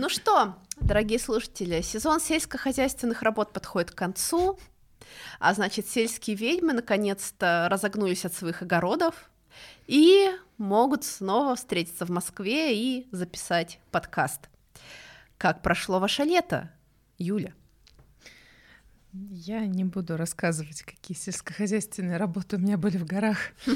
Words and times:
Ну 0.00 0.08
что, 0.08 0.54
дорогие 0.76 1.18
слушатели, 1.18 1.80
сезон 1.80 2.20
сельскохозяйственных 2.20 3.22
работ 3.22 3.52
подходит 3.52 3.90
к 3.90 3.96
концу, 3.96 4.56
а 5.40 5.52
значит, 5.54 5.88
сельские 5.88 6.36
ведьмы 6.36 6.72
наконец-то 6.72 7.66
разогнулись 7.68 8.24
от 8.24 8.32
своих 8.32 8.62
огородов 8.62 9.28
и 9.88 10.30
могут 10.56 11.02
снова 11.02 11.56
встретиться 11.56 12.06
в 12.06 12.10
Москве 12.10 12.76
и 12.76 13.08
записать 13.10 13.80
подкаст. 13.90 14.48
Как 15.36 15.62
прошло 15.62 15.98
ваше 15.98 16.22
лето, 16.22 16.70
Юля? 17.18 17.52
Я 19.12 19.60
не 19.66 19.84
буду 19.84 20.18
рассказывать, 20.18 20.82
какие 20.82 21.16
сельскохозяйственные 21.16 22.18
работы 22.18 22.56
у 22.56 22.58
меня 22.58 22.76
были 22.76 22.98
в 22.98 23.06
горах 23.06 23.38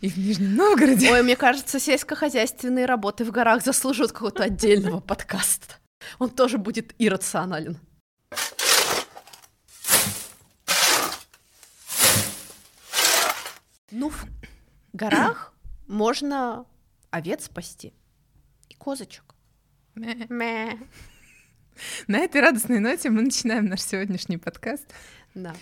и 0.00 0.08
в 0.08 0.16
Нижнем 0.16 0.54
Новгороде. 0.54 1.10
Ой, 1.10 1.22
мне 1.24 1.34
кажется, 1.34 1.80
сельскохозяйственные 1.80 2.86
работы 2.86 3.24
в 3.24 3.32
горах 3.32 3.64
заслуживают 3.64 4.12
какого-то 4.12 4.44
отдельного 4.44 5.00
подкаста. 5.00 5.76
Он 6.20 6.30
тоже 6.30 6.58
будет 6.58 6.94
иррационален. 6.98 7.76
Ну, 13.90 14.10
в 14.10 14.26
горах 14.92 15.52
можно 15.88 16.66
овец 17.10 17.46
спасти 17.46 17.92
и 18.68 18.74
козочек. 18.74 19.34
Мэ. 19.94 20.78
На 22.06 22.18
этой 22.18 22.40
радостной 22.40 22.78
ноте 22.78 23.10
мы 23.10 23.22
начинаем 23.22 23.66
наш 23.66 23.82
сегодняшний 23.82 24.38
подкаст. 24.38 24.86
Да. 25.34 25.54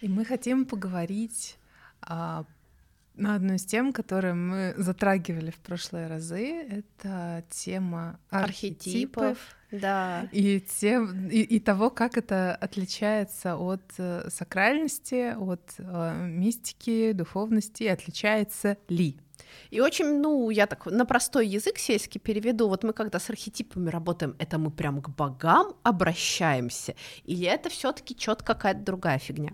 И 0.00 0.08
мы 0.08 0.24
хотим 0.24 0.64
поговорить 0.64 1.56
а, 2.02 2.44
на 3.14 3.34
одну 3.34 3.54
из 3.54 3.64
тем, 3.64 3.92
которые 3.92 4.34
мы 4.34 4.74
затрагивали 4.76 5.50
в 5.50 5.58
прошлые 5.58 6.06
разы. 6.06 6.62
Это 6.62 7.44
тема 7.50 8.18
архетипов. 8.30 9.24
архетипов 9.24 9.38
да. 9.70 10.28
И, 10.32 10.60
тем, 10.60 11.28
и, 11.28 11.40
и 11.42 11.60
того, 11.60 11.90
как 11.90 12.16
это 12.16 12.54
отличается 12.54 13.56
от 13.56 13.82
э, 13.98 14.28
сакральности, 14.28 15.34
от 15.36 15.74
э, 15.78 16.26
мистики, 16.26 17.12
духовности, 17.12 17.84
отличается 17.84 18.78
ли. 18.88 19.16
И 19.70 19.80
очень, 19.80 20.20
ну, 20.20 20.50
я 20.50 20.66
так 20.66 20.86
на 20.86 21.04
простой 21.04 21.46
язык 21.46 21.78
сельский 21.78 22.20
переведу. 22.20 22.68
Вот 22.68 22.84
мы 22.84 22.92
когда 22.92 23.18
с 23.18 23.30
архетипами 23.30 23.90
работаем, 23.90 24.34
это 24.38 24.58
мы 24.58 24.70
прям 24.70 25.00
к 25.00 25.08
богам 25.10 25.74
обращаемся, 25.82 26.94
или 27.24 27.46
это 27.46 27.68
все-таки 27.68 28.16
четко 28.16 28.54
какая-то 28.54 28.80
другая 28.80 29.18
фигня? 29.18 29.52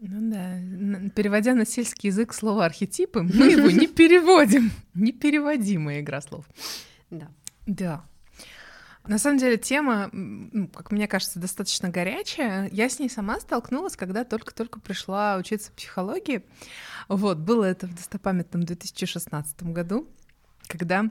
Ну 0.00 0.32
да, 0.32 1.10
переводя 1.14 1.54
на 1.54 1.64
сельский 1.64 2.08
язык 2.08 2.34
слово 2.34 2.64
архетипы, 2.64 3.22
мы 3.22 3.46
его 3.52 3.70
не 3.70 3.86
переводим. 3.86 4.72
Непереводимая 4.94 6.00
игра 6.00 6.20
слов. 6.20 6.44
Да. 7.10 7.28
Да. 7.66 8.04
На 9.06 9.18
самом 9.18 9.38
деле 9.38 9.56
тема, 9.56 10.10
как 10.74 10.92
мне 10.92 11.08
кажется, 11.08 11.40
достаточно 11.40 11.88
горячая. 11.88 12.68
Я 12.72 12.88
с 12.88 13.00
ней 13.00 13.08
сама 13.10 13.40
столкнулась, 13.40 13.96
когда 13.96 14.24
только-только 14.24 14.78
пришла 14.78 15.36
учиться 15.36 15.72
психологии. 15.72 16.44
Вот, 17.08 17.38
было 17.38 17.64
это 17.64 17.86
в 17.88 17.94
достопамятном 17.94 18.62
2016 18.62 19.64
году, 19.64 20.08
когда 20.68 21.10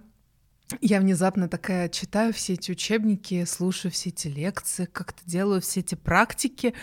я 0.80 1.02
внезапно 1.02 1.50
такая 1.50 1.90
читаю 1.90 2.32
все 2.32 2.54
эти 2.54 2.72
учебники, 2.72 3.44
слушаю 3.44 3.92
все 3.92 4.10
эти 4.10 4.30
лекции, 4.30 4.86
как-то 4.86 5.22
делаю 5.26 5.60
все 5.60 5.82
эти 5.82 5.96
практики, 5.96 6.74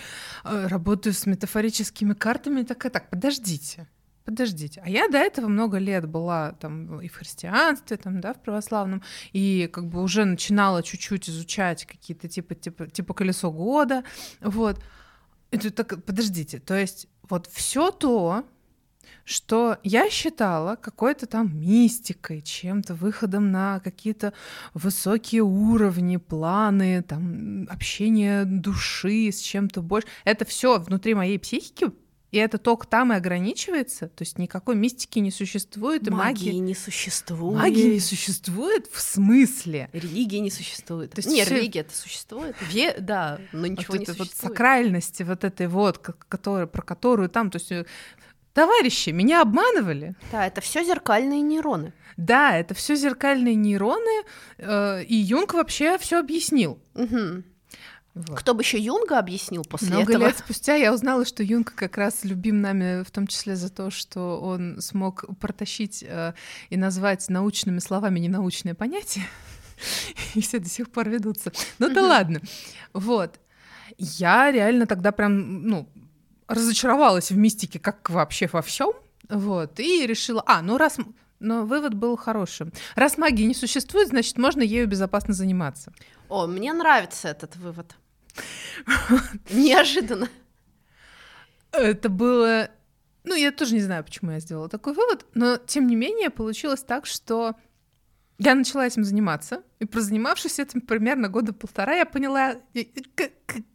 э, 0.45 0.67
работаю 0.67 1.15
с 1.15 1.25
метафорическими 1.25 2.12
картами, 2.12 2.65
такая, 2.65 2.93
так, 2.93 3.09
подождите, 3.09 3.89
подождите, 4.29 4.83
а 4.84 4.91
я 4.91 5.09
до 5.09 5.17
этого 5.17 5.48
много 5.48 5.79
лет 5.79 6.07
была 6.07 6.53
там 6.53 7.00
и 7.00 7.09
в 7.09 7.15
христианстве, 7.16 7.97
там, 7.97 8.21
да, 8.21 8.34
в 8.34 8.43
православном, 8.43 9.03
и 9.33 9.71
как 9.72 9.89
бы 9.89 10.03
уже 10.03 10.27
начинала 10.27 10.83
чуть-чуть 10.83 11.31
изучать 11.31 11.87
какие-то 11.87 12.28
типа, 12.28 12.55
типа, 12.55 12.88
типа 12.88 13.15
колесо 13.15 13.50
года, 13.50 14.05
вот. 14.43 14.84
Тут 15.50 15.75
так, 15.75 16.05
подождите, 16.05 16.59
то 16.59 16.78
есть 16.78 17.09
вот 17.22 17.47
все 17.47 17.91
то, 17.91 18.44
что 19.25 19.78
я 19.83 20.11
считала 20.11 20.77
какой-то 20.77 21.27
там 21.27 21.59
мистикой, 21.59 22.43
чем-то 22.43 22.94
выходом 22.94 23.50
на 23.50 23.81
какие-то 23.81 24.34
высокие 24.75 25.43
уровни, 25.43 26.19
планы, 26.19 27.03
там 27.03 27.67
общение 27.71 28.44
души 28.44 29.31
с 29.33 29.41
чем-то 29.41 29.81
больше. 29.81 30.06
Это 30.25 30.44
все 30.44 30.78
внутри 30.78 31.15
моей 31.15 31.38
психики 31.38 31.93
и 32.31 32.39
это 32.39 32.59
только 32.59 32.87
там 32.87 33.12
и 33.12 33.16
ограничивается, 33.16 34.09
то 34.09 34.22
есть 34.22 34.39
никакой 34.39 34.77
мистики 34.77 35.19
не 35.19 35.31
существует, 35.31 36.06
и 36.06 36.11
магии, 36.11 36.49
магии 36.49 36.59
не 36.59 36.75
существует. 36.75 37.59
Магии 37.59 37.94
не 37.94 38.00
существует 38.00 38.87
в 38.93 39.00
смысле? 39.00 39.89
Религии 39.93 40.38
не 40.38 40.50
существует. 40.50 41.12
То 41.12 41.21
есть 41.21 41.28
не, 41.28 41.44
все... 41.44 41.55
религия 41.55 41.81
это 41.81 41.97
существует, 41.97 42.55
Ве... 42.71 42.97
да, 42.99 43.41
но 43.53 43.67
ничего 43.67 43.94
вот 43.94 44.00
не 44.00 44.06
существует. 44.06 44.31
Вот 44.43 44.50
сакральности 44.50 45.22
вот 45.22 45.44
этой 45.44 45.69
вот, 45.69 45.99
который, 45.99 46.67
про 46.67 46.83
которую 46.83 47.31
там, 47.31 47.50
то 47.50 47.56
есть 47.56 47.72
э, 47.72 47.87
товарищи, 48.53 49.11
меня 49.11 49.41
обманывали. 49.41 50.15
Да, 50.31 50.47
это 50.47 50.61
все 50.61 50.84
зеркальные 50.84 51.41
нейроны. 51.41 51.94
Да, 52.19 52.59
это 52.59 52.75
все 52.75 52.94
зеркальные 52.94 53.55
нейроны, 53.55 54.25
э, 54.59 55.05
и 55.05 55.15
Юнг 55.15 55.55
вообще 55.55 55.97
все 55.97 56.19
объяснил. 56.19 56.78
Угу. 56.94 57.43
Вот. 58.27 58.41
Кто 58.41 58.53
бы 58.55 58.62
еще 58.62 58.79
Юнга 58.79 59.19
объяснил 59.19 59.62
после 59.62 59.91
Много 59.91 60.15
этого? 60.15 60.27
лет 60.27 60.39
спустя 60.39 60.75
я 60.75 60.93
узнала, 60.93 61.25
что 61.25 61.45
Юнг 61.45 61.73
как 61.75 61.97
раз 61.97 62.25
любим 62.25 62.61
нами, 62.61 63.05
в 63.05 63.11
том 63.12 63.29
числе 63.29 63.55
за 63.55 63.71
то, 63.71 63.91
что 63.91 64.41
он 64.41 64.81
смог 64.81 65.25
протащить 65.39 66.03
э, 66.06 66.34
и 66.69 66.77
назвать 66.77 67.29
научными 67.29 67.79
словами 67.79 68.19
ненаучные 68.19 68.75
понятия, 68.75 69.23
и 70.34 70.41
все 70.41 70.59
до 70.59 70.69
сих 70.69 70.91
пор 70.91 71.09
ведутся. 71.09 71.53
Ну 71.79 71.93
да 71.95 72.03
ладно. 72.03 72.41
Вот. 72.93 73.39
Я 73.99 74.50
реально 74.50 74.87
тогда 74.87 75.12
прям, 75.12 75.62
ну, 75.62 75.89
разочаровалась 76.49 77.31
в 77.31 77.37
мистике, 77.37 77.79
как 77.79 78.11
вообще 78.11 78.49
во 78.53 78.62
всем, 78.62 78.93
вот, 79.29 79.79
и 79.79 80.06
решила, 80.06 80.43
а, 80.47 80.62
ну 80.62 80.77
раз 80.77 80.97
но 81.41 81.65
вывод 81.65 81.95
был 81.95 82.17
хорошим. 82.17 82.73
Раз 82.97 83.17
магии 83.17 83.45
не 83.45 83.55
существует, 83.55 84.09
значит, 84.09 84.39
можно 84.39 84.61
ею 84.61 84.89
безопасно 84.89 85.35
заниматься. 85.35 85.93
О, 86.29 86.49
мне 86.49 86.73
нравится 86.73 87.29
этот 87.29 87.55
вывод. 87.55 87.95
Неожиданно. 89.50 90.28
Это 91.72 92.09
было... 92.09 92.71
Ну, 93.25 93.34
я 93.34 93.53
тоже 93.53 93.75
не 93.75 93.81
знаю, 93.81 94.05
почему 94.05 94.31
я 94.31 94.41
сделала 94.41 94.69
такой 94.69 94.94
вывод, 94.94 95.27
но, 95.34 95.59
тем 95.59 95.87
не 95.87 95.97
менее, 95.97 96.31
получилось 96.31 96.83
так, 96.83 97.05
что 97.05 97.56
я 98.38 98.55
начала 98.55 98.87
этим 98.87 99.05
заниматься, 99.05 99.65
и 99.81 99.84
прозанимавшись 99.84 100.61
этим 100.61 100.81
примерно 100.81 101.28
года 101.28 101.53
полтора, 101.53 101.94
я 101.97 102.06
поняла, 102.06 102.56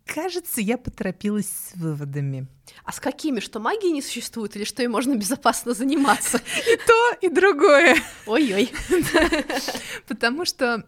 кажется, 0.05 0.61
я 0.61 0.77
поторопилась 0.77 1.49
с 1.49 1.75
выводами. 1.75 2.47
А 2.85 2.93
с 2.93 3.01
какими? 3.01 3.41
Что 3.41 3.59
магии 3.59 3.91
не 3.91 4.01
существует 4.01 4.55
или 4.55 4.63
что 4.63 4.81
ей 4.81 4.87
можно 4.87 5.15
безопасно 5.15 5.73
заниматься? 5.73 6.37
И 6.37 6.77
то, 6.87 7.17
и 7.21 7.29
другое. 7.29 7.97
Ой-ой. 8.25 8.71
Потому 10.07 10.45
что 10.45 10.87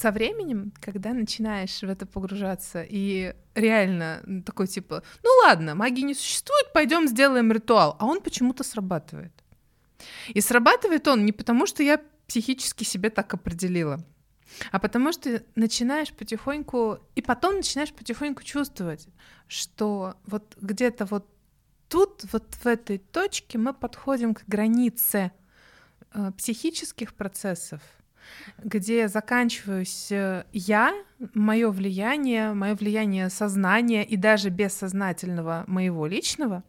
со 0.00 0.12
временем, 0.12 0.72
когда 0.80 1.12
начинаешь 1.12 1.82
в 1.82 1.88
это 1.88 2.06
погружаться 2.06 2.82
и 2.82 3.34
реально 3.54 4.42
такой 4.46 4.66
типа, 4.66 5.02
ну 5.22 5.30
ладно, 5.44 5.74
магии 5.74 6.04
не 6.04 6.14
существует, 6.14 6.72
пойдем 6.72 7.06
сделаем 7.06 7.52
ритуал, 7.52 7.96
а 7.98 8.06
он 8.06 8.22
почему-то 8.22 8.64
срабатывает. 8.64 9.32
И 10.28 10.40
срабатывает 10.40 11.06
он 11.06 11.26
не 11.26 11.32
потому, 11.32 11.66
что 11.66 11.82
я 11.82 12.00
психически 12.26 12.84
себе 12.84 13.10
так 13.10 13.34
определила, 13.34 14.00
а 14.72 14.78
потому 14.78 15.12
что 15.12 15.42
начинаешь 15.54 16.12
потихоньку, 16.14 16.98
и 17.14 17.20
потом 17.20 17.56
начинаешь 17.56 17.92
потихоньку 17.92 18.42
чувствовать, 18.42 19.06
что 19.48 20.14
вот 20.24 20.56
где-то 20.62 21.04
вот 21.04 21.26
тут, 21.88 22.24
вот 22.32 22.54
в 22.54 22.66
этой 22.66 22.96
точке 22.96 23.58
мы 23.58 23.74
подходим 23.74 24.34
к 24.34 24.44
границе 24.46 25.30
э, 26.14 26.32
психических 26.38 27.12
процессов, 27.12 27.82
где 28.58 29.08
заканчиваюсь 29.08 30.10
э, 30.12 30.44
я, 30.52 30.94
мое 31.34 31.70
влияние, 31.70 32.52
мое 32.54 32.74
влияние 32.74 33.30
сознания 33.30 34.04
и 34.04 34.16
даже 34.16 34.50
бессознательного 34.50 35.64
моего 35.66 36.06
личного, 36.06 36.62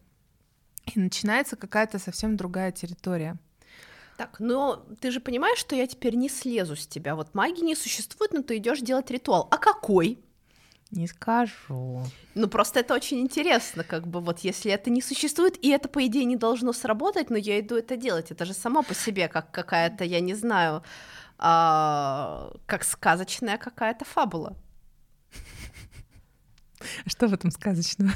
и 0.93 0.99
начинается 0.99 1.55
какая-то 1.55 1.99
совсем 1.99 2.37
другая 2.37 2.71
территория. 2.71 3.37
Так, 4.17 4.39
но 4.39 4.85
ты 4.99 5.09
же 5.09 5.19
понимаешь, 5.19 5.57
что 5.57 5.75
я 5.75 5.87
теперь 5.87 6.15
не 6.15 6.29
слезу 6.29 6.75
с 6.75 6.85
тебя. 6.85 7.15
Вот 7.15 7.33
магии 7.33 7.63
не 7.63 7.75
существует, 7.75 8.33
но 8.33 8.43
ты 8.43 8.57
идешь 8.57 8.81
делать 8.81 9.09
ритуал. 9.09 9.47
А 9.49 9.57
какой? 9.57 10.19
Не 10.91 11.07
скажу. 11.07 12.03
Ну, 12.35 12.47
просто 12.47 12.81
это 12.81 12.93
очень 12.93 13.21
интересно, 13.21 13.85
как 13.85 14.07
бы 14.07 14.19
вот 14.19 14.39
если 14.39 14.71
это 14.71 14.89
не 14.89 15.01
существует, 15.01 15.57
и 15.63 15.69
это, 15.69 15.87
по 15.87 16.05
идее, 16.05 16.25
не 16.25 16.35
должно 16.35 16.73
сработать, 16.73 17.29
но 17.29 17.37
я 17.37 17.61
иду 17.61 17.77
это 17.77 17.95
делать. 17.95 18.29
Это 18.29 18.43
же 18.43 18.53
само 18.53 18.83
по 18.83 18.93
себе 18.93 19.29
как 19.29 19.51
какая-то, 19.51 20.03
я 20.03 20.19
не 20.19 20.33
знаю, 20.33 20.83
а, 21.41 22.53
как 22.67 22.83
сказочная 22.83 23.57
какая-то 23.57 24.05
фабула. 24.05 24.55
Что 27.05 27.27
в 27.27 27.33
этом 27.33 27.51
сказочного? 27.51 28.11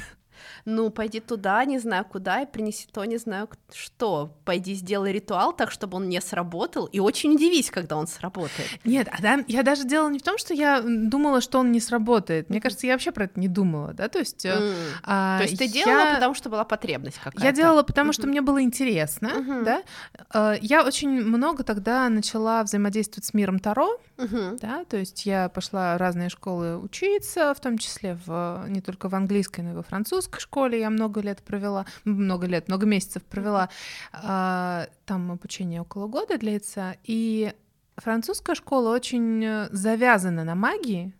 Ну, 0.66 0.90
пойди 0.90 1.20
туда, 1.20 1.64
не 1.64 1.78
знаю 1.78 2.04
куда, 2.04 2.42
и 2.42 2.46
принеси 2.46 2.88
то, 2.92 3.04
не 3.04 3.18
знаю 3.18 3.48
что. 3.72 4.36
Пойди 4.44 4.74
сделай 4.74 5.12
ритуал 5.12 5.52
так, 5.52 5.70
чтобы 5.70 5.96
он 5.96 6.08
не 6.08 6.20
сработал, 6.20 6.86
и 6.86 6.98
очень 6.98 7.34
удивись, 7.34 7.70
когда 7.70 7.96
он 7.96 8.08
сработает. 8.08 8.68
Нет, 8.84 9.08
а 9.10 9.22
да, 9.22 9.44
я 9.46 9.62
даже 9.62 9.84
делала 9.84 10.10
не 10.10 10.18
в 10.18 10.22
том, 10.22 10.38
что 10.38 10.54
я 10.54 10.82
думала, 10.82 11.40
что 11.40 11.60
он 11.60 11.70
не 11.70 11.80
сработает. 11.80 12.50
Мне 12.50 12.60
кажется, 12.60 12.86
я 12.86 12.94
вообще 12.94 13.12
про 13.12 13.24
это 13.24 13.38
не 13.38 13.46
думала, 13.46 13.92
да, 13.94 14.08
то 14.08 14.18
есть... 14.18 14.44
Mm. 14.44 14.74
А, 15.04 15.38
то 15.38 15.44
есть 15.44 15.56
ты 15.56 15.68
делала, 15.68 16.14
потому 16.14 16.34
что 16.34 16.50
была 16.50 16.64
потребность 16.64 17.18
какая-то? 17.18 17.44
Я 17.44 17.52
делала, 17.52 17.84
потому 17.84 18.12
что 18.12 18.26
мне 18.26 18.40
было 18.40 18.60
интересно, 18.60 19.28
uh-huh. 19.28 19.64
да. 19.64 19.82
А, 20.30 20.54
я 20.60 20.84
очень 20.84 21.10
много 21.10 21.62
тогда 21.62 22.08
начала 22.08 22.64
взаимодействовать 22.64 23.24
с 23.24 23.34
миром 23.34 23.60
Таро, 23.60 24.00
uh-huh. 24.16 24.58
да, 24.60 24.84
то 24.84 24.96
есть 24.96 25.26
я 25.26 25.48
пошла 25.48 25.94
в 25.94 25.98
разные 25.98 26.28
школы 26.28 26.78
учиться, 26.78 27.54
в 27.54 27.60
том 27.60 27.78
числе 27.78 28.18
в, 28.26 28.64
не 28.68 28.80
только 28.80 29.08
в 29.08 29.14
английской, 29.14 29.60
но 29.60 29.70
и 29.70 29.74
во 29.74 29.82
французской 29.82 30.40
школе 30.40 30.80
я 30.80 30.90
много 30.90 31.20
лет 31.20 31.42
провела, 31.42 31.86
много 32.04 32.46
лет, 32.46 32.68
много 32.68 32.86
месяцев 32.86 33.22
провела. 33.24 33.68
А, 34.12 34.86
там 35.04 35.30
обучение 35.32 35.80
около 35.80 36.06
года 36.06 36.38
длится, 36.38 36.96
и 37.04 37.52
французская 37.96 38.54
школа 38.54 38.94
очень 38.94 39.66
завязана 39.70 40.44
на 40.44 40.54
магии, 40.54 41.12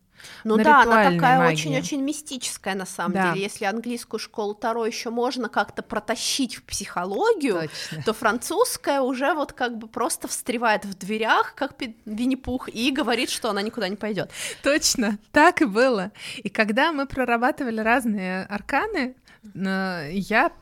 ну 0.44 0.56
да, 0.56 0.82
она 0.82 1.10
такая 1.10 1.50
очень-очень 1.50 2.02
мистическая 2.02 2.74
на 2.74 2.86
самом 2.86 3.12
да. 3.12 3.32
деле. 3.32 3.42
Если 3.44 3.64
английскую 3.64 4.20
школу 4.20 4.54
Таро 4.54 4.86
еще 4.86 5.10
можно 5.10 5.48
как-то 5.48 5.82
протащить 5.82 6.56
в 6.56 6.62
психологию, 6.64 7.68
Точно. 7.68 8.02
то 8.04 8.12
французская 8.12 9.00
уже 9.00 9.34
вот 9.34 9.52
как 9.52 9.78
бы 9.78 9.88
просто 9.88 10.28
встревает 10.28 10.84
в 10.84 10.94
дверях, 10.96 11.54
как 11.54 11.74
Винни-Пух, 12.04 12.68
и 12.68 12.90
говорит, 12.90 13.30
что 13.30 13.50
она 13.50 13.62
никуда 13.62 13.88
не 13.88 13.96
пойдет. 13.96 14.30
Точно, 14.62 15.18
так 15.32 15.62
и 15.62 15.64
было. 15.64 16.12
И 16.38 16.48
когда 16.48 16.92
мы 16.92 17.06
прорабатывали 17.06 17.80
разные 17.80 18.44
арканы, 18.44 19.16
э, 19.54 20.10
я 20.12 20.52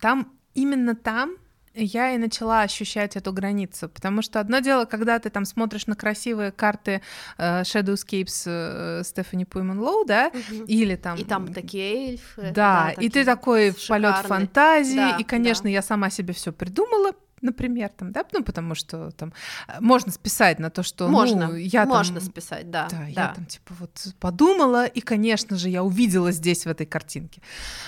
там 0.00 0.32
именно 0.54 0.94
там 0.94 1.36
я 1.74 2.14
и 2.14 2.18
начала 2.18 2.62
ощущать 2.62 3.16
эту 3.16 3.32
границу, 3.32 3.88
потому 3.88 4.22
что 4.22 4.40
одно 4.40 4.60
дело, 4.60 4.84
когда 4.84 5.18
ты 5.18 5.30
там 5.30 5.44
смотришь 5.44 5.86
на 5.86 5.96
красивые 5.96 6.52
карты 6.52 7.02
э, 7.36 7.62
Shadowscapes 7.62 9.04
Стефани 9.04 9.44
Пуйман 9.44 9.80
Лоу, 9.80 10.04
да, 10.04 10.28
угу. 10.28 10.64
или 10.64 10.96
там... 10.96 11.18
И 11.18 11.24
там 11.24 11.52
такие 11.52 12.10
эльфы. 12.10 12.42
Да, 12.42 12.52
да 12.52 12.88
такие 12.90 13.06
и 13.06 13.10
ты 13.10 13.24
такой 13.24 13.74
полет 13.88 14.16
фантазии, 14.26 14.96
да, 14.96 15.16
и, 15.16 15.24
конечно, 15.24 15.64
да. 15.64 15.70
я 15.70 15.82
сама 15.82 16.10
себе 16.10 16.32
все 16.32 16.52
придумала, 16.52 17.12
например, 17.44 17.90
там, 17.90 18.12
да, 18.12 18.24
ну, 18.32 18.42
потому 18.42 18.74
что 18.74 19.10
там 19.12 19.32
э, 19.68 19.72
можно 19.80 20.10
списать 20.10 20.58
на 20.58 20.70
то, 20.70 20.82
что, 20.82 21.08
можно, 21.08 21.48
ну, 21.48 21.54
я 21.54 21.84
можно 21.84 22.20
там, 22.20 22.28
списать, 22.28 22.70
да, 22.70 22.88
да, 22.90 22.98
да, 22.98 23.06
я 23.06 23.34
там, 23.34 23.44
типа, 23.46 23.74
вот 23.78 24.14
подумала, 24.18 24.86
и, 24.86 25.00
конечно 25.00 25.56
же, 25.56 25.68
я 25.68 25.84
увидела 25.84 26.32
здесь 26.32 26.64
в 26.64 26.68
этой 26.68 26.86
картинке, 26.86 27.42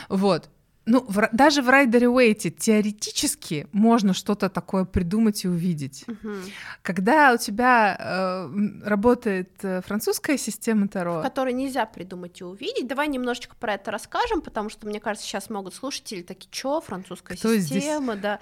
вот, 0.08 0.50
ну, 0.86 1.04
в, 1.08 1.28
даже 1.32 1.62
в 1.62 1.68
Райдере 1.68 2.08
Уэйте 2.08 2.50
теоретически 2.50 3.66
можно 3.72 4.14
что-то 4.14 4.48
такое 4.48 4.84
придумать 4.84 5.44
и 5.44 5.48
увидеть. 5.48 6.04
Угу. 6.06 6.34
Когда 6.82 7.32
у 7.32 7.38
тебя 7.38 7.96
э, 7.98 8.48
работает 8.84 9.50
э, 9.62 9.82
французская 9.82 10.38
система 10.38 10.86
Таро... 10.86 11.18
В 11.18 11.22
которой 11.22 11.54
нельзя 11.54 11.86
придумать 11.86 12.40
и 12.40 12.44
увидеть. 12.44 12.86
Давай 12.86 13.08
немножечко 13.08 13.56
про 13.56 13.74
это 13.74 13.90
расскажем, 13.90 14.40
потому 14.40 14.68
что, 14.68 14.86
мне 14.86 15.00
кажется, 15.00 15.26
сейчас 15.26 15.50
могут 15.50 15.74
слушатели 15.74 16.22
такие, 16.22 16.48
чё, 16.52 16.80
французская 16.80 17.36
Кто 17.36 17.56
система, 17.56 18.12
здесь? 18.12 18.22
да. 18.22 18.40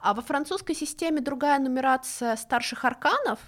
А 0.00 0.14
во 0.14 0.22
французской 0.22 0.74
системе 0.74 1.20
другая 1.20 1.60
нумерация 1.60 2.34
старших 2.34 2.84
арканов, 2.84 3.38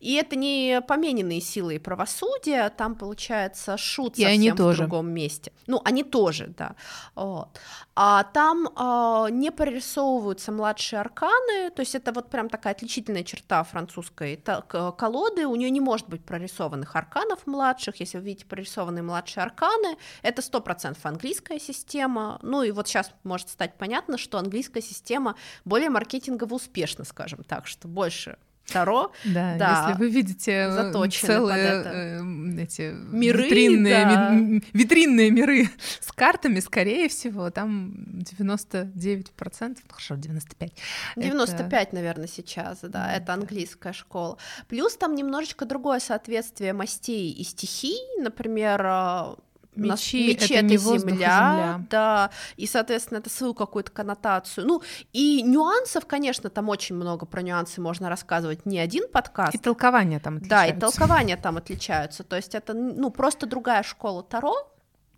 и 0.00 0.14
это 0.14 0.34
не 0.34 0.80
помененные 0.88 1.40
силы 1.40 1.76
и 1.76 1.78
правосудия, 1.78 2.68
там, 2.70 2.96
получается, 2.96 3.76
шут 3.76 4.18
и 4.18 4.22
совсем 4.22 4.40
они 4.40 4.50
тоже. 4.50 4.78
в 4.78 4.80
другом 4.80 5.10
месте. 5.10 5.52
Ну, 5.68 5.80
они 5.84 6.02
тоже, 6.02 6.52
да. 6.58 6.74
Вот 7.14 7.60
а 7.94 8.24
там 8.24 8.68
а, 8.74 9.28
не 9.28 9.50
прорисовываются 9.50 10.50
младшие 10.52 11.00
арканы, 11.00 11.70
то 11.70 11.80
есть 11.80 11.94
это 11.94 12.12
вот 12.12 12.30
прям 12.30 12.48
такая 12.48 12.74
отличительная 12.74 13.24
черта 13.24 13.62
французской 13.64 14.36
так, 14.36 14.66
колоды, 14.96 15.46
у 15.46 15.56
нее 15.56 15.70
не 15.70 15.80
может 15.80 16.08
быть 16.08 16.24
прорисованных 16.24 16.96
арканов 16.96 17.46
младших, 17.46 18.00
если 18.00 18.18
вы 18.18 18.24
видите 18.24 18.46
прорисованные 18.46 19.02
младшие 19.02 19.44
арканы, 19.44 19.98
это 20.22 20.40
100% 20.40 20.96
английская 21.02 21.58
система, 21.58 22.38
ну 22.42 22.62
и 22.62 22.70
вот 22.70 22.88
сейчас 22.88 23.12
может 23.24 23.50
стать 23.50 23.76
понятно, 23.76 24.16
что 24.16 24.38
английская 24.38 24.82
система 24.82 25.36
более 25.64 25.90
маркетингово 25.90 26.54
успешна, 26.54 27.04
скажем 27.04 27.44
так, 27.44 27.66
что 27.66 27.88
больше 27.88 28.38
Таро. 28.66 29.12
Да, 29.24 29.56
да, 29.58 29.86
если 29.88 29.98
вы 29.98 30.10
видите 30.10 30.52
э, 30.70 31.08
целые 31.10 31.82
э, 31.84 32.62
эти 32.62 32.94
миры, 33.10 33.44
витринные, 33.44 34.04
да. 34.04 34.30
ми, 34.30 34.62
витринные 34.72 35.30
миры 35.30 35.68
с 36.00 36.12
картами, 36.12 36.60
скорее 36.60 37.08
всего, 37.08 37.50
там 37.50 37.92
99%, 38.18 39.32
ну 39.36 39.76
хорошо, 39.88 40.14
95%. 40.14 40.72
95, 41.16 41.88
это... 41.88 41.94
наверное, 41.94 42.28
сейчас, 42.28 42.80
да, 42.82 43.02
да, 43.02 43.12
это 43.12 43.34
английская 43.34 43.92
школа. 43.92 44.38
Плюс 44.68 44.96
там 44.96 45.14
немножечко 45.14 45.64
другое 45.64 46.00
соответствие 46.00 46.72
мастей 46.72 47.30
и 47.32 47.44
стихий, 47.44 47.98
например, 48.18 48.84
э, 48.84 49.34
Мечи, 49.74 50.28
мечи 50.28 50.54
это, 50.54 50.54
это 50.54 50.62
не 50.64 50.76
земля, 50.76 51.00
земля, 51.00 51.86
да, 51.88 52.30
и, 52.56 52.66
соответственно, 52.66 53.18
это 53.18 53.30
свою 53.30 53.54
какую-то 53.54 53.90
коннотацию. 53.90 54.66
Ну, 54.66 54.82
и 55.12 55.42
нюансов, 55.42 56.04
конечно, 56.06 56.50
там 56.50 56.68
очень 56.68 56.94
много 56.94 57.24
про 57.24 57.40
нюансы 57.40 57.80
можно 57.80 58.10
рассказывать, 58.10 58.66
не 58.66 58.78
один 58.78 59.08
подкаст. 59.08 59.54
И 59.54 59.58
толкования 59.58 60.20
там 60.20 60.36
отличаются. 60.36 60.74
Да, 60.74 60.76
и 60.76 60.78
толкования 60.78 61.36
там 61.38 61.56
отличаются, 61.56 62.22
то 62.22 62.36
есть 62.36 62.54
это, 62.54 62.74
ну, 62.74 63.10
просто 63.10 63.46
другая 63.46 63.82
школа 63.82 64.22
Таро, 64.22 64.54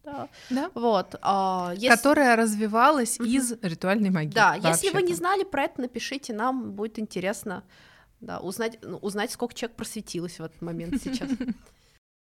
да. 0.05 0.29
да. 0.51 0.71
Вот. 0.75 1.17
А, 1.23 1.73
если... 1.75 1.89
Которая 1.89 2.37
развивалась 2.37 3.19
mm-hmm. 3.19 3.27
из 3.27 3.53
ритуальной 3.63 4.11
магии. 4.11 4.35
Да, 4.35 4.55
если 4.55 4.91
вы 4.91 5.03
не 5.03 5.15
знали 5.15 5.45
про 5.45 5.65
это, 5.65 5.81
напишите, 5.81 6.35
нам 6.35 6.73
будет 6.73 6.99
интересно 6.99 7.65
да, 8.21 8.39
узнать, 8.39 8.79
ну, 8.83 8.99
узнать, 8.99 9.33
сколько 9.33 9.55
человек 9.55 9.77
просветилось 9.77 10.39
в 10.39 10.45
этот 10.45 10.61
момент 10.63 11.03
сейчас. 11.03 11.29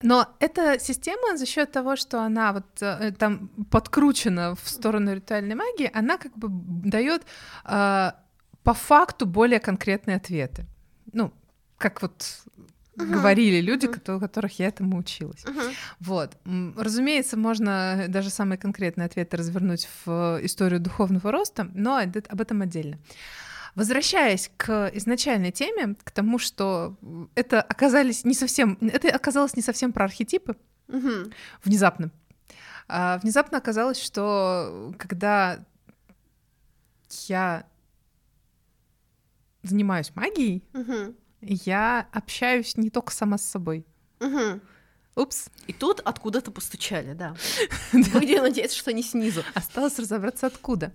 Но 0.02 0.28
эта 0.38 0.78
система 0.78 1.36
за 1.36 1.46
счет 1.46 1.72
того, 1.72 1.96
что 1.96 2.20
она 2.20 2.52
вот 2.52 2.82
э, 2.82 3.12
там 3.12 3.48
подкручена 3.70 4.54
в 4.54 4.68
сторону 4.68 5.14
ритуальной 5.14 5.54
магии, 5.54 5.90
она 5.94 6.18
как 6.18 6.36
бы 6.36 6.48
дает 6.50 7.22
э, 7.64 8.12
по 8.62 8.74
факту 8.74 9.26
более 9.26 9.60
конкретные 9.60 10.16
ответы. 10.16 10.66
Ну, 11.12 11.32
как 11.78 12.02
вот 12.02 12.44
uh-huh. 12.96 13.06
говорили 13.06 13.60
люди, 13.60 13.86
uh-huh. 13.86 14.16
у 14.16 14.20
которых 14.20 14.58
я 14.58 14.68
этому 14.68 14.98
училась. 14.98 15.44
Uh-huh. 15.44 15.74
Вот. 16.00 16.36
Разумеется, 16.76 17.36
можно 17.36 18.06
даже 18.08 18.30
самые 18.30 18.58
конкретные 18.58 19.06
ответы 19.06 19.36
развернуть 19.36 19.88
в 20.04 20.40
историю 20.42 20.80
духовного 20.80 21.30
роста, 21.30 21.68
но 21.74 21.96
об 21.96 22.40
этом 22.40 22.62
отдельно. 22.62 22.98
Возвращаясь 23.74 24.50
к 24.56 24.90
изначальной 24.94 25.50
теме, 25.50 25.96
к 26.04 26.10
тому, 26.12 26.38
что 26.38 26.96
это 27.34 27.60
оказались 27.60 28.24
не 28.24 28.34
совсем, 28.34 28.78
это 28.80 29.08
оказалось 29.08 29.56
не 29.56 29.62
совсем 29.62 29.92
про 29.92 30.04
архетипы, 30.04 30.56
угу. 30.88 31.30
внезапно. 31.64 32.10
А 32.86 33.18
внезапно 33.18 33.58
оказалось, 33.58 34.00
что 34.00 34.94
когда 34.98 35.64
я 37.26 37.66
занимаюсь 39.62 40.14
магией, 40.14 40.62
угу. 40.72 41.14
я 41.40 42.06
общаюсь 42.12 42.76
не 42.76 42.90
только 42.90 43.12
сама 43.12 43.38
с 43.38 43.44
собой. 43.44 43.84
Угу. 44.20 44.60
Упс. 45.16 45.48
И 45.66 45.72
тут 45.72 46.00
откуда-то 46.00 46.50
постучали, 46.50 47.14
да. 47.14 47.34
Будем 47.92 48.42
надеяться, 48.42 48.76
что 48.76 48.92
не 48.92 49.02
снизу. 49.02 49.42
Осталось 49.54 49.98
разобраться, 49.98 50.46
откуда. 50.46 50.92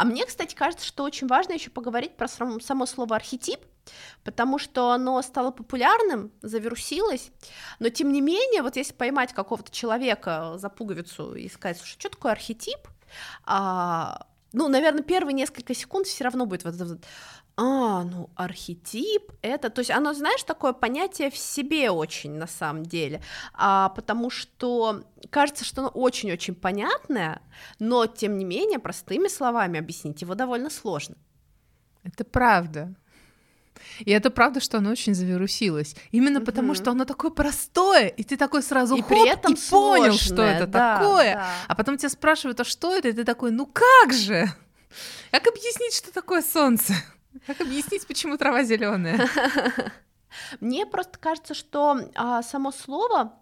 А 0.00 0.04
мне, 0.06 0.24
кстати, 0.24 0.54
кажется, 0.54 0.86
что 0.86 1.04
очень 1.04 1.26
важно 1.26 1.52
еще 1.52 1.68
поговорить 1.68 2.16
про 2.16 2.26
само 2.26 2.86
слово 2.86 3.16
архетип, 3.16 3.60
потому 4.24 4.58
что 4.58 4.92
оно 4.92 5.20
стало 5.20 5.50
популярным, 5.50 6.32
завирусилось, 6.40 7.30
но 7.80 7.90
тем 7.90 8.10
не 8.10 8.22
менее, 8.22 8.62
вот 8.62 8.76
если 8.76 8.94
поймать 8.94 9.34
какого-то 9.34 9.70
человека 9.70 10.54
за 10.56 10.70
пуговицу 10.70 11.34
и 11.34 11.50
сказать, 11.50 11.76
слушай, 11.76 11.98
что 11.98 12.08
такое 12.08 12.32
архетип, 12.32 12.78
а, 13.44 14.26
ну, 14.54 14.68
наверное, 14.68 15.02
первые 15.02 15.34
несколько 15.34 15.74
секунд 15.74 16.06
все 16.06 16.24
равно 16.24 16.46
будет 16.46 16.64
вот, 16.64 16.76
вот 16.76 17.00
а, 17.62 18.04
ну, 18.04 18.30
архетип 18.36 19.32
это, 19.42 19.68
то 19.68 19.80
есть 19.80 19.90
оно, 19.90 20.14
знаешь, 20.14 20.42
такое 20.44 20.72
понятие 20.72 21.30
в 21.30 21.36
себе 21.36 21.90
очень 21.90 22.32
на 22.32 22.46
самом 22.46 22.86
деле, 22.86 23.20
а, 23.52 23.90
потому 23.90 24.30
что 24.30 25.04
кажется, 25.28 25.66
что 25.66 25.82
оно 25.82 25.90
очень-очень 25.90 26.54
понятное, 26.54 27.42
но 27.78 28.06
тем 28.06 28.38
не 28.38 28.46
менее 28.46 28.78
простыми 28.78 29.28
словами 29.28 29.78
объяснить 29.78 30.22
его 30.22 30.34
довольно 30.34 30.70
сложно. 30.70 31.16
Это 32.02 32.24
правда. 32.24 32.94
И 33.98 34.10
это 34.10 34.30
правда, 34.30 34.60
что 34.60 34.78
оно 34.78 34.90
очень 34.90 35.14
завирусилось. 35.14 35.96
Именно 36.12 36.38
угу. 36.38 36.46
потому, 36.46 36.74
что 36.74 36.92
оно 36.92 37.04
такое 37.04 37.30
простое, 37.30 38.06
и 38.06 38.24
ты 38.24 38.38
такой 38.38 38.62
сразу 38.62 38.96
и 38.96 39.02
хоп, 39.02 39.08
при 39.08 39.28
этом 39.28 39.52
и 39.52 39.56
понял, 39.68 40.14
что 40.14 40.42
это 40.42 40.66
да, 40.66 40.96
такое. 40.96 41.34
Да. 41.34 41.46
А 41.68 41.74
потом 41.74 41.98
тебя 41.98 42.08
спрашивают, 42.08 42.58
а 42.60 42.64
что 42.64 42.96
это? 42.96 43.08
И 43.08 43.12
ты 43.12 43.24
такой, 43.24 43.50
ну 43.50 43.66
как 43.66 44.14
же? 44.14 44.48
Как 45.30 45.46
объяснить, 45.46 45.94
что 45.94 46.10
такое 46.10 46.40
солнце? 46.40 46.94
Как 47.46 47.60
объяснить, 47.60 48.06
почему 48.06 48.36
трава 48.36 48.62
зеленая? 48.62 49.28
Мне 50.60 50.86
просто 50.86 51.18
кажется, 51.18 51.54
что 51.54 51.98
а, 52.14 52.42
само 52.42 52.70
слово 52.72 53.40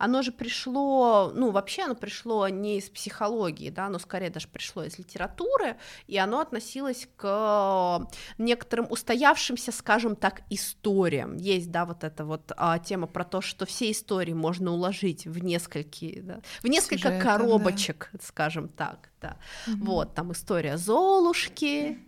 оно 0.00 0.22
же 0.22 0.32
пришло, 0.32 1.30
ну, 1.34 1.50
вообще 1.50 1.82
оно 1.82 1.94
пришло 1.94 2.48
не 2.48 2.78
из 2.78 2.88
психологии, 2.88 3.68
да, 3.68 3.86
оно 3.86 3.98
скорее 3.98 4.30
даже 4.30 4.48
пришло 4.48 4.82
из 4.82 4.98
литературы, 4.98 5.76
и 6.06 6.16
оно 6.16 6.40
относилось 6.40 7.06
к 7.16 8.08
некоторым 8.38 8.86
устоявшимся, 8.90 9.72
скажем 9.72 10.16
так, 10.16 10.40
историям. 10.48 11.36
Есть, 11.36 11.70
да, 11.70 11.84
вот 11.84 12.02
эта 12.02 12.24
вот 12.24 12.50
а, 12.56 12.78
тема 12.78 13.08
про 13.08 13.24
то, 13.24 13.42
что 13.42 13.66
все 13.66 13.90
истории 13.90 14.32
можно 14.32 14.72
уложить 14.72 15.26
в 15.26 15.44
несколько, 15.44 16.06
да, 16.22 16.40
в 16.62 16.66
несколько 16.66 17.10
Сюжеты, 17.10 17.22
коробочек, 17.22 18.08
да. 18.14 18.18
скажем 18.22 18.68
так, 18.68 19.10
да. 19.20 19.36
Угу. 19.66 19.84
Вот, 19.84 20.14
там 20.14 20.32
история 20.32 20.78
Золушки, 20.78 21.98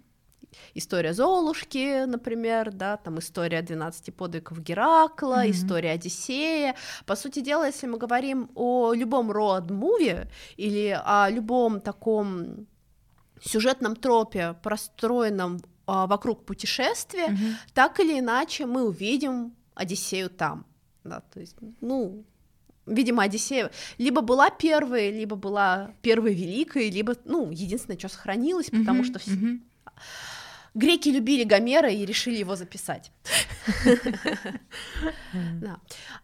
история 0.75 1.13
Золушки, 1.13 2.05
например, 2.05 2.73
да, 2.73 2.97
там 2.97 3.19
история 3.19 3.63
12 3.63 4.15
подвигов 4.15 4.61
Геракла, 4.61 5.45
mm-hmm. 5.45 5.51
история 5.51 5.91
Одиссея. 5.93 6.75
По 7.07 7.17
сути 7.17 7.41
дела, 7.41 7.67
если 7.67 7.87
мы 7.87 7.99
говорим 7.99 8.51
о 8.55 8.93
любом 8.93 9.31
роад-муви 9.31 10.29
или 10.57 11.01
о 11.05 11.29
любом 11.31 11.81
таком 11.81 12.67
сюжетном 13.45 13.97
тропе, 13.97 14.55
простроенном 14.63 15.61
а, 15.87 16.07
вокруг 16.07 16.45
путешествия, 16.45 17.29
mm-hmm. 17.29 17.55
так 17.75 18.01
или 18.01 18.19
иначе 18.21 18.67
мы 18.67 18.87
увидим 18.87 19.55
Одиссею 19.75 20.31
там. 20.31 20.67
Да, 21.05 21.21
то 21.21 21.41
есть, 21.41 21.57
ну, 21.81 22.25
видимо, 22.87 23.25
Одиссея 23.25 23.71
либо 23.99 24.21
была 24.21 24.51
первой, 24.51 25.11
либо 25.11 25.35
была 25.35 25.91
первой 26.03 26.35
великой, 26.35 26.91
либо, 26.91 27.17
ну, 27.25 27.51
единственное, 27.51 27.99
что 27.99 28.09
сохранилось, 28.09 28.71
потому 28.71 29.03
mm-hmm. 29.03 29.19
что. 29.19 29.31
Mm-hmm 29.31 29.61
греки 30.75 31.09
любили 31.09 31.45
Гомера 31.45 31.91
и 31.91 32.05
решили 32.05 32.37
его 32.37 32.57
записать. 32.57 33.11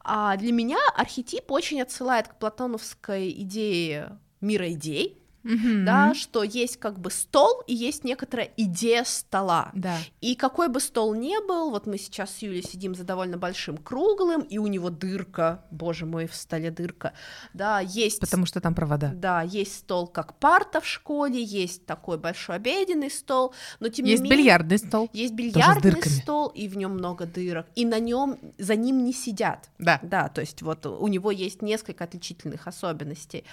А 0.01 0.37
для 0.37 0.53
меня 0.53 0.79
архетип 0.95 1.51
очень 1.51 1.81
отсылает 1.81 2.29
к 2.29 2.39
платоновской 2.39 3.31
идее 3.31 4.19
мира 4.41 4.73
идей, 4.73 5.23
mm-hmm. 5.45 5.85
да, 5.85 6.15
что 6.15 6.43
есть 6.43 6.79
как 6.79 6.99
бы 6.99 7.11
стол 7.11 7.63
и 7.67 7.75
есть 7.75 8.05
некоторая 8.05 8.51
идея 8.57 9.05
стола. 9.05 9.71
Да. 9.75 9.97
И 10.21 10.35
какой 10.35 10.69
бы 10.69 10.81
стол 10.81 11.15
ни 11.15 11.37
был, 11.47 11.71
вот 11.71 11.87
мы 11.87 11.99
сейчас 11.99 12.35
с 12.37 12.39
Юлей 12.39 12.63
сидим 12.63 12.95
за 12.95 13.05
довольно 13.05 13.39
большим 13.39 13.77
круглым, 13.77 14.43
и 14.43 14.59
у 14.59 14.67
него 14.67 14.91
дырка, 14.91 15.65
боже 15.71 16.07
мой, 16.07 16.27
в 16.27 16.35
столе 16.35 16.71
дырка, 16.71 17.13
да, 17.53 17.81
есть... 17.81 18.21
Потому 18.21 18.47
что 18.47 18.61
там 18.61 18.75
провода. 18.75 19.13
Да, 19.15 19.43
есть 19.43 19.77
стол 19.77 20.07
как 20.07 20.35
парта 20.35 20.81
в 20.81 20.87
школе, 20.87 21.43
есть 21.43 21.87
такой 21.87 22.19
большой 22.19 22.57
обеденный 22.57 23.11
стол, 23.11 23.55
но 23.81 23.89
тем 23.89 24.07
есть 24.07 24.23
не 24.23 24.31
менее... 24.31 24.39
Есть 24.39 24.49
бильярдный 24.49 24.79
стол. 24.79 25.11
Есть 25.13 25.35
бильярдный 25.35 26.03
стол, 26.03 26.49
и 26.49 26.69
в 26.69 26.77
нем 26.77 26.93
много 26.93 27.27
дырок, 27.27 27.67
и 27.75 27.85
на 27.85 27.99
нем 27.99 28.39
за 28.59 28.75
ним 28.75 29.05
не 29.05 29.13
сидят. 29.13 29.71
Да. 29.79 30.01
Да, 30.03 30.29
то 30.29 30.41
есть 30.41 30.63
вот 30.63 30.87
у 30.87 31.07
него 31.09 31.31
есть 31.31 31.63
несколько 31.63 32.05
отличительных 32.05 32.67
особенностей. 32.67 33.45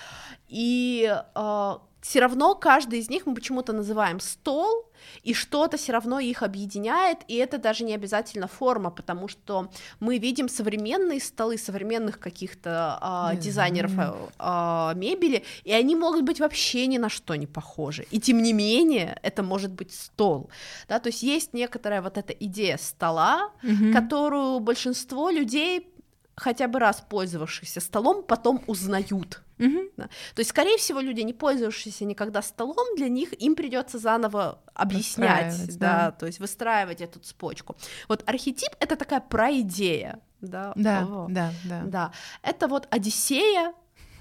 И 0.47 1.13
э, 1.35 1.77
все 2.05 2.19
равно 2.19 2.53
каждый 2.53 2.99
из 2.99 3.09
них 3.09 3.25
мы 3.25 3.33
почему-то 3.33 3.73
называем 3.73 4.19
стол, 4.19 4.91
и 5.23 5.33
что-то 5.33 5.77
все 5.77 5.91
равно 5.91 6.19
их 6.19 6.43
объединяет, 6.43 7.19
и 7.27 7.35
это 7.35 7.57
даже 7.57 7.83
не 7.83 7.95
обязательно 7.95 8.47
форма, 8.47 8.91
потому 8.91 9.27
что 9.27 9.71
мы 9.99 10.19
видим 10.19 10.47
современные 10.47 11.19
столы 11.19 11.57
современных 11.57 12.19
каких-то 12.19 12.99
а, 13.01 13.35
дизайнеров 13.35 13.91
а, 14.37 14.93
мебели, 14.93 15.43
и 15.63 15.73
они 15.73 15.95
могут 15.95 16.21
быть 16.21 16.39
вообще 16.39 16.85
ни 16.85 16.99
на 16.99 17.09
что 17.09 17.33
не 17.33 17.47
похожи, 17.47 18.05
и 18.11 18.19
тем 18.19 18.43
не 18.43 18.53
менее 18.53 19.19
это 19.23 19.41
может 19.41 19.71
быть 19.71 19.91
стол, 19.91 20.51
да, 20.87 20.99
то 20.99 21.07
есть 21.09 21.23
есть 21.23 21.53
некоторая 21.53 22.03
вот 22.03 22.19
эта 22.19 22.33
идея 22.33 22.77
стола, 22.77 23.49
mm-hmm. 23.63 23.91
которую 23.91 24.59
большинство 24.59 25.31
людей 25.31 25.94
хотя 26.35 26.67
бы 26.67 26.79
раз 26.79 27.03
пользовавшихся 27.07 27.79
столом 27.79 28.23
потом 28.23 28.63
узнают. 28.67 29.41
Угу. 29.57 29.79
Да. 29.95 30.03
То 30.33 30.39
есть, 30.39 30.49
скорее 30.49 30.77
всего, 30.77 30.99
люди, 30.99 31.21
не 31.21 31.33
пользовавшиеся 31.33 32.05
никогда 32.05 32.41
столом, 32.41 32.95
для 32.97 33.07
них 33.07 33.33
им 33.41 33.55
придется 33.55 33.99
заново 33.99 34.59
объяснять, 34.73 35.77
да, 35.77 36.05
да, 36.07 36.11
то 36.11 36.25
есть 36.25 36.39
выстраивать 36.39 37.01
эту 37.01 37.19
цепочку. 37.19 37.77
Вот 38.09 38.27
архетип 38.27 38.69
это 38.79 38.97
такая 38.97 39.21
проидея, 39.21 40.19
да, 40.41 40.73
да, 40.75 41.07
да, 41.29 41.53
да. 41.63 41.81
да. 41.85 42.11
Это 42.41 42.67
вот 42.67 42.87
Одиссея 42.91 43.73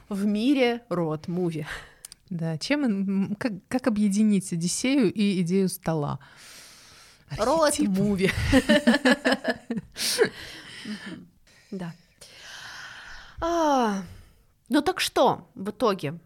в 0.08 0.24
мире 0.24 0.82
род 0.88 1.26
муви. 1.26 1.66
Да, 2.30 2.56
чем 2.58 3.34
как, 3.36 3.52
как 3.68 3.86
объединить 3.88 4.52
Одиссею 4.52 5.12
и 5.12 5.40
идею 5.42 5.68
стола? 5.68 6.20
Род 7.38 7.78
муви. 7.80 8.30
Да. 11.70 11.92
А, 13.46 14.02
ну 14.70 14.80
так 14.80 15.00
что 15.00 15.46
в 15.54 15.68
итоге? 15.68 16.18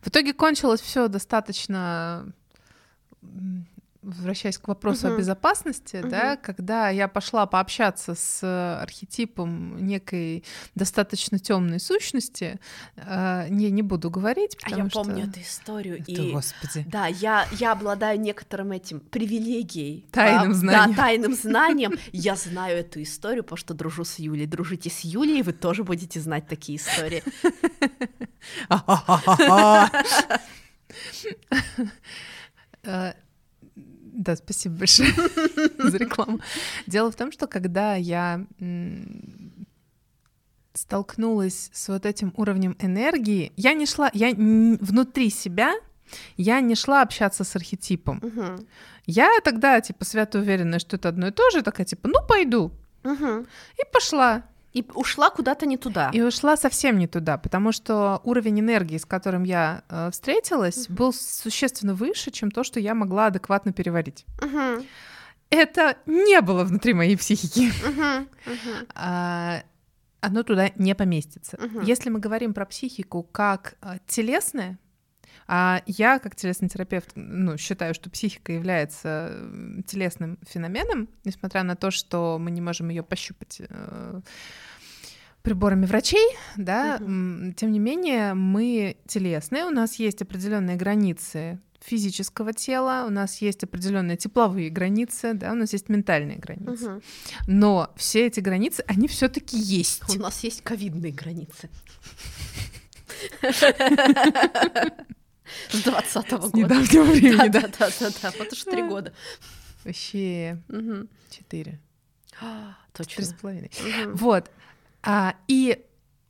В 0.00 0.08
итоге 0.08 0.32
кончилось 0.32 0.80
все 0.80 1.06
достаточно 1.06 2.32
возвращаясь 4.02 4.58
к 4.58 4.68
вопросу 4.68 5.06
uh-huh. 5.06 5.14
о 5.14 5.18
безопасности, 5.18 5.96
uh-huh. 5.96 6.08
да, 6.08 6.36
когда 6.36 6.88
я 6.90 7.08
пошла 7.08 7.46
пообщаться 7.46 8.14
с 8.14 8.42
архетипом 8.82 9.84
некой 9.84 10.44
достаточно 10.74 11.38
темной 11.38 11.80
сущности, 11.80 12.58
э, 12.96 13.46
не 13.48 13.70
не 13.70 13.82
буду 13.82 14.10
говорить, 14.10 14.56
потому 14.58 14.82
а 14.82 14.84
я 14.84 14.90
что... 14.90 15.02
помню 15.02 15.28
эту 15.28 15.40
историю 15.40 16.00
это, 16.00 16.10
и 16.10 16.32
господи, 16.32 16.84
да, 16.88 17.06
я 17.06 17.46
я 17.52 17.72
обладаю 17.72 18.20
некоторым 18.20 18.72
этим 18.72 19.00
привилегией, 19.00 20.06
тайным 20.12 20.52
да, 20.52 20.58
знанием, 20.58 20.90
да, 20.90 21.02
тайным 21.02 21.34
знанием, 21.42 21.92
я 22.12 22.34
знаю 22.36 22.78
эту 22.78 23.02
историю, 23.02 23.44
потому 23.44 23.58
что 23.58 23.74
дружу 23.74 24.04
с 24.04 24.18
Юлей, 24.18 24.46
дружите 24.46 24.90
с 24.90 25.00
Юлей, 25.00 25.42
вы 25.42 25.52
тоже 25.52 25.84
будете 25.84 26.20
знать 26.20 26.48
такие 26.48 26.78
истории. 26.78 27.22
Да, 34.12 34.36
спасибо 34.36 34.76
большое 34.76 35.10
за 35.78 35.96
рекламу. 35.96 36.40
Дело 36.86 37.10
в 37.10 37.16
том, 37.16 37.32
что 37.32 37.46
когда 37.46 37.94
я 37.96 38.44
столкнулась 40.74 41.70
с 41.72 41.88
вот 41.88 42.06
этим 42.06 42.32
уровнем 42.36 42.76
энергии, 42.78 43.52
я 43.56 43.72
не 43.72 43.86
шла, 43.86 44.10
я 44.12 44.30
внутри 44.30 45.30
себя, 45.30 45.74
я 46.36 46.60
не 46.60 46.74
шла 46.74 47.02
общаться 47.02 47.42
с 47.42 47.56
архетипом. 47.56 48.20
Угу. 48.22 48.66
Я 49.06 49.30
тогда, 49.42 49.80
типа, 49.80 50.04
свято 50.04 50.38
уверена, 50.38 50.78
что 50.78 50.96
это 50.96 51.08
одно 51.08 51.28
и 51.28 51.30
то 51.30 51.50
же, 51.50 51.62
такая, 51.62 51.86
типа, 51.86 52.08
ну, 52.08 52.18
пойду. 52.26 52.72
Угу. 53.04 53.46
И 53.46 53.92
пошла. 53.92 54.44
И 54.72 54.84
ушла 54.94 55.30
куда-то 55.30 55.66
не 55.66 55.76
туда. 55.76 56.10
И 56.12 56.20
ушла 56.22 56.56
совсем 56.56 56.98
не 56.98 57.06
туда, 57.06 57.36
потому 57.36 57.72
что 57.72 58.20
уровень 58.24 58.60
энергии, 58.60 58.96
с 58.96 59.04
которым 59.04 59.44
я 59.44 59.82
э, 59.88 60.10
встретилась, 60.10 60.86
uh-huh. 60.86 60.94
был 60.94 61.12
существенно 61.12 61.94
выше, 61.94 62.30
чем 62.30 62.50
то, 62.50 62.64
что 62.64 62.80
я 62.80 62.94
могла 62.94 63.26
адекватно 63.26 63.72
переварить. 63.72 64.24
Uh-huh. 64.38 64.86
Это 65.50 65.98
не 66.06 66.40
было 66.40 66.64
внутри 66.64 66.94
моей 66.94 67.16
психики. 67.16 67.70
Uh-huh. 67.84 68.26
Uh-huh. 68.46 68.86
А, 68.94 69.62
оно 70.20 70.42
туда 70.42 70.70
не 70.76 70.94
поместится. 70.94 71.56
Uh-huh. 71.56 71.84
Если 71.84 72.08
мы 72.08 72.18
говорим 72.18 72.54
про 72.54 72.64
психику 72.64 73.22
как 73.24 73.74
э, 73.82 73.98
телесное, 74.06 74.78
а 75.46 75.82
я, 75.86 76.18
как 76.18 76.36
телесный 76.36 76.68
терапевт, 76.68 77.10
ну, 77.14 77.56
считаю, 77.56 77.94
что 77.94 78.10
психика 78.10 78.52
является 78.52 79.36
телесным 79.86 80.38
феноменом, 80.46 81.08
несмотря 81.24 81.62
на 81.62 81.76
то, 81.76 81.90
что 81.90 82.38
мы 82.40 82.50
не 82.50 82.60
можем 82.60 82.88
ее 82.88 83.02
пощупать 83.02 83.60
э, 83.60 84.20
приборами 85.42 85.86
врачей, 85.86 86.26
да, 86.56 86.96
угу. 86.96 87.52
тем 87.52 87.72
не 87.72 87.78
менее 87.78 88.34
мы 88.34 88.96
телесные, 89.06 89.64
у 89.64 89.70
нас 89.70 89.96
есть 89.96 90.22
определенные 90.22 90.76
границы 90.76 91.60
физического 91.80 92.52
тела, 92.52 93.04
у 93.06 93.10
нас 93.10 93.38
есть 93.42 93.64
определенные 93.64 94.16
тепловые 94.16 94.70
границы, 94.70 95.34
да, 95.34 95.52
у 95.52 95.54
нас 95.54 95.72
есть 95.72 95.88
ментальные 95.88 96.38
границы. 96.38 96.92
Угу. 96.92 97.02
Но 97.48 97.92
все 97.96 98.26
эти 98.26 98.40
границы, 98.40 98.84
они 98.86 99.08
все-таки 99.08 99.58
есть. 99.58 100.16
У 100.16 100.20
нас 100.20 100.44
есть 100.44 100.62
ковидные 100.62 101.12
границы. 101.12 101.68
С 105.70 105.82
20 105.82 106.32
-го 106.32 106.38
года. 106.38 106.56
недавнего 106.56 107.04
времени, 107.04 107.48
да? 107.48 107.60
Да, 107.60 107.68
да, 107.78 107.90
да, 108.00 108.10
да, 108.22 108.32
вот 108.38 108.52
уж 108.52 108.64
три 108.64 108.82
года. 108.82 109.12
Вообще 109.84 110.62
четыре. 111.30 111.80
Точно. 112.92 113.16
Три 113.16 113.24
с 113.24 113.34
половиной. 113.34 113.70
Вот. 114.14 114.50
А, 115.02 115.34
и 115.48 115.84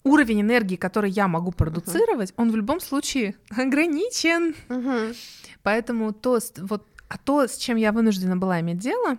уровень 0.04 0.40
энергии, 0.40 0.76
который 0.76 1.10
я 1.10 1.28
могу 1.28 1.52
продуцировать, 1.52 2.32
он 2.36 2.50
в 2.50 2.56
любом 2.56 2.80
случае 2.80 3.36
ограничен. 3.50 4.54
Поэтому 5.62 6.12
то, 6.12 6.38
вот, 6.58 6.86
а 7.08 7.18
то, 7.18 7.46
с 7.46 7.56
чем 7.56 7.76
я 7.76 7.92
вынуждена 7.92 8.36
была 8.36 8.60
иметь 8.60 8.78
дело, 8.78 9.18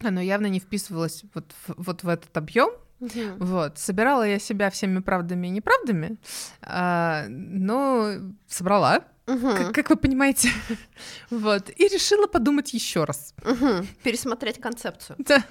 оно 0.00 0.20
явно 0.20 0.46
не 0.46 0.60
вписывалось 0.60 1.24
вот, 1.34 1.54
вот 1.66 2.02
в 2.02 2.08
этот 2.08 2.36
объем, 2.36 2.70
Угу. 3.00 3.20
Вот. 3.38 3.78
Собирала 3.78 4.26
я 4.26 4.38
себя 4.38 4.70
всеми 4.70 4.98
правдами 4.98 5.46
и 5.46 5.50
неправдами, 5.50 6.16
а, 6.62 7.26
но 7.28 8.14
собрала, 8.48 9.04
угу. 9.28 9.56
как, 9.56 9.74
как 9.74 9.90
вы 9.90 9.96
понимаете. 9.96 10.50
вот. 11.30 11.70
И 11.70 11.88
решила 11.88 12.26
подумать 12.26 12.72
еще 12.74 13.04
раз. 13.04 13.34
Угу. 13.44 13.86
Пересмотреть 14.02 14.60
концепцию. 14.60 15.16
Да. 15.18 15.44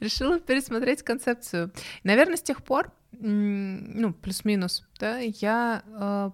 решила 0.00 0.38
пересмотреть 0.38 1.02
концепцию. 1.02 1.72
Наверное, 2.04 2.36
с 2.36 2.42
тех 2.42 2.62
пор, 2.62 2.92
ну, 3.12 4.12
плюс-минус, 4.12 4.86
да, 4.98 5.18
я 5.18 5.82
э, 5.86 6.30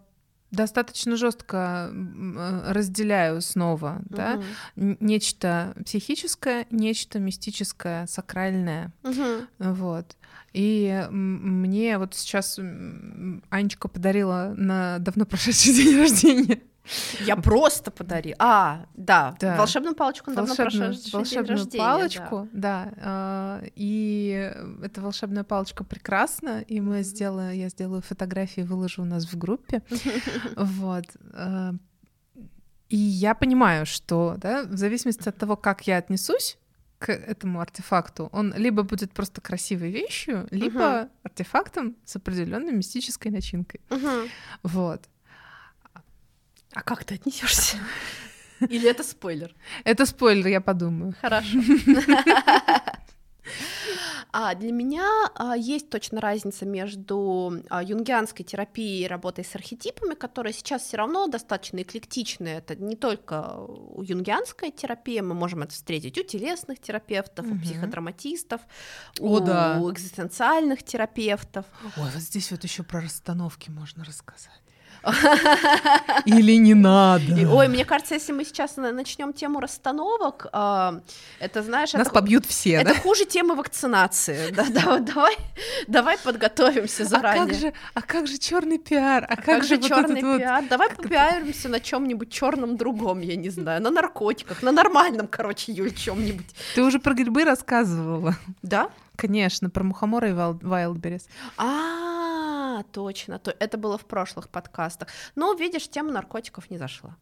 достаточно 0.50 1.16
жестко 1.16 1.90
э, 1.92 2.72
разделяю 2.72 3.40
снова, 3.40 4.02
угу. 4.04 4.16
да, 4.16 4.42
нечто 4.76 5.74
психическое, 5.84 6.66
нечто 6.70 7.18
мистическое, 7.18 8.06
сакральное, 8.06 8.92
угу. 9.02 9.46
вот. 9.58 10.16
И 10.52 11.06
мне 11.10 11.98
вот 11.98 12.14
сейчас 12.14 12.58
Анечка 13.50 13.88
подарила 13.88 14.54
на 14.56 14.98
давно 14.98 15.24
прошедший 15.24 15.72
день 15.74 15.98
рождения 15.98 16.60
я 17.20 17.36
просто 17.36 17.90
подарила. 17.90 18.36
А, 18.38 18.86
да, 18.94 19.36
да. 19.38 19.56
волшебную 19.56 19.94
палочку 19.94 20.30
на 20.30 20.36
давно 20.36 20.54
волшебную, 20.54 20.94
волшебную 21.12 21.48
рождения, 21.48 21.84
палочку, 21.84 22.48
да. 22.52 22.92
да. 22.96 23.60
И 23.76 24.52
эта 24.82 25.00
волшебная 25.00 25.44
палочка 25.44 25.84
прекрасна, 25.84 26.60
и 26.60 26.80
мы 26.80 27.02
сделаем, 27.02 27.58
я 27.58 27.68
сделаю 27.68 28.02
фотографии, 28.02 28.62
выложу 28.62 29.02
у 29.02 29.04
нас 29.04 29.26
в 29.26 29.38
группе, 29.38 29.82
вот. 30.56 31.04
А, 31.32 31.74
и 32.88 32.96
я 32.96 33.34
понимаю, 33.34 33.86
что, 33.86 34.34
да, 34.38 34.64
в 34.64 34.76
зависимости 34.76 35.28
от 35.28 35.36
того, 35.36 35.56
как 35.56 35.86
я 35.86 35.98
отнесусь 35.98 36.58
к 37.02 37.12
этому 37.12 37.60
артефакту, 37.60 38.28
он 38.32 38.54
либо 38.54 38.84
будет 38.84 39.12
просто 39.12 39.40
красивой 39.40 39.90
вещью, 39.90 40.46
либо 40.52 40.80
uh-huh. 40.80 41.08
артефактом 41.24 41.96
с 42.04 42.14
определенной 42.14 42.72
мистической 42.72 43.32
начинкой. 43.32 43.80
Uh-huh. 43.88 44.28
Вот. 44.62 45.02
А 46.72 46.82
как 46.82 47.04
ты 47.04 47.14
отнесешься? 47.14 47.76
Или 48.60 48.88
это 48.88 49.02
спойлер? 49.02 49.52
Это 49.84 50.06
спойлер, 50.06 50.46
я 50.46 50.60
подумаю. 50.60 51.14
Хорошо. 51.20 51.58
А 54.32 54.54
для 54.54 54.72
меня 54.72 55.06
а, 55.34 55.54
есть 55.56 55.90
точно 55.90 56.20
разница 56.20 56.64
между 56.64 57.62
а, 57.68 57.82
юнгианской 57.82 58.46
терапией 58.46 59.04
и 59.04 59.06
работой 59.06 59.44
с 59.44 59.54
архетипами, 59.54 60.14
которая 60.14 60.54
сейчас 60.54 60.82
все 60.82 60.96
равно 60.96 61.26
достаточно 61.26 61.82
эклектичная. 61.82 62.58
Это 62.58 62.74
не 62.74 62.96
только 62.96 63.66
юнгианская 63.98 64.70
терапия, 64.70 65.22
мы 65.22 65.34
можем 65.34 65.62
это 65.62 65.74
встретить 65.74 66.16
у 66.16 66.22
телесных 66.22 66.80
терапевтов, 66.80 67.44
угу. 67.46 67.56
у 67.56 67.60
психодраматистов, 67.60 68.62
О, 69.20 69.36
у, 69.36 69.40
да. 69.40 69.78
экзистенциальных 69.90 70.82
терапевтов. 70.82 71.66
Ой, 71.98 72.08
вот 72.14 72.22
здесь 72.22 72.50
вот 72.50 72.64
еще 72.64 72.84
про 72.84 73.02
расстановки 73.02 73.68
можно 73.68 74.02
рассказать. 74.02 74.61
Или 76.26 76.56
не 76.56 76.74
надо? 76.74 77.48
ой, 77.50 77.68
мне 77.68 77.84
кажется, 77.84 78.14
если 78.14 78.32
мы 78.32 78.44
сейчас 78.44 78.76
начнем 78.76 79.32
тему 79.32 79.60
расстановок, 79.60 80.46
э, 80.52 81.00
это 81.40 81.62
знаешь, 81.62 81.92
нас 81.92 82.02
это, 82.02 82.10
побьют 82.10 82.46
все. 82.46 82.74
Это 82.74 82.94
да? 82.94 83.00
хуже 83.00 83.24
темы 83.24 83.54
вакцинации. 83.54 84.52
Да, 84.62 84.66
да, 84.68 84.98
давай, 84.98 85.36
давай 85.88 86.18
подготовимся 86.18 87.04
заранее. 87.04 87.42
А 87.42 87.46
как 87.46 87.54
же, 87.54 87.72
а 87.94 88.02
как 88.02 88.26
же 88.26 88.38
черный 88.38 88.78
пиар? 88.78 89.24
А, 89.24 89.32
а 89.32 89.36
как, 89.36 89.44
как 89.44 89.64
же, 89.64 89.78
черный 89.78 90.20
пиар? 90.20 90.60
Вот... 90.60 90.68
Давай 90.68 90.90
попиаримся 90.90 91.68
на 91.68 91.80
чем-нибудь 91.80 92.30
черном 92.30 92.76
другом, 92.76 93.20
я 93.20 93.34
не 93.36 93.50
знаю, 93.50 93.82
на 93.82 93.90
наркотиках, 93.90 94.62
на 94.62 94.72
нормальном, 94.72 95.26
короче, 95.26 95.72
Юль, 95.72 95.94
чем-нибудь. 95.94 96.46
Ты 96.74 96.82
уже 96.82 96.98
про 96.98 97.14
грибы 97.14 97.44
рассказывала. 97.44 98.36
Да? 98.62 98.90
Конечно, 99.16 99.70
про 99.70 99.84
мухомора 99.84 100.28
и 100.28 100.32
вайлдберрис. 100.32 101.28
А, 101.56 102.11
точно, 102.82 103.38
то 103.38 103.54
это 103.60 103.76
было 103.76 103.98
в 103.98 104.06
прошлых 104.06 104.48
подкастах. 104.48 105.08
Но, 105.34 105.52
видишь, 105.52 105.88
тема 105.88 106.10
наркотиков 106.12 106.70
не 106.70 106.78
зашла. 106.78 107.16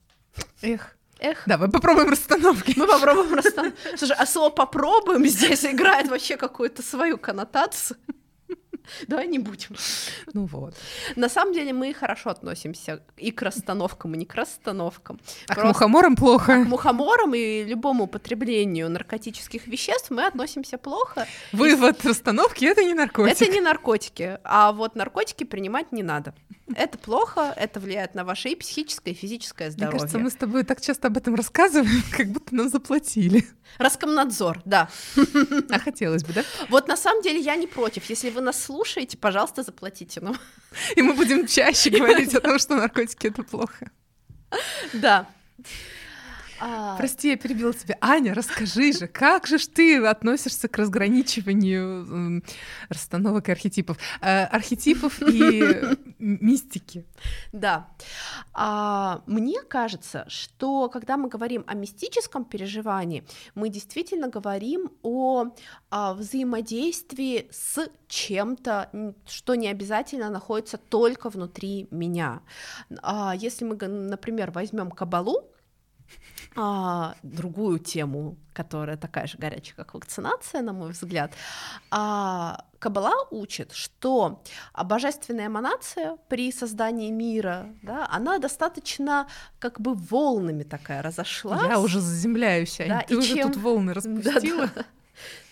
Эх. 0.62 0.96
Эх. 1.18 1.42
Давай 1.46 1.68
попробуем 1.70 2.08
расстановки. 2.10 2.74
Мы 2.76 2.86
попробуем 2.86 3.34
расстановки. 3.34 3.76
Слушай, 3.96 4.16
а 4.16 4.26
слово 4.26 4.50
«попробуем» 4.50 5.26
здесь 5.26 5.64
играет 5.64 6.08
вообще 6.08 6.36
какую-то 6.36 6.82
свою 6.82 7.18
коннотацию. 7.18 7.98
Давай 9.08 9.26
не 9.26 9.38
будем. 9.38 9.76
Ну 10.32 10.46
вот. 10.46 10.74
На 11.16 11.28
самом 11.28 11.52
деле 11.54 11.72
мы 11.72 11.92
хорошо 11.94 12.30
относимся 12.30 13.02
и 13.16 13.30
к 13.30 13.42
расстановкам, 13.42 14.14
и 14.14 14.18
не 14.18 14.26
к 14.26 14.34
расстановкам. 14.34 15.20
А 15.48 15.54
Просто... 15.54 15.62
к 15.62 15.66
мухоморам 15.66 16.16
плохо. 16.16 16.60
А 16.60 16.64
к 16.64 16.68
мухоморам 16.68 17.34
и 17.34 17.64
любому 17.64 18.04
употреблению 18.04 18.90
наркотических 18.90 19.66
веществ 19.66 20.10
мы 20.10 20.26
относимся 20.26 20.78
плохо. 20.78 21.26
Вывод 21.52 22.04
и... 22.04 22.08
расстановки— 22.08 22.64
это 22.66 22.84
не 22.84 22.94
наркотики. 22.94 23.42
Это 23.42 23.52
не 23.52 23.60
наркотики, 23.60 24.38
а 24.44 24.72
вот 24.72 24.96
наркотики 24.96 25.44
принимать 25.44 25.92
не 25.92 26.02
надо. 26.02 26.34
Это 26.76 26.98
плохо, 26.98 27.52
это 27.56 27.80
влияет 27.80 28.14
на 28.14 28.24
ваше 28.24 28.50
и 28.50 28.54
психическое, 28.54 29.10
и 29.10 29.14
физическое 29.14 29.70
здоровье. 29.70 29.92
Мне 29.92 30.00
кажется, 30.00 30.18
мы 30.18 30.30
с 30.30 30.34
тобой 30.34 30.64
так 30.64 30.80
часто 30.80 31.08
об 31.08 31.16
этом 31.16 31.34
рассказываем, 31.34 32.02
как 32.16 32.28
будто 32.28 32.54
нам 32.54 32.68
заплатили. 32.68 33.46
Роскомнадзор, 33.78 34.62
да. 34.64 34.88
А 35.70 35.78
хотелось 35.78 36.24
бы, 36.24 36.32
да? 36.32 36.44
Вот 36.68 36.88
на 36.88 36.96
самом 36.96 37.22
деле 37.22 37.40
я 37.40 37.56
не 37.56 37.66
против. 37.66 38.08
Если 38.10 38.30
вы 38.30 38.40
нас 38.40 38.62
слушаете, 38.62 38.79
пожалуйста, 39.16 39.62
заплатите 39.62 40.20
нам. 40.20 40.36
И 40.96 41.02
мы 41.02 41.14
будем 41.14 41.46
чаще 41.46 41.90
говорить 41.90 42.34
о 42.34 42.40
том, 42.40 42.58
что 42.58 42.76
наркотики— 42.76 43.26
это 43.28 43.42
плохо. 43.42 43.90
Да. 44.92 45.26
А... 46.60 46.96
Прости, 46.96 47.30
я 47.30 47.36
перебила 47.36 47.72
тебя. 47.72 47.96
Аня, 48.00 48.34
расскажи 48.34 48.92
же, 48.92 49.06
как 49.06 49.46
же 49.46 49.58
ты 49.58 50.04
относишься 50.04 50.68
к 50.68 50.76
разграничиванию 50.76 52.42
расстановок 52.88 53.48
и 53.48 53.52
архетипов? 53.52 53.96
Э, 54.20 54.44
архетипов 54.44 55.22
и 55.22 55.80
мистики. 56.18 57.04
Да. 57.52 57.88
А, 58.52 59.22
мне 59.26 59.62
кажется, 59.62 60.24
что 60.28 60.88
когда 60.88 61.16
мы 61.16 61.28
говорим 61.28 61.64
о 61.66 61.74
мистическом 61.74 62.44
переживании, 62.44 63.24
мы 63.54 63.68
действительно 63.68 64.28
говорим 64.28 64.90
о, 65.02 65.30
о 65.30 65.52
а, 65.90 66.14
взаимодействии 66.14 67.48
с 67.50 67.88
чем-то, 68.08 69.14
что 69.26 69.54
не 69.54 69.68
обязательно 69.68 70.30
находится 70.30 70.76
только 70.76 71.30
внутри 71.30 71.88
меня. 71.90 72.42
А, 73.02 73.34
если 73.34 73.64
мы, 73.64 73.76
например, 73.76 74.50
возьмем 74.50 74.90
кабалу, 74.90 75.50
а, 76.56 77.14
другую 77.22 77.78
тему, 77.78 78.36
которая 78.52 78.96
такая 78.96 79.26
же 79.26 79.38
горячая, 79.38 79.76
как 79.76 79.94
вакцинация, 79.94 80.62
на 80.62 80.72
мой 80.72 80.90
взгляд. 80.90 81.32
А, 81.90 82.64
Кабала 82.78 83.26
учит, 83.30 83.72
что 83.72 84.42
божественная 84.74 85.46
эманация 85.46 86.16
при 86.28 86.50
создании 86.50 87.10
мира, 87.10 87.68
да, 87.82 88.08
она 88.10 88.38
достаточно 88.38 89.28
как 89.58 89.80
бы 89.80 89.94
волнами 89.94 90.62
такая 90.62 91.02
разошлась. 91.02 91.62
Я 91.68 91.78
уже 91.78 92.00
заземляюсь, 92.00 92.80
а 92.80 92.88
да, 92.88 93.02
ты 93.02 93.18
уже 93.18 93.34
чем... 93.34 93.52
тут 93.52 93.62
волны 93.62 93.92
распустила. 93.92 94.70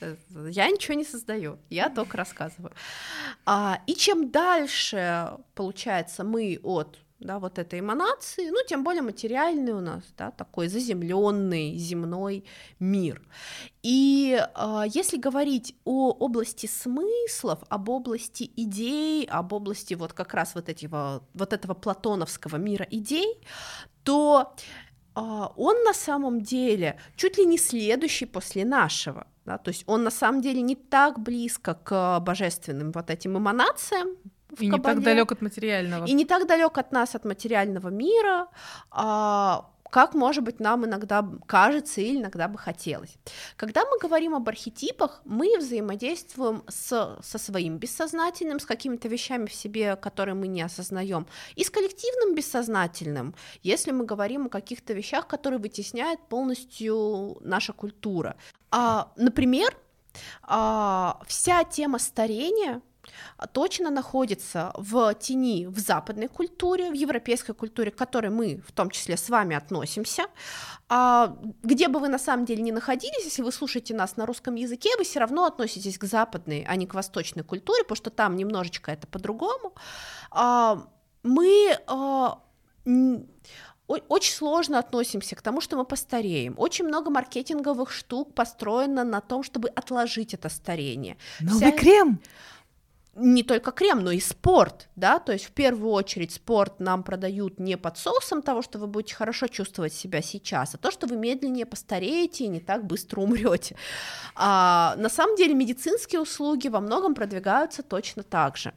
Да, 0.00 0.16
да. 0.30 0.48
Я 0.48 0.70
ничего 0.70 0.94
не 0.94 1.04
создаю, 1.04 1.58
я 1.68 1.90
только 1.90 2.16
рассказываю. 2.16 2.72
А, 3.44 3.82
и 3.86 3.94
чем 3.94 4.30
дальше, 4.30 5.32
получается, 5.54 6.24
мы 6.24 6.58
от 6.62 6.98
да, 7.20 7.38
вот 7.38 7.58
этой 7.58 7.80
эманации, 7.80 8.50
ну, 8.50 8.58
тем 8.66 8.84
более 8.84 9.02
материальный 9.02 9.72
у 9.72 9.80
нас, 9.80 10.04
да, 10.16 10.30
такой 10.30 10.68
заземленный 10.68 11.76
земной 11.76 12.44
мир. 12.78 13.22
И 13.82 14.38
э, 14.38 14.82
если 14.88 15.16
говорить 15.16 15.74
о 15.84 16.10
области 16.10 16.66
смыслов, 16.66 17.58
об 17.68 17.88
области 17.88 18.50
идей, 18.56 19.24
об 19.24 19.52
области 19.52 19.94
вот 19.94 20.12
как 20.12 20.34
раз 20.34 20.54
вот 20.54 20.68
этого, 20.68 21.22
вот 21.34 21.52
этого 21.52 21.74
платоновского 21.74 22.56
мира 22.56 22.86
идей, 22.88 23.40
то 24.04 24.54
э, 25.16 25.20
он 25.56 25.82
на 25.82 25.94
самом 25.94 26.40
деле 26.40 27.00
чуть 27.16 27.36
ли 27.36 27.46
не 27.46 27.58
следующий 27.58 28.26
после 28.26 28.64
нашего, 28.64 29.26
да, 29.44 29.58
то 29.58 29.70
есть 29.70 29.82
он 29.86 30.04
на 30.04 30.10
самом 30.10 30.40
деле 30.40 30.62
не 30.62 30.76
так 30.76 31.18
близко 31.18 31.74
к 31.74 32.20
божественным 32.20 32.92
вот 32.92 33.10
этим 33.10 33.36
эманациям, 33.36 34.16
в 34.50 34.60
и 34.60 34.70
кабале. 34.70 34.76
не 34.76 34.82
так 34.82 35.02
далек 35.02 35.32
от 35.32 35.42
материального. 35.42 36.06
И 36.06 36.12
не 36.12 36.24
так 36.24 36.46
далек 36.46 36.78
от 36.78 36.92
нас, 36.92 37.14
от 37.14 37.24
материального 37.24 37.88
мира, 37.88 38.48
а, 38.90 39.70
как, 39.90 40.14
может 40.14 40.44
быть, 40.44 40.60
нам 40.60 40.84
иногда 40.84 41.26
кажется 41.46 42.00
или 42.00 42.18
иногда 42.18 42.48
бы 42.48 42.58
хотелось. 42.58 43.16
Когда 43.56 43.84
мы 43.84 43.98
говорим 43.98 44.34
об 44.34 44.48
архетипах, 44.48 45.22
мы 45.24 45.56
взаимодействуем 45.58 46.62
с, 46.68 47.18
со 47.22 47.38
своим 47.38 47.78
бессознательным, 47.78 48.60
с 48.60 48.66
какими-то 48.66 49.08
вещами 49.08 49.46
в 49.46 49.54
себе, 49.54 49.96
которые 49.96 50.34
мы 50.34 50.46
не 50.46 50.62
осознаем, 50.62 51.26
и 51.56 51.64
с 51.64 51.70
коллективным 51.70 52.34
бессознательным, 52.34 53.34
если 53.62 53.92
мы 53.92 54.04
говорим 54.04 54.46
о 54.46 54.50
каких-то 54.50 54.92
вещах, 54.92 55.26
которые 55.26 55.58
вытесняют 55.58 56.20
полностью 56.28 57.38
наша 57.40 57.72
культура. 57.72 58.36
А, 58.70 59.12
например, 59.16 59.76
а, 60.42 61.20
вся 61.26 61.64
тема 61.64 61.98
старения 61.98 62.82
точно 63.52 63.90
находится 63.90 64.72
в 64.76 65.14
тени 65.14 65.66
в 65.66 65.78
западной 65.78 66.28
культуре, 66.28 66.90
в 66.90 66.94
европейской 66.94 67.52
культуре, 67.52 67.90
к 67.90 67.96
которой 67.96 68.30
мы 68.30 68.62
в 68.66 68.72
том 68.72 68.90
числе 68.90 69.16
с 69.16 69.28
вами 69.28 69.56
относимся. 69.56 70.26
А 70.88 71.36
где 71.62 71.88
бы 71.88 72.00
вы 72.00 72.08
на 72.08 72.18
самом 72.18 72.44
деле 72.44 72.62
ни 72.62 72.70
находились, 72.70 73.24
если 73.24 73.42
вы 73.42 73.52
слушаете 73.52 73.94
нас 73.94 74.16
на 74.16 74.26
русском 74.26 74.54
языке, 74.54 74.90
вы 74.96 75.04
все 75.04 75.20
равно 75.20 75.44
относитесь 75.44 75.98
к 75.98 76.04
западной, 76.04 76.64
а 76.68 76.76
не 76.76 76.86
к 76.86 76.94
восточной 76.94 77.42
культуре, 77.42 77.82
потому 77.82 77.96
что 77.96 78.10
там 78.10 78.36
немножечко 78.36 78.90
это 78.90 79.06
по-другому. 79.06 79.74
А, 80.30 80.86
мы 81.22 81.76
а, 81.86 82.40
очень 83.86 84.34
сложно 84.34 84.78
относимся 84.78 85.34
к 85.34 85.42
тому, 85.42 85.60
что 85.60 85.76
мы 85.76 85.84
постареем. 85.84 86.54
Очень 86.58 86.86
много 86.86 87.10
маркетинговых 87.10 87.90
штук 87.90 88.34
построено 88.34 89.04
на 89.04 89.20
том, 89.20 89.42
чтобы 89.42 89.68
отложить 89.68 90.34
это 90.34 90.48
старение. 90.48 91.16
Новый 91.40 91.58
Вся... 91.58 91.72
крем! 91.72 92.20
Не 93.18 93.42
только 93.42 93.72
крем, 93.72 94.00
но 94.04 94.10
и 94.10 94.20
спорт, 94.20 94.88
да, 94.96 95.18
то 95.18 95.32
есть 95.32 95.46
в 95.46 95.50
первую 95.50 95.92
очередь 95.92 96.32
спорт 96.32 96.80
нам 96.80 97.02
продают 97.02 97.58
не 97.58 97.76
под 97.76 97.98
соусом 97.98 98.42
того, 98.42 98.62
что 98.62 98.78
вы 98.78 98.86
будете 98.86 99.14
хорошо 99.14 99.48
чувствовать 99.48 99.92
себя 99.92 100.22
сейчас, 100.22 100.74
а 100.74 100.78
то, 100.78 100.90
что 100.90 101.06
вы 101.06 101.16
медленнее 101.16 101.66
постареете 101.66 102.44
и 102.44 102.48
не 102.48 102.60
так 102.60 102.84
быстро 102.84 103.20
умрете. 103.20 103.76
А, 104.34 104.94
на 104.98 105.08
самом 105.08 105.36
деле 105.36 105.54
медицинские 105.54 106.20
услуги 106.20 106.68
во 106.68 106.80
многом 106.80 107.14
продвигаются 107.14 107.82
точно 107.82 108.22
так 108.22 108.56
же. 108.56 108.72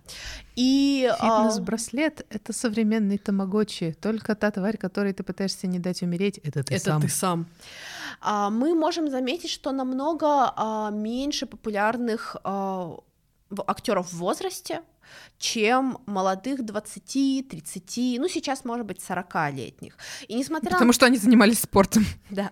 И, 0.56 1.10
а, 1.20 1.44
Фитнес-браслет— 1.44 2.26
это 2.30 2.54
современный 2.54 3.18
тамагочи, 3.18 3.96
только 4.02 4.36
та 4.36 4.52
тварь, 4.52 4.78
которой 4.78 5.14
ты 5.14 5.24
пытаешься 5.24 5.68
не 5.68 5.80
дать 5.80 6.02
умереть, 6.02 6.40
это 6.40 6.64
ты 6.64 6.76
это 6.76 6.86
сам. 6.86 7.02
ты 7.02 7.10
сам. 7.10 7.48
А, 8.22 8.50
мы 8.50 8.76
можем 8.76 9.10
заметить, 9.10 9.50
что 9.50 9.72
намного 9.72 10.54
а, 10.56 10.90
меньше 10.92 11.46
популярных 11.46 12.36
а, 12.44 12.98
актеров 13.68 14.12
в 14.12 14.18
возрасте, 14.18 14.82
чем 15.38 16.00
молодых 16.06 16.64
20, 16.64 17.48
30, 17.50 18.20
ну 18.20 18.28
сейчас, 18.28 18.66
может 18.66 18.86
быть, 18.86 19.00
40-летних. 19.00 19.98
И 20.28 20.36
несмотря 20.36 20.72
Потому 20.72 20.90
на... 20.90 20.94
что 20.94 21.06
они 21.06 21.18
занимались 21.18 21.60
спортом. 21.60 22.06
Да. 22.30 22.52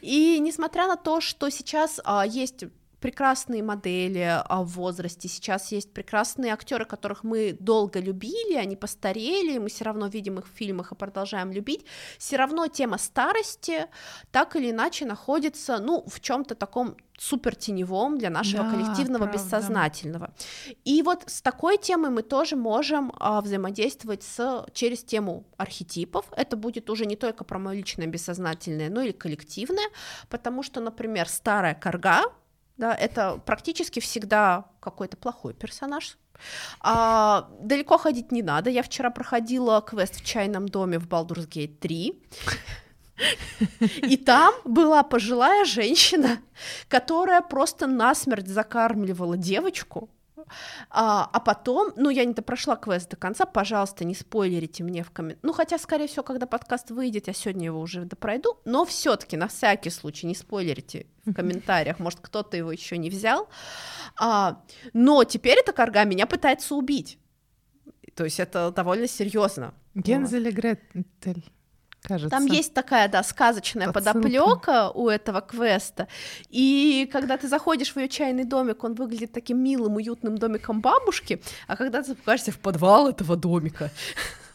И 0.00 0.38
несмотря 0.40 0.86
на 0.86 0.96
то, 0.96 1.20
что 1.20 1.50
сейчас 1.50 2.00
а, 2.04 2.26
есть 2.26 2.64
прекрасные 3.04 3.62
модели 3.62 4.42
а, 4.48 4.62
в 4.62 4.68
возрасте, 4.68 5.28
сейчас 5.28 5.72
есть 5.72 5.92
прекрасные 5.92 6.54
актеры, 6.54 6.86
которых 6.86 7.22
мы 7.22 7.54
долго 7.60 8.00
любили, 8.00 8.54
они 8.54 8.76
постарели, 8.76 9.58
мы 9.58 9.68
все 9.68 9.84
равно 9.84 10.06
видим 10.06 10.38
их 10.38 10.46
в 10.46 10.56
фильмах 10.56 10.92
и 10.92 10.94
продолжаем 10.94 11.52
любить, 11.52 11.84
все 12.18 12.36
равно 12.36 12.66
тема 12.66 12.96
старости 12.96 13.88
так 14.30 14.56
или 14.56 14.70
иначе 14.70 15.04
находится, 15.04 15.76
ну, 15.80 16.02
в 16.06 16.18
чем-то 16.20 16.54
таком 16.54 16.96
супер 17.18 17.54
теневом 17.54 18.16
для 18.16 18.30
нашего 18.30 18.64
да, 18.64 18.70
коллективного 18.70 19.24
правда. 19.24 19.38
бессознательного. 19.38 20.34
И 20.86 21.02
вот 21.02 21.24
с 21.26 21.42
такой 21.42 21.76
темой 21.76 22.10
мы 22.10 22.22
тоже 22.22 22.56
можем 22.56 23.12
а, 23.20 23.42
взаимодействовать 23.42 24.22
с, 24.22 24.64
через 24.72 25.04
тему 25.04 25.44
архетипов. 25.58 26.24
Это 26.34 26.56
будет 26.56 26.88
уже 26.88 27.04
не 27.04 27.16
только 27.16 27.44
про 27.44 27.58
мое 27.58 27.76
личное 27.76 28.06
бессознательное, 28.06 28.88
но 28.88 29.02
и 29.02 29.12
коллективное, 29.12 29.90
потому 30.30 30.62
что, 30.62 30.80
например, 30.80 31.28
старая 31.28 31.74
корга, 31.74 32.22
да, 32.76 32.94
это 32.94 33.40
практически 33.44 34.00
всегда 34.00 34.66
какой-то 34.80 35.16
плохой 35.16 35.54
персонаж. 35.54 36.18
А, 36.80 37.48
далеко 37.60 37.98
ходить 37.98 38.32
не 38.32 38.42
надо. 38.42 38.70
Я 38.70 38.82
вчера 38.82 39.10
проходила 39.10 39.80
квест 39.80 40.16
в 40.16 40.24
чайном 40.24 40.68
доме 40.68 40.98
в 40.98 41.08
Baldur's 41.08 41.48
Gate 41.48 41.78
3. 41.78 42.22
И 44.02 44.16
там 44.16 44.54
была 44.64 45.04
пожилая 45.04 45.64
женщина, 45.64 46.40
которая 46.88 47.40
просто 47.42 47.86
насмерть 47.86 48.48
закармливала 48.48 49.36
девочку, 49.36 50.10
а, 50.90 51.28
а 51.32 51.40
потом, 51.40 51.92
ну, 51.96 52.10
я 52.10 52.24
не 52.24 52.34
прошла 52.34 52.76
квест 52.76 53.10
до 53.10 53.16
конца, 53.16 53.46
пожалуйста, 53.46 54.04
не 54.04 54.14
спойлерите 54.14 54.84
мне 54.84 55.02
в 55.02 55.10
комментариях. 55.10 55.42
Ну, 55.42 55.52
хотя, 55.52 55.78
скорее 55.78 56.06
всего, 56.06 56.22
когда 56.22 56.46
подкаст 56.46 56.90
выйдет, 56.90 57.26
я 57.26 57.32
сегодня 57.32 57.66
его 57.66 57.80
уже 57.80 58.04
допройду, 58.04 58.58
но 58.64 58.84
все 58.84 59.16
таки 59.16 59.36
на 59.36 59.48
всякий 59.48 59.90
случай 59.90 60.26
не 60.26 60.34
спойлерите 60.34 61.06
в 61.24 61.32
комментариях, 61.32 61.98
может, 61.98 62.20
кто-то 62.20 62.56
его 62.56 62.72
еще 62.72 62.98
не 62.98 63.10
взял. 63.10 63.48
А, 64.18 64.62
но 64.92 65.24
теперь 65.24 65.58
эта 65.58 65.72
карга 65.72 66.04
меня 66.04 66.26
пытается 66.26 66.74
убить. 66.74 67.18
То 68.14 68.24
есть 68.24 68.40
это 68.40 68.70
довольно 68.70 69.08
серьезно. 69.08 69.74
Гензель 69.94 70.48
и 70.48 70.50
Гретель 70.50 71.44
кажется. 72.06 72.30
Там 72.30 72.46
есть 72.46 72.74
такая, 72.74 73.08
да, 73.08 73.22
сказочная 73.22 73.92
подоплека 73.92 74.90
у 74.90 75.08
этого 75.08 75.40
квеста. 75.40 76.06
И 76.50 77.08
когда 77.12 77.36
ты 77.36 77.48
заходишь 77.48 77.94
в 77.94 77.96
ее 77.98 78.08
чайный 78.08 78.44
домик, 78.44 78.84
он 78.84 78.94
выглядит 78.94 79.32
таким 79.32 79.62
милым, 79.62 79.96
уютным 79.96 80.38
домиком 80.38 80.80
бабушки, 80.80 81.42
а 81.66 81.76
когда 81.76 82.02
ты 82.02 82.14
покажешься 82.14 82.52
в 82.52 82.58
подвал 82.58 83.08
этого 83.08 83.36
домика, 83.36 83.90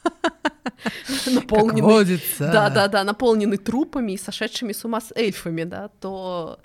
наполненный, 1.33 2.19
да, 2.39 2.69
да, 2.69 2.88
да, 2.88 3.03
наполненный 3.03 3.57
трупами 3.57 4.13
и 4.13 4.17
сошедшими 4.17 4.71
с 4.71 4.85
ума 4.85 5.01
с 5.01 5.12
эльфами, 5.15 5.63
да, 5.63 5.89
то 5.99 6.59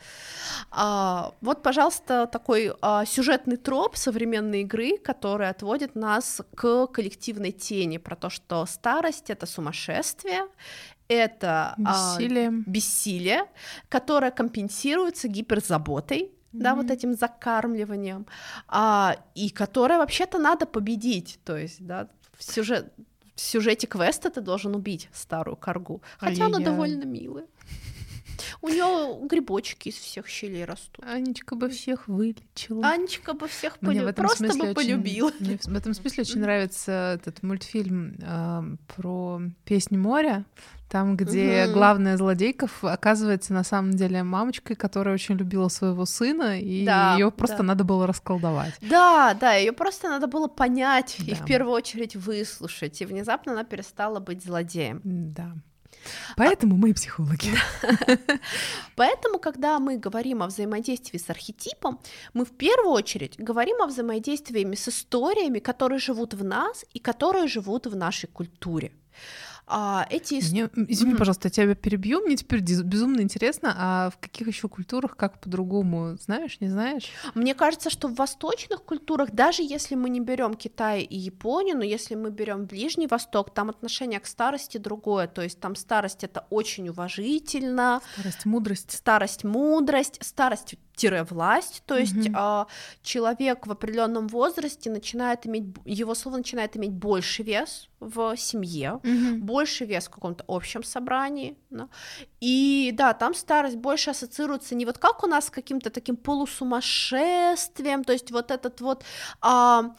а, 0.70 1.32
вот, 1.40 1.62
пожалуйста, 1.62 2.26
такой 2.26 2.72
а, 2.80 3.04
сюжетный 3.04 3.56
троп 3.56 3.96
современной 3.96 4.62
игры, 4.62 4.98
который 4.98 5.48
отводит 5.48 5.94
нас 5.94 6.42
к 6.54 6.86
коллективной 6.88 7.52
тени 7.52 7.98
про 7.98 8.16
то, 8.16 8.30
что 8.30 8.66
старость 8.66 9.30
это 9.30 9.46
сумасшествие, 9.46 10.46
это 11.08 11.74
бессилие. 11.76 12.48
А, 12.48 12.52
бессилие, 12.66 13.44
которое 13.88 14.30
компенсируется 14.30 15.28
гиперзаботой, 15.28 16.22
mm-hmm. 16.22 16.30
да, 16.52 16.74
вот 16.74 16.90
этим 16.90 17.14
закармливанием, 17.14 18.26
а, 18.68 19.16
и 19.34 19.50
которое 19.50 19.98
вообще-то 19.98 20.38
надо 20.38 20.66
победить, 20.66 21.38
то 21.44 21.56
есть, 21.56 21.84
да, 21.84 22.08
сюжет 22.38 22.92
в 23.34 23.40
сюжете 23.40 23.86
квеста 23.86 24.30
ты 24.30 24.40
должен 24.40 24.74
убить 24.74 25.08
старую 25.12 25.56
коргу, 25.56 26.02
хотя 26.18 26.44
Ай-яй-яй. 26.44 26.56
она 26.56 26.64
довольно 26.64 27.04
милая. 27.04 27.46
У 28.60 28.68
нее 28.68 29.26
грибочки 29.26 29.88
из 29.88 29.96
всех 29.96 30.26
щелей 30.28 30.64
растут. 30.64 31.04
Анечка 31.04 31.54
бы 31.54 31.68
всех 31.68 32.08
вылечила. 32.08 32.86
Анечка 32.86 33.34
бы 33.34 33.48
всех 33.48 33.78
полюбила. 33.78 34.12
Просто 34.12 34.48
бы 34.48 34.64
очень, 34.64 34.74
полюбила. 34.74 35.32
Мне 35.40 35.58
в 35.62 35.76
этом 35.76 35.94
смысле 35.94 36.22
очень 36.22 36.40
нравится 36.40 37.18
этот 37.18 37.42
мультфильм 37.42 38.16
э, 38.20 38.76
про 38.94 39.40
песнь 39.64 39.96
моря. 39.96 40.44
Там, 40.88 41.16
где 41.16 41.64
угу. 41.64 41.72
главная 41.74 42.16
злодейка 42.16 42.68
оказывается 42.82 43.52
на 43.52 43.64
самом 43.64 43.92
деле 43.92 44.22
мамочкой, 44.22 44.76
которая 44.76 45.14
очень 45.14 45.34
любила 45.34 45.66
своего 45.66 46.04
сына, 46.06 46.60
и 46.60 46.84
да, 46.84 47.14
ее 47.14 47.32
просто 47.32 47.58
да. 47.58 47.62
надо 47.64 47.82
было 47.82 48.06
расколдовать. 48.06 48.74
Да, 48.80 49.34
да, 49.34 49.54
ее 49.54 49.72
просто 49.72 50.08
надо 50.08 50.28
было 50.28 50.46
понять 50.46 51.16
да. 51.18 51.32
и 51.32 51.34
в 51.34 51.44
первую 51.44 51.72
очередь 51.72 52.14
выслушать. 52.14 53.00
И 53.00 53.06
внезапно 53.06 53.52
она 53.52 53.64
перестала 53.64 54.20
быть 54.20 54.44
злодеем. 54.44 55.00
Да. 55.02 55.54
Поэтому 56.36 56.74
а... 56.74 56.78
мы 56.78 56.94
психологи. 56.94 57.50
Поэтому, 58.96 59.38
когда 59.38 59.78
мы 59.78 59.96
говорим 59.96 60.42
о 60.42 60.46
взаимодействии 60.46 61.18
с 61.18 61.30
архетипом, 61.30 61.98
мы 62.32 62.44
в 62.44 62.50
первую 62.50 62.90
очередь 62.90 63.36
говорим 63.38 63.82
о 63.82 63.86
взаимодействии 63.86 64.74
с 64.74 64.88
историями, 64.88 65.58
которые 65.58 65.98
живут 65.98 66.34
в 66.34 66.44
нас 66.44 66.84
и 66.94 66.98
которые 66.98 67.48
живут 67.48 67.86
в 67.86 67.96
нашей 67.96 68.28
культуре. 68.28 68.92
А, 69.66 70.07
эти... 70.11 70.35
Мне, 70.35 70.68
извини, 70.88 71.14
mm-hmm. 71.14 71.16
пожалуйста, 71.16 71.48
я 71.48 71.50
тебя 71.50 71.74
перебью. 71.74 72.20
Мне 72.20 72.37
теперь 72.37 72.61
безумно 72.61 73.20
интересно, 73.20 73.74
а 73.77 74.11
в 74.11 74.18
каких 74.18 74.46
еще 74.48 74.68
культурах 74.68 75.16
как 75.16 75.40
по-другому, 75.40 76.16
знаешь, 76.20 76.61
не 76.61 76.68
знаешь? 76.68 77.11
Мне 77.35 77.55
кажется, 77.55 77.88
что 77.88 78.09
в 78.09 78.14
восточных 78.14 78.83
культурах, 78.83 79.31
даже 79.31 79.62
если 79.62 79.94
мы 79.94 80.11
не 80.11 80.20
берем 80.20 80.55
Китай 80.55 81.03
и 81.03 81.16
Японию, 81.16 81.77
но 81.79 81.85
если 81.85 82.14
мы 82.14 82.31
берем 82.31 82.66
Ближний 82.66 83.07
Восток, 83.07 83.55
там 83.55 83.70
отношение 83.70 84.20
к 84.20 84.27
старости 84.27 84.79
другое. 84.79 85.27
То 85.29 85.42
есть 85.42 85.61
там 85.61 85.77
старость 85.77 86.24
это 86.24 86.46
очень 86.50 86.88
уважительно. 86.88 88.00
Старость, 88.14 88.44
мудрость. 88.44 88.92
Старость, 88.92 89.44
мудрость, 89.44 90.18
старость 90.20 90.77
власть, 91.24 91.83
то 91.87 91.96
есть 91.96 92.14
mm-hmm. 92.14 92.35
а, 92.35 92.66
человек 93.02 93.66
в 93.66 93.70
определенном 93.70 94.28
возрасте 94.28 94.90
начинает 94.90 95.46
иметь, 95.46 95.64
его 95.85 96.14
слово 96.14 96.38
начинает 96.38 96.76
иметь 96.76 96.92
больше 96.92 97.42
вес 97.42 97.88
в 98.00 98.37
семье, 98.37 99.00
mm-hmm. 99.02 99.38
больше 99.38 99.85
вес 99.85 100.07
в 100.07 100.11
каком-то 100.11 100.44
общем 100.46 100.83
собрании, 100.83 101.57
да? 101.70 101.88
И 102.44 102.92
да, 102.92 103.14
там 103.14 103.33
старость 103.33 103.76
больше 103.76 104.11
ассоциируется 104.11 104.74
не 104.74 104.85
вот 104.85 104.98
как 104.98 105.24
у 105.24 105.26
нас 105.26 105.46
с 105.46 105.50
каким-то 105.50 105.88
таким 105.88 106.16
полусумасшествием, 106.16 108.04
то 108.04 108.12
есть 108.12 108.30
вот 108.30 108.50
этот 108.50 108.83
вот 108.83 109.02
а, 109.40 109.94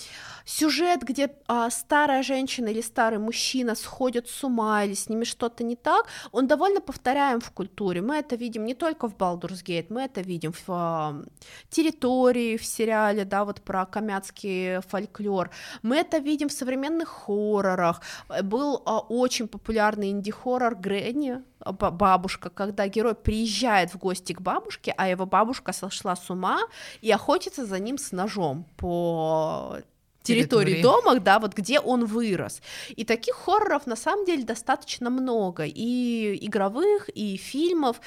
сюжет, 0.45 1.01
где 1.01 1.35
а, 1.47 1.71
старая 1.71 2.21
женщина 2.21 2.67
или 2.67 2.81
старый 2.81 3.17
мужчина 3.17 3.73
сходят 3.73 4.29
с 4.29 4.43
ума 4.43 4.83
или 4.83 4.93
с 4.93 5.09
ними 5.09 5.23
что-то 5.23 5.63
не 5.63 5.75
так, 5.75 6.05
он 6.31 6.45
довольно 6.45 6.81
повторяем 6.81 7.39
в 7.39 7.49
культуре, 7.49 8.01
мы 8.01 8.17
это 8.17 8.35
видим 8.35 8.65
не 8.65 8.75
только 8.75 9.09
в 9.09 9.15
Baldur's 9.15 9.63
Gate, 9.65 9.87
мы 9.89 10.03
это 10.03 10.21
видим 10.21 10.53
в 10.67 11.25
территории 11.71 12.57
в 12.57 12.65
сериале, 12.65 13.25
да, 13.25 13.43
вот 13.43 13.61
про 13.61 13.87
камятский 13.87 14.81
фольклор. 14.81 15.49
Мы 15.81 15.95
это 15.95 16.19
видим 16.19 16.49
в 16.49 16.53
современных 16.53 17.09
хоррорах. 17.09 18.01
Был 18.43 18.83
а, 18.85 18.99
очень 18.99 19.47
популярный 19.47 20.11
инди-хоррор 20.11 20.75
Грэнни, 20.75 21.31
а, 21.31 21.54
бабушка, 21.65 22.49
когда 22.49 22.87
герой 22.87 23.15
приезжает 23.15 23.93
в 23.93 23.97
гости 23.97 24.33
к 24.33 24.41
бабушке, 24.41 24.93
а 24.97 25.09
его 25.09 25.25
бабушка 25.25 25.73
сошла 25.73 26.15
с 26.15 26.29
ума 26.29 26.61
и 27.01 27.11
охотится 27.11 27.65
за 27.65 27.79
ним 27.79 27.97
с 27.97 28.11
ножом 28.11 28.65
по 28.77 29.77
территории, 30.23 30.81
дома, 30.81 31.19
да, 31.19 31.39
вот 31.39 31.53
где 31.53 31.79
он 31.79 32.05
вырос. 32.05 32.61
И 32.95 33.05
таких 33.05 33.35
хорроров 33.35 33.85
на 33.85 33.95
самом 33.95 34.25
деле 34.25 34.43
достаточно 34.43 35.09
много, 35.09 35.65
и 35.65 36.37
игровых, 36.45 37.09
и 37.09 37.37
фильмов, 37.37 38.01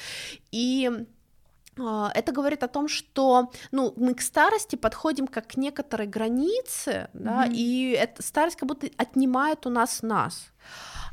и 0.51 0.91
а, 1.79 2.11
это 2.13 2.31
говорит 2.31 2.63
о 2.63 2.67
том, 2.67 2.87
что 2.87 3.51
ну, 3.71 3.93
мы 3.95 4.13
к 4.13 4.21
старости 4.21 4.75
подходим 4.75 5.27
как 5.27 5.47
к 5.47 5.57
некоторой 5.57 6.07
границе, 6.07 7.09
да, 7.13 7.45
mm-hmm. 7.45 7.53
и 7.53 7.91
эта 7.91 8.21
старость 8.21 8.57
как 8.57 8.67
будто 8.67 8.87
отнимает 8.97 9.65
у 9.65 9.69
нас 9.69 10.01
нас. 10.01 10.47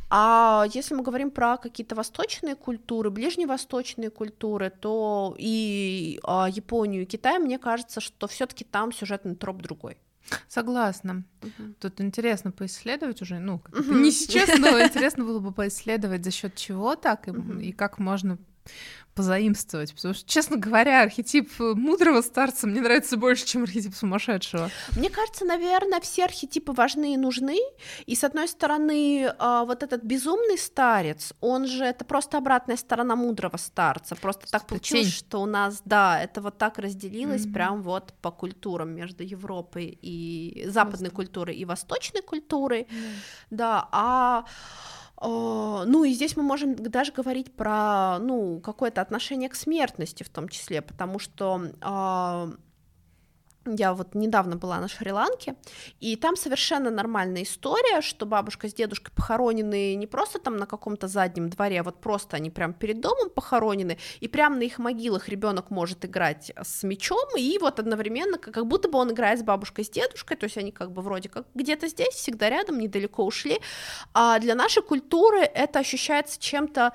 А 0.09 0.67
если 0.73 0.95
мы 0.95 1.03
говорим 1.03 1.31
про 1.31 1.57
какие-то 1.57 1.95
восточные 1.95 2.55
культуры, 2.55 3.11
ближневосточные 3.11 4.11
культуры, 4.11 4.71
то 4.71 5.35
и 5.39 6.21
а, 6.23 6.49
Японию, 6.49 7.03
и 7.03 7.07
Китай, 7.07 7.39
мне 7.39 7.59
кажется, 7.59 8.01
что 8.01 8.29
все-таки 8.29 8.65
там 8.65 8.93
сюжетный 8.93 9.35
троп 9.35 9.63
другой. 9.63 9.99
Согласна. 10.49 11.25
Угу. 11.43 11.75
Тут 11.81 12.01
интересно 12.01 12.51
поисследовать 12.51 13.23
уже, 13.23 13.39
ну, 13.39 13.61
угу. 13.73 13.95
не 13.95 14.11
сейчас, 14.11 14.59
но 14.59 14.81
интересно 14.83 15.25
было 15.25 15.41
бы 15.41 15.53
поисследовать 15.53 16.25
за 16.25 16.31
счет 16.31 16.55
чего 16.55 16.97
так 16.97 17.29
и, 17.29 17.31
угу. 17.31 17.59
и 17.59 17.73
как 17.73 17.99
можно 17.99 18.39
позаимствовать, 19.17 19.95
потому 19.95 20.13
что, 20.13 20.29
честно 20.29 20.59
говоря, 20.59 21.03
архетип 21.03 21.51
мудрого 21.59 22.21
старца 22.21 22.67
мне 22.67 22.83
нравится 22.83 23.17
больше, 23.17 23.47
чем 23.47 23.63
архетип 23.63 23.95
сумасшедшего. 23.95 24.71
Мне 24.95 25.09
кажется, 25.09 25.47
наверное, 25.47 26.01
все 26.01 26.27
архетипы 26.27 26.73
важны 26.73 27.15
и 27.15 27.17
нужны, 27.17 27.57
и 28.05 28.15
с 28.15 28.23
одной 28.25 28.47
стороны, 28.47 29.33
а, 29.39 29.65
вот 29.65 29.83
этот 29.83 30.05
безумный 30.05 30.59
старец, 30.59 31.33
он 31.41 31.67
же 31.67 31.85
это 31.85 32.05
просто 32.05 32.37
обратная 32.37 32.77
сторона 32.77 33.17
мудрого 33.17 33.57
старца, 33.57 34.17
просто 34.17 34.43
что 34.43 34.59
так 34.59 34.67
получилось, 34.67 35.07
тень. 35.07 35.13
что 35.13 35.41
у 35.41 35.47
нас, 35.47 35.81
да, 35.87 36.23
это 36.23 36.43
вот 36.43 36.59
так 36.59 36.79
разделилось 36.79 37.47
mm-hmm. 37.47 37.53
прям 37.55 37.83
вот 37.83 38.13
по 38.21 38.31
культурам 38.31 38.91
между 38.91 39.23
Европой 39.23 39.99
и 40.03 40.67
западной 40.69 41.09
просто. 41.09 41.17
культурой 41.17 41.57
и 41.57 41.65
восточной 41.65 42.21
культурой, 42.21 42.83
mm-hmm. 42.83 43.47
да, 43.49 43.89
а 43.93 44.45
ну 45.21 46.05
и 46.05 46.13
здесь 46.13 46.37
мы 46.37 46.43
можем 46.43 46.75
даже 46.75 47.13
говорить 47.13 47.53
про 47.53 48.19
ну, 48.19 48.61
какое-то 48.61 49.01
отношение 49.01 49.49
к 49.49 49.55
смертности 49.55 50.23
в 50.23 50.29
том 50.29 50.49
числе, 50.49 50.83
потому 50.83 51.19
что 51.19 51.71
а, 51.81 52.51
я 53.75 53.95
вот 53.95 54.15
недавно 54.15 54.57
была 54.57 54.79
на 54.81 54.89
Шри-Ланке, 54.89 55.57
и 56.01 56.17
там 56.17 56.37
совершенно 56.37 56.91
нормальная 56.91 57.43
история, 57.43 58.01
что 58.01 58.27
бабушка 58.27 58.69
с 58.69 58.75
дедушкой 58.75 59.13
похоронены 59.15 59.95
не 59.95 60.07
просто 60.07 60.39
там 60.39 60.57
на 60.57 60.67
каком-то 60.67 61.09
заднем 61.09 61.49
дворе, 61.49 61.81
а 61.81 61.83
вот 61.83 62.01
просто 62.01 62.37
они 62.37 62.51
прям 62.51 62.73
перед 62.73 63.01
домом 63.01 63.31
похоронены, 63.31 63.99
и 64.21 64.29
прям 64.29 64.59
на 64.59 64.63
их 64.63 64.79
могилах 64.79 65.29
ребенок 65.29 65.71
может 65.71 66.05
играть 66.05 66.53
с 66.61 66.83
мечом, 66.83 67.29
и 67.37 67.59
вот 67.59 67.81
одновременно, 67.81 68.39
как 68.39 68.67
будто 68.67 68.89
бы 68.89 68.99
он 68.99 69.13
играет 69.13 69.41
с 69.41 69.43
бабушкой, 69.43 69.85
с 69.85 69.91
дедушкой, 69.91 70.37
то 70.37 70.45
есть 70.45 70.59
они 70.59 70.73
как 70.73 70.93
бы 70.93 71.03
вроде 71.03 71.29
как 71.29 71.47
где-то 71.55 71.89
здесь, 71.89 72.15
всегда 72.15 72.51
рядом, 72.51 72.79
недалеко 72.79 73.25
ушли, 73.25 73.61
а 74.15 74.39
для 74.39 74.55
нашей 74.55 74.83
культуры 74.83 75.41
это 75.41 75.79
ощущается 75.79 76.41
чем-то 76.41 76.93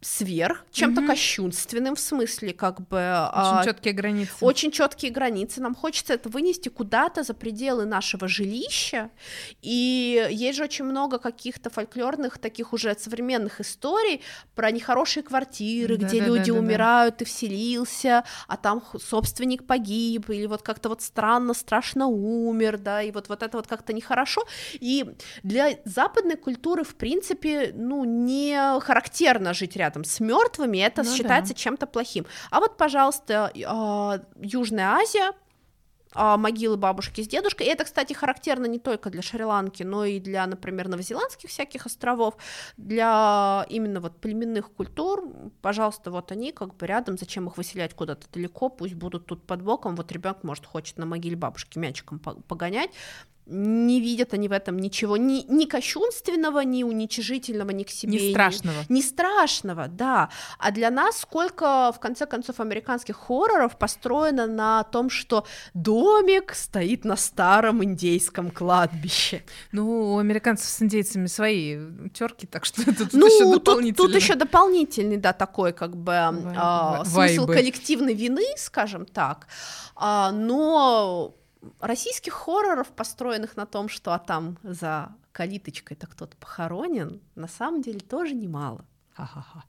сверх, 0.00 0.64
чем-то 0.70 1.00
угу. 1.00 1.08
кощунственным, 1.08 1.96
в 1.96 2.00
смысле, 2.00 2.52
как 2.52 2.86
бы... 2.86 2.98
Очень 2.98 3.58
а, 3.58 3.64
четкие 3.64 3.94
границы. 3.94 4.32
Очень 4.40 4.70
четкие 4.70 5.10
границы. 5.10 5.60
Нам 5.60 5.74
хочется 5.74 6.14
это 6.14 6.28
вынести 6.28 6.68
куда-то 6.68 7.24
за 7.24 7.34
пределы 7.34 7.84
нашего 7.84 8.28
жилища. 8.28 9.10
И 9.60 10.28
есть 10.30 10.56
же 10.58 10.64
очень 10.64 10.84
много 10.84 11.18
каких-то 11.18 11.68
фольклорных, 11.68 12.38
таких 12.38 12.72
уже 12.72 12.96
современных 12.96 13.60
историй 13.60 14.22
про 14.54 14.70
нехорошие 14.70 15.24
квартиры, 15.24 15.96
да, 15.96 16.06
где 16.06 16.20
да, 16.20 16.26
люди 16.26 16.52
да, 16.52 16.58
да, 16.58 16.58
умирают, 16.60 17.14
да. 17.14 17.18
ты 17.18 17.24
вселился, 17.24 18.24
а 18.46 18.56
там 18.56 18.84
собственник 19.00 19.66
погиб, 19.66 20.30
или 20.30 20.46
вот 20.46 20.62
как-то 20.62 20.90
вот 20.90 21.02
странно, 21.02 21.54
страшно 21.54 22.06
умер, 22.06 22.78
да, 22.78 23.02
и 23.02 23.10
вот, 23.10 23.28
вот 23.28 23.42
это 23.42 23.56
вот 23.56 23.66
как-то 23.66 23.92
нехорошо. 23.92 24.44
И 24.74 25.04
для 25.42 25.70
западной 25.84 26.36
культуры, 26.36 26.84
в 26.84 26.94
принципе, 26.94 27.72
ну, 27.74 28.04
не 28.04 28.78
характерно 28.80 29.54
жить 29.54 29.74
рядом 29.74 29.87
рядом 29.88 30.04
с 30.04 30.20
мертвыми, 30.20 30.78
это 30.78 31.02
ну, 31.02 31.16
считается 31.16 31.54
да. 31.54 31.58
чем-то 31.58 31.86
плохим. 31.86 32.26
А 32.50 32.60
вот, 32.60 32.76
пожалуйста, 32.76 33.50
э, 33.54 34.18
Южная 34.40 34.90
Азия, 34.90 35.32
э, 36.14 36.36
могилы 36.36 36.76
бабушки 36.76 37.22
с 37.22 37.28
дедушкой. 37.28 37.66
И 37.66 37.70
это, 37.70 37.84
кстати, 37.84 38.12
характерно 38.12 38.66
не 38.66 38.78
только 38.78 39.08
для 39.10 39.22
Шри-Ланки, 39.22 39.82
но 39.82 40.04
и 40.04 40.20
для, 40.20 40.46
например, 40.46 40.88
новозеландских 40.88 41.48
всяких 41.48 41.86
островов, 41.86 42.34
для 42.76 43.64
именно 43.70 44.00
вот 44.00 44.20
племенных 44.20 44.70
культур. 44.72 45.24
Пожалуйста, 45.62 46.10
вот 46.10 46.32
они 46.32 46.52
как 46.52 46.76
бы 46.76 46.86
рядом, 46.86 47.16
зачем 47.16 47.48
их 47.48 47.56
выселять 47.56 47.94
куда-то 47.94 48.26
далеко, 48.32 48.68
пусть 48.68 48.94
будут 48.94 49.26
тут 49.26 49.46
под 49.46 49.62
боком. 49.62 49.96
Вот 49.96 50.12
ребенок, 50.12 50.44
может, 50.44 50.66
хочет 50.66 50.98
на 50.98 51.06
могиле 51.06 51.36
бабушки 51.36 51.78
мячиком 51.78 52.18
погонять, 52.18 52.90
не 53.48 54.00
видят 54.00 54.34
они 54.34 54.48
в 54.48 54.52
этом 54.52 54.78
ничего 54.78 55.16
ни, 55.16 55.44
ни 55.48 55.64
кощунственного, 55.64 56.60
ни 56.60 56.82
уничижительного, 56.82 57.70
ни 57.70 57.82
к 57.82 57.90
себе. 57.90 58.18
Не 58.18 58.30
страшного. 58.32 58.76
Ни, 58.88 58.94
не 58.94 59.02
страшного, 59.02 59.88
да. 59.88 60.28
А 60.58 60.70
для 60.70 60.90
нас 60.90 61.18
сколько, 61.18 61.92
в 61.92 61.98
конце 61.98 62.26
концов, 62.26 62.60
американских 62.60 63.16
хорроров 63.16 63.78
построено 63.78 64.46
на 64.46 64.84
том, 64.84 65.10
что 65.10 65.46
домик 65.74 66.54
стоит 66.54 67.04
на 67.04 67.16
старом 67.16 67.82
индейском 67.82 68.50
кладбище. 68.50 69.44
Ну, 69.72 70.14
у 70.14 70.18
американцев 70.18 70.68
с 70.68 70.82
индейцами 70.82 71.26
свои 71.26 71.78
терки, 72.12 72.46
так 72.46 72.64
что 72.64 72.84
тут 72.98 73.12
ну, 73.12 73.26
еще 73.26 73.50
дополнительный. 73.50 73.94
Тут, 73.94 74.12
тут 74.12 74.16
еще 74.16 74.34
дополнительный, 74.34 75.16
да, 75.16 75.32
такой 75.32 75.72
как 75.72 75.96
бы 75.96 76.12
Вай, 76.12 76.54
а, 76.56 77.04
смысл 77.04 77.46
коллективной 77.46 78.14
вины, 78.14 78.44
скажем 78.56 79.06
так. 79.06 79.46
А, 79.96 80.30
но 80.32 81.34
российских 81.80 82.32
хорроров, 82.32 82.88
построенных 82.88 83.56
на 83.56 83.66
том, 83.66 83.88
что 83.88 84.12
а 84.12 84.18
там 84.18 84.58
за 84.62 85.12
калиточкой-то 85.32 86.06
кто-то 86.06 86.36
похоронен, 86.36 87.20
на 87.34 87.48
самом 87.48 87.82
деле 87.82 88.00
тоже 88.00 88.34
немало. 88.34 88.84
Ха-ха-ха. 89.14 89.64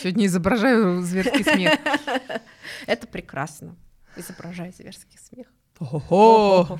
Сегодня 0.00 0.26
изображаю 0.26 1.02
зверский 1.02 1.44
смех. 1.44 1.78
Это 2.86 3.06
прекрасно. 3.06 3.74
Изображаю 4.16 4.72
зверский 4.72 5.18
смех. 5.18 5.46
Ого! 5.78 6.78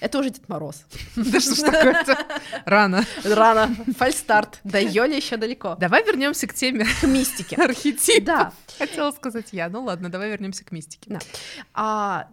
Это 0.00 0.18
уже 0.18 0.30
Дед 0.30 0.48
Мороз. 0.48 0.84
Да 1.16 1.40
что 1.40 1.54
ж 1.54 1.60
такое-то? 1.60 2.18
Рано. 2.64 3.04
Рано. 3.24 3.74
Фальстарт. 3.96 4.60
До 4.62 4.80
Йоли 4.80 5.14
еще 5.14 5.36
далеко. 5.36 5.74
Давай 5.76 6.04
вернемся 6.04 6.46
к 6.46 6.54
теме 6.54 6.86
к 7.00 7.04
мистике. 7.04 7.56
Архетип. 7.62 8.24
Да. 8.24 8.52
Хотела 8.78 9.10
сказать 9.10 9.48
я. 9.52 9.68
Ну 9.68 9.82
ладно, 9.82 10.10
давай 10.10 10.30
вернемся 10.30 10.64
к 10.64 10.70
мистике. 10.70 11.10
Да. 11.10 11.18
А, 11.74 12.28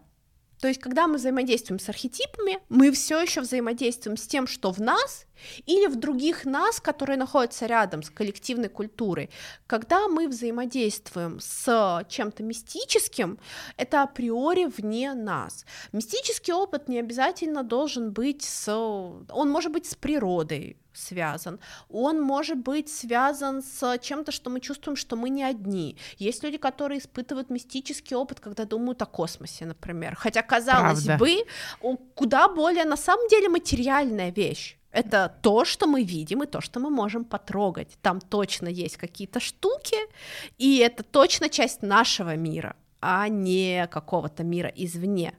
то 0.63 0.69
есть, 0.69 0.79
когда 0.79 1.09
мы 1.09 1.17
взаимодействуем 1.17 1.77
с 1.77 1.89
архетипами, 1.89 2.57
мы 2.69 2.93
все 2.93 3.19
еще 3.19 3.41
взаимодействуем 3.41 4.15
с 4.15 4.25
тем, 4.25 4.47
что 4.47 4.71
в 4.71 4.79
нас, 4.79 5.25
или 5.65 5.87
в 5.87 5.95
других 5.95 6.45
нас, 6.45 6.79
которые 6.79 7.17
находятся 7.17 7.65
рядом 7.65 8.03
с 8.03 8.09
коллективной 8.09 8.69
культурой. 8.69 9.29
Когда 9.67 10.07
мы 10.07 10.27
взаимодействуем 10.27 11.39
с 11.39 12.05
чем-то 12.09 12.43
мистическим, 12.43 13.39
это 13.77 14.03
априори 14.03 14.65
вне 14.65 15.13
нас. 15.13 15.65
Мистический 15.91 16.53
опыт 16.53 16.87
не 16.87 16.99
обязательно 16.99 17.63
должен 17.63 18.11
быть 18.11 18.43
с... 18.43 18.71
Он 18.71 19.49
может 19.49 19.71
быть 19.71 19.85
с 19.85 19.95
природой, 19.95 20.77
связан. 20.93 21.59
Он 21.89 22.21
может 22.21 22.57
быть 22.57 22.87
связан 22.89 23.63
с 23.63 23.97
чем-то, 23.99 24.31
что 24.31 24.49
мы 24.49 24.59
чувствуем, 24.59 24.95
что 24.95 25.15
мы 25.15 25.29
не 25.29 25.43
одни. 25.43 25.97
Есть 26.17 26.43
люди, 26.43 26.57
которые 26.57 26.99
испытывают 26.99 27.49
мистический 27.49 28.15
опыт, 28.15 28.39
когда 28.39 28.65
думают 28.65 29.01
о 29.01 29.05
космосе, 29.05 29.65
например. 29.65 30.15
Хотя, 30.15 30.43
казалось 30.43 31.05
Правда. 31.05 31.25
бы, 31.25 31.97
куда 32.15 32.47
более 32.47 32.85
на 32.85 32.97
самом 32.97 33.27
деле 33.27 33.49
материальная 33.49 34.31
вещь. 34.31 34.77
Это 34.93 35.35
то, 35.41 35.65
что 35.65 35.87
мы 35.87 36.03
видим, 36.03 36.43
и 36.43 36.47
то, 36.47 36.61
что 36.61 36.79
мы 36.79 36.89
можем 36.89 37.25
потрогать. 37.25 37.97
Там 38.01 38.21
точно 38.21 38.67
есть 38.67 38.97
какие-то 38.97 39.39
штуки, 39.39 39.97
и 40.57 40.77
это 40.77 41.03
точно 41.03 41.49
часть 41.49 41.81
нашего 41.81 42.35
мира 42.35 42.75
а 43.05 43.27
не 43.27 43.85
какого-то 43.91 44.43
мира 44.45 44.71
извне. 44.73 45.33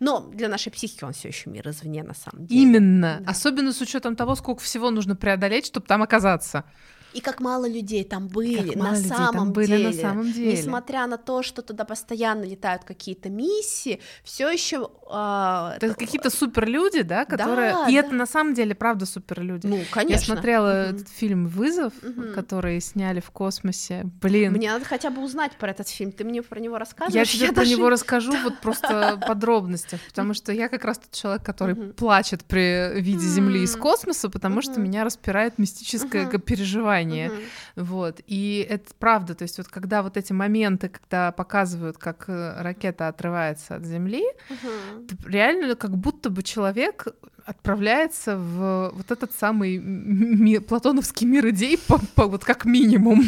Но 0.00 0.20
для 0.20 0.48
нашей 0.48 0.72
психики 0.72 1.04
он 1.04 1.12
все 1.12 1.28
еще 1.28 1.50
мир 1.50 1.68
извне, 1.68 2.02
на 2.02 2.14
самом 2.14 2.46
деле. 2.46 2.62
Именно. 2.62 3.18
Да. 3.20 3.30
Особенно 3.30 3.74
с 3.74 3.80
учетом 3.82 4.16
того, 4.16 4.34
сколько 4.36 4.62
всего 4.62 4.90
нужно 4.90 5.14
преодолеть, 5.16 5.66
чтобы 5.66 5.86
там 5.86 6.02
оказаться. 6.02 6.64
И 7.12 7.20
как 7.20 7.40
мало 7.40 7.68
людей 7.68 8.04
там 8.04 8.28
были, 8.28 8.74
на 8.76 8.94
самом 8.94 9.34
там 9.34 9.52
были 9.52 9.66
деле. 9.66 9.86
на 9.88 9.92
самом 9.92 10.32
деле. 10.32 10.52
Несмотря 10.52 11.06
на 11.06 11.16
то, 11.16 11.42
что 11.42 11.62
туда 11.62 11.84
постоянно 11.84 12.44
летают 12.44 12.84
какие-то 12.84 13.28
миссии, 13.30 14.00
все 14.22 14.50
еще. 14.50 14.90
Э, 15.10 15.72
это 15.76 15.94
какие-то 15.94 16.30
суперлюди, 16.30 17.02
да, 17.02 17.24
которые. 17.24 17.72
Да, 17.72 17.88
и 17.88 17.94
да. 17.94 18.00
это 18.00 18.14
на 18.14 18.26
самом 18.26 18.54
деле 18.54 18.74
правда 18.74 19.06
суперлюди. 19.06 19.66
Ну, 19.66 19.80
конечно. 19.90 20.32
Я 20.32 20.34
смотрела 20.34 20.68
угу. 20.68 20.96
этот 20.96 21.08
фильм 21.08 21.48
Вызов, 21.48 21.92
угу. 22.02 22.32
который 22.34 22.80
сняли 22.80 23.20
в 23.20 23.30
космосе. 23.30 24.06
Блин. 24.20 24.52
Мне 24.52 24.72
надо 24.72 24.84
хотя 24.84 25.10
бы 25.10 25.22
узнать 25.22 25.52
про 25.52 25.70
этот 25.70 25.88
фильм. 25.88 26.12
Ты 26.12 26.24
мне 26.24 26.42
про 26.42 26.60
него 26.60 26.78
рассказываешь. 26.78 27.28
Я 27.28 27.34
тебе 27.34 27.46
я 27.46 27.52
про 27.52 27.62
даже... 27.62 27.70
него 27.72 27.90
расскажу 27.90 28.32
вот 28.44 28.58
просто 28.62 29.20
подробностях, 29.26 30.00
потому 30.08 30.34
что 30.34 30.52
я 30.52 30.68
как 30.68 30.84
раз 30.84 30.98
тот 30.98 31.10
человек, 31.10 31.42
который 31.42 31.74
плачет 31.74 32.44
при 32.44 33.00
виде 33.00 33.26
Земли 33.26 33.62
из 33.62 33.74
космоса, 33.74 34.30
потому 34.30 34.62
что 34.62 34.78
меня 34.78 35.04
распирает 35.04 35.58
мистическое 35.58 36.26
переживание 36.26 36.99
переживание. 37.00 37.28
Uh-huh. 37.28 37.82
Вот. 37.84 38.20
И 38.26 38.66
это 38.68 38.92
правда. 38.98 39.34
То 39.34 39.42
есть 39.42 39.58
вот 39.58 39.68
когда 39.68 40.02
вот 40.02 40.16
эти 40.16 40.32
моменты, 40.32 40.88
когда 40.88 41.32
показывают, 41.32 41.98
как 41.98 42.28
э, 42.28 42.62
ракета 42.62 43.08
отрывается 43.08 43.76
от 43.76 43.84
Земли, 43.84 44.24
uh-huh. 44.48 45.30
реально 45.30 45.74
как 45.74 45.96
будто 45.96 46.30
бы 46.30 46.42
человек 46.42 47.06
отправляется 47.46 48.36
в 48.36 48.90
вот 48.94 49.10
этот 49.10 49.32
самый 49.32 49.78
ми- 49.78 50.60
платоновский 50.60 51.26
мир 51.26 51.48
идей, 51.48 51.78
по, 51.78 51.98
по, 52.14 52.26
вот 52.26 52.44
как 52.44 52.64
минимум. 52.64 53.22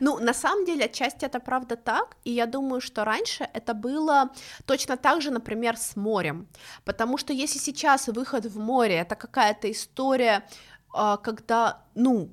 Ну, 0.00 0.18
на 0.20 0.32
самом 0.32 0.64
деле, 0.64 0.84
отчасти 0.84 1.24
это 1.24 1.40
правда 1.40 1.76
так, 1.76 2.16
и 2.24 2.30
я 2.30 2.46
думаю, 2.46 2.80
что 2.80 3.04
раньше 3.04 3.48
это 3.52 3.74
было 3.74 4.30
точно 4.64 4.96
так 4.96 5.22
же, 5.22 5.30
например, 5.30 5.76
с 5.76 5.96
морем, 5.96 6.46
потому 6.84 7.18
что 7.18 7.32
если 7.32 7.58
сейчас 7.58 8.08
выход 8.08 8.46
в 8.46 8.58
море— 8.58 8.94
это 9.00 9.16
какая-то 9.16 9.70
история 9.70 10.44
а, 10.92 11.16
когда, 11.16 11.82
ну, 11.94 12.30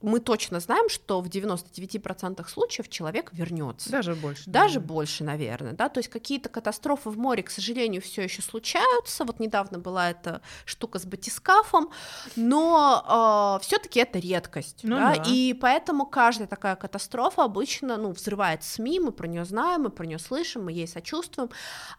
мы 0.00 0.20
точно 0.20 0.60
знаем, 0.60 0.88
что 0.88 1.20
в 1.20 1.26
99% 1.26 2.48
случаев 2.48 2.88
человек 2.88 3.30
вернется. 3.32 3.90
Даже 3.90 4.14
больше. 4.14 4.44
Даже 4.46 4.74
наверное. 4.74 4.86
больше, 4.86 5.24
наверное, 5.24 5.72
да. 5.72 5.88
То 5.88 5.98
есть 5.98 6.08
какие-то 6.08 6.48
катастрофы 6.48 7.10
в 7.10 7.18
море, 7.18 7.42
к 7.42 7.50
сожалению, 7.50 8.00
все 8.00 8.22
еще 8.22 8.42
случаются. 8.42 9.24
Вот 9.24 9.40
недавно 9.40 9.78
была 9.78 10.10
эта 10.10 10.40
штука 10.64 10.98
с 10.98 11.04
батискафом, 11.04 11.90
но 12.36 13.02
э, 13.02 13.08
а, 13.08 13.58
все-таки 13.60 14.00
это 14.00 14.18
редкость, 14.18 14.80
ну, 14.84 14.96
да? 14.96 15.16
да. 15.16 15.22
И 15.26 15.52
поэтому 15.54 16.06
каждая 16.06 16.46
такая 16.46 16.76
катастрофа 16.76 17.44
обычно, 17.44 17.96
ну, 17.96 18.12
взрывает 18.12 18.62
СМИ, 18.62 19.00
мы 19.00 19.12
про 19.12 19.26
нее 19.26 19.44
знаем, 19.44 19.82
мы 19.82 19.90
про 19.90 20.06
нее 20.06 20.18
слышим, 20.18 20.64
мы 20.64 20.72
ей 20.72 20.86
сочувствуем. 20.86 21.50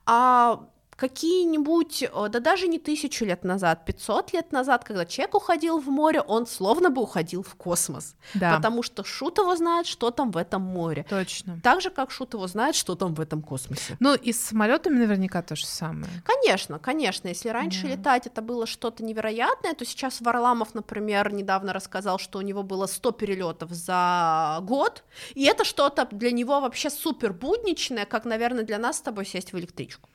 А 0.05 0.69
какие-нибудь, 0.99 2.09
да 2.29 2.39
даже 2.39 2.67
не 2.67 2.77
тысячу 2.77 3.23
лет 3.23 3.45
назад, 3.45 3.85
500 3.85 4.33
лет 4.33 4.51
назад, 4.51 4.83
когда 4.83 5.05
человек 5.05 5.35
уходил 5.35 5.79
в 5.79 5.87
море, 5.87 6.19
он 6.19 6.45
словно 6.45 6.89
бы 6.89 7.01
уходил 7.01 7.41
в 7.41 7.55
космос. 7.55 8.15
Да. 8.33 8.57
Потому 8.57 8.83
что 8.83 9.05
Шут 9.05 9.37
его 9.37 9.55
знает, 9.55 9.87
что 9.87 10.11
там 10.11 10.31
в 10.31 10.37
этом 10.37 10.61
море. 10.61 11.05
Точно. 11.09 11.59
Так 11.63 11.81
же, 11.81 11.89
как 11.89 12.11
Шут 12.11 12.33
его 12.33 12.47
знает, 12.47 12.75
что 12.75 12.95
там 12.95 13.13
в 13.13 13.21
этом 13.21 13.41
космосе. 13.41 13.95
Ну, 14.01 14.13
и 14.13 14.33
с 14.33 14.41
самолетами 14.41 14.97
наверняка 14.99 15.41
то 15.41 15.55
же 15.55 15.65
самое. 15.65 16.11
Конечно, 16.25 16.79
конечно. 16.79 17.29
Если 17.29 17.47
раньше 17.47 17.83
да. 17.83 17.89
летать 17.89 18.27
это 18.27 18.41
было 18.41 18.65
что-то 18.65 19.01
невероятное, 19.03 19.73
то 19.73 19.85
сейчас 19.85 20.19
Варламов, 20.19 20.75
например, 20.75 21.31
недавно 21.33 21.71
рассказал, 21.71 22.19
что 22.19 22.39
у 22.39 22.41
него 22.41 22.61
было 22.61 22.87
100 22.87 23.11
перелетов 23.11 23.71
за 23.71 24.59
год, 24.63 25.03
и 25.33 25.45
это 25.45 25.63
что-то 25.63 26.07
для 26.11 26.31
него 26.31 26.59
вообще 26.59 26.89
супер 26.89 27.31
будничное, 27.31 28.05
как, 28.05 28.25
наверное, 28.25 28.65
для 28.65 28.77
нас 28.77 28.97
с 28.97 29.01
тобой 29.01 29.25
сесть 29.25 29.53
в 29.53 29.57
электричку. 29.57 30.09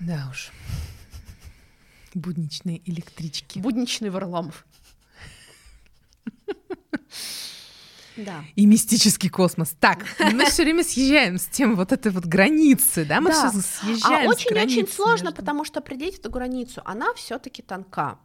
Да 0.00 0.28
уж. 0.30 0.50
Будничные 2.14 2.82
электрички. 2.90 3.58
Будничный 3.58 4.10
Варламов. 4.10 4.66
Да. 8.16 8.44
И 8.54 8.66
мистический 8.66 9.30
космос. 9.30 9.74
Так, 9.78 10.04
мы 10.32 10.46
все 10.46 10.64
время 10.64 10.84
съезжаем 10.84 11.38
с 11.38 11.46
тем 11.46 11.76
вот 11.76 11.92
этой 11.92 12.12
вот 12.12 12.24
границы, 12.26 13.04
да, 13.04 13.20
мы 13.20 13.30
да. 13.30 13.50
все 13.50 13.60
съезжаем. 13.60 14.28
А 14.28 14.30
очень-очень 14.30 14.88
сложно, 14.88 15.26
между... 15.26 15.36
потому 15.36 15.64
что 15.64 15.80
определить 15.80 16.18
эту 16.18 16.30
границу, 16.30 16.82
она 16.84 17.14
все-таки 17.14 17.62
тонка. 17.62 18.18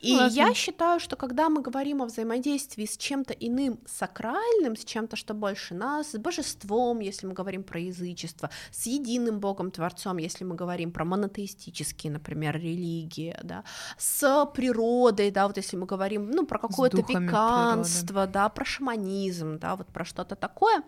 И 0.00 0.14
Ладно. 0.14 0.34
я 0.34 0.54
считаю, 0.54 1.00
что 1.00 1.16
когда 1.16 1.48
мы 1.48 1.62
говорим 1.62 2.02
о 2.02 2.06
взаимодействии 2.06 2.84
с 2.84 2.96
чем-то 2.96 3.34
иным 3.34 3.80
сакральным, 3.86 4.76
с 4.76 4.84
чем-то, 4.84 5.16
что 5.16 5.34
больше 5.34 5.74
нас, 5.74 6.12
с 6.12 6.18
божеством, 6.18 7.00
если 7.00 7.26
мы 7.26 7.34
говорим 7.34 7.62
про 7.62 7.80
язычество, 7.80 8.50
с 8.70 8.86
единым 8.86 9.40
Богом 9.40 9.70
Творцом, 9.70 10.18
если 10.18 10.44
мы 10.44 10.54
говорим 10.54 10.92
про 10.92 11.04
монотеистические, 11.04 12.12
например, 12.12 12.56
религии, 12.56 13.36
да, 13.42 13.64
с 13.96 14.46
природой, 14.54 15.30
да, 15.30 15.46
вот 15.46 15.56
если 15.56 15.76
мы 15.76 15.86
говорим, 15.86 16.30
ну, 16.30 16.46
про 16.46 16.58
какое-то 16.58 16.98
веканство, 16.98 18.06
природы. 18.06 18.32
да, 18.32 18.48
про 18.48 18.64
шаманизм, 18.64 19.58
да, 19.58 19.76
вот 19.76 19.88
про 19.88 20.04
что-то 20.04 20.36
такое, 20.36 20.82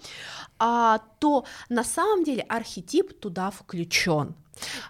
а, 0.59 1.01
то 1.19 1.45
на 1.69 1.85
самом 1.85 2.25
деле 2.25 2.43
архетип 2.49 3.19
туда 3.19 3.51
включен. 3.51 4.35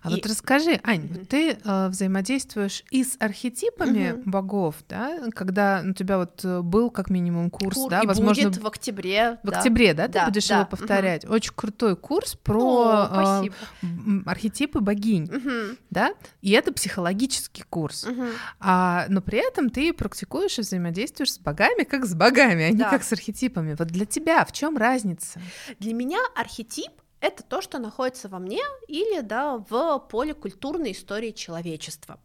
А 0.03 0.11
и... 0.11 0.15
вот 0.15 0.27
расскажи, 0.27 0.81
Ань, 0.83 1.03
mm-hmm. 1.03 1.27
ты 1.27 1.59
э, 1.63 1.89
взаимодействуешь 1.89 2.85
и 2.91 3.05
с 3.05 3.17
архетипами 3.19 4.13
mm-hmm. 4.13 4.23
богов, 4.25 4.77
да, 4.89 5.31
когда 5.35 5.83
у 5.87 5.93
тебя 5.93 6.19
вот 6.19 6.45
э, 6.45 6.61
был 6.61 6.91
как 6.91 7.11
минимум 7.11 7.51
курс, 7.51 7.77
Кур, 7.77 7.91
да, 7.91 8.01
и 8.01 8.07
возможно 8.07 8.49
будет 8.49 8.63
в 8.63 8.67
октябре, 8.67 9.39
в 9.43 9.51
да. 9.51 9.59
октябре, 9.59 9.95
да, 9.95 10.09
да 10.09 10.21
ты 10.21 10.31
будешь 10.31 10.49
да. 10.49 10.57
его 10.57 10.67
повторять. 10.67 11.25
Mm-hmm. 11.25 11.35
Очень 11.35 11.53
крутой 11.55 11.97
курс 11.97 12.37
про 12.37 13.09
О, 13.11 13.45
э, 13.45 14.23
архетипы 14.27 14.81
богинь, 14.81 15.25
mm-hmm. 15.25 15.79
да, 15.91 16.15
и 16.43 16.51
это 16.53 16.73
психологический 16.73 17.65
курс, 17.69 18.07
mm-hmm. 18.07 18.33
а, 18.61 19.07
но 19.09 19.21
при 19.21 19.39
этом 19.39 19.71
ты 19.71 19.93
практикуешь 19.93 20.59
и 20.59 20.63
взаимодействуешь 20.63 21.35
с 21.35 21.39
богами 21.39 21.85
как 21.85 22.05
с 22.07 22.15
богами, 22.15 22.65
а 22.65 22.71
не 22.71 22.79
да. 22.79 22.91
как 22.91 23.03
с 23.03 23.13
архетипами. 23.13 23.75
Вот 23.79 23.89
для 23.89 24.07
тебя 24.07 24.45
в 24.45 24.53
чем 24.53 24.77
разница? 24.77 25.41
Для 25.79 25.95
меня 25.95 26.19
архетип 26.35 26.91
это 27.21 27.43
то, 27.43 27.61
что 27.61 27.79
находится 27.79 28.29
во 28.29 28.39
мне 28.39 28.63
или 28.89 29.21
да, 29.21 29.57
в 29.71 29.99
поле 30.11 30.35
культурной 30.35 30.93
истории 30.93 31.33
человечества. 31.33 32.19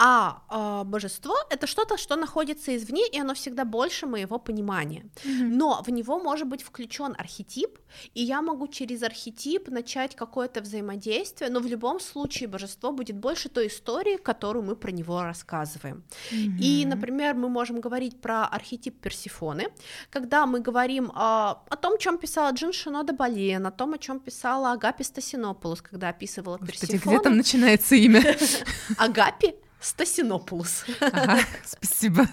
А 0.00 0.42
э, 0.50 0.84
божество 0.84 1.34
это 1.50 1.66
что-то, 1.66 1.96
что 1.96 2.16
находится 2.16 2.76
извне, 2.76 3.08
и 3.08 3.18
оно 3.20 3.34
всегда 3.34 3.64
больше 3.64 4.06
моего 4.06 4.38
понимания. 4.38 5.02
Mm-hmm. 5.24 5.48
Но 5.56 5.82
в 5.82 5.90
него 5.90 6.20
может 6.20 6.46
быть 6.46 6.62
включен 6.62 7.16
архетип, 7.18 7.78
и 8.14 8.22
я 8.22 8.40
могу 8.40 8.68
через 8.68 9.02
архетип 9.02 9.68
начать 9.68 10.14
какое-то 10.14 10.60
взаимодействие, 10.60 11.50
но 11.50 11.58
в 11.60 11.66
любом 11.66 11.98
случае 11.98 12.48
божество 12.48 12.92
будет 12.92 13.16
больше 13.16 13.48
той 13.48 13.66
истории, 13.66 14.16
которую 14.16 14.64
мы 14.64 14.76
про 14.76 14.92
него 14.92 15.22
рассказываем. 15.22 16.04
Mm-hmm. 16.30 16.58
И, 16.60 16.86
например, 16.86 17.34
мы 17.34 17.48
можем 17.48 17.80
говорить 17.80 18.20
про 18.20 18.46
архетип 18.46 19.00
Персифоны, 19.00 19.72
когда 20.10 20.46
мы 20.46 20.60
говорим 20.60 21.06
э, 21.06 21.10
о 21.16 21.76
том, 21.80 21.98
чем 21.98 22.18
писала 22.18 22.52
Джин 22.52 22.72
Шинода 22.72 23.12
Бален, 23.12 23.66
о 23.66 23.72
том, 23.72 23.94
о 23.94 23.98
чем 23.98 24.20
писала 24.28 24.72
Агапи 24.72 25.04
Стасинопулос, 25.04 25.80
когда 25.80 26.10
описывала 26.10 26.58
Персифону. 26.58 27.16
где 27.16 27.18
там 27.18 27.36
начинается 27.38 27.94
имя? 27.94 28.22
Агапи 28.98 29.54
Стасинопулос. 29.80 30.84
Ага, 31.00 31.38
спасибо. 31.64 32.26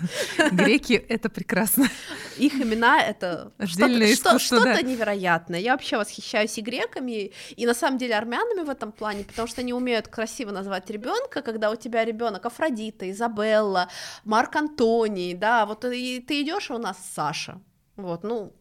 Греки— 0.52 0.94
это 1.10 1.30
прекрасно. 1.30 1.88
Их 2.36 2.56
имена— 2.56 3.02
это 3.02 3.54
что-то, 3.64 4.16
что, 4.16 4.40
что 4.40 4.64
да. 4.64 4.82
невероятное. 4.82 5.62
Я 5.62 5.72
вообще 5.72 5.98
восхищаюсь 5.98 6.58
и 6.58 6.62
греками, 6.62 7.32
и 7.56 7.66
на 7.66 7.74
самом 7.74 7.98
деле 7.98 8.18
армянами 8.18 8.66
в 8.66 8.70
этом 8.70 8.92
плане, 8.92 9.24
потому 9.24 9.48
что 9.48 9.62
они 9.62 9.72
умеют 9.72 10.10
красиво 10.10 10.52
назвать 10.52 10.90
ребенка, 10.90 11.42
когда 11.42 11.72
у 11.72 11.78
тебя 11.78 12.04
ребенок 12.04 12.46
Афродита, 12.46 13.10
Изабелла, 13.10 13.88
Марк 14.26 14.54
Антоний, 14.58 15.34
да, 15.34 15.66
вот 15.66 15.86
и 15.86 16.20
ты 16.20 16.42
идешь, 16.42 16.70
а 16.72 16.76
у 16.76 16.78
нас 16.78 16.98
Саша. 17.16 17.62
Вот, 17.96 18.24
ну, 18.24 18.52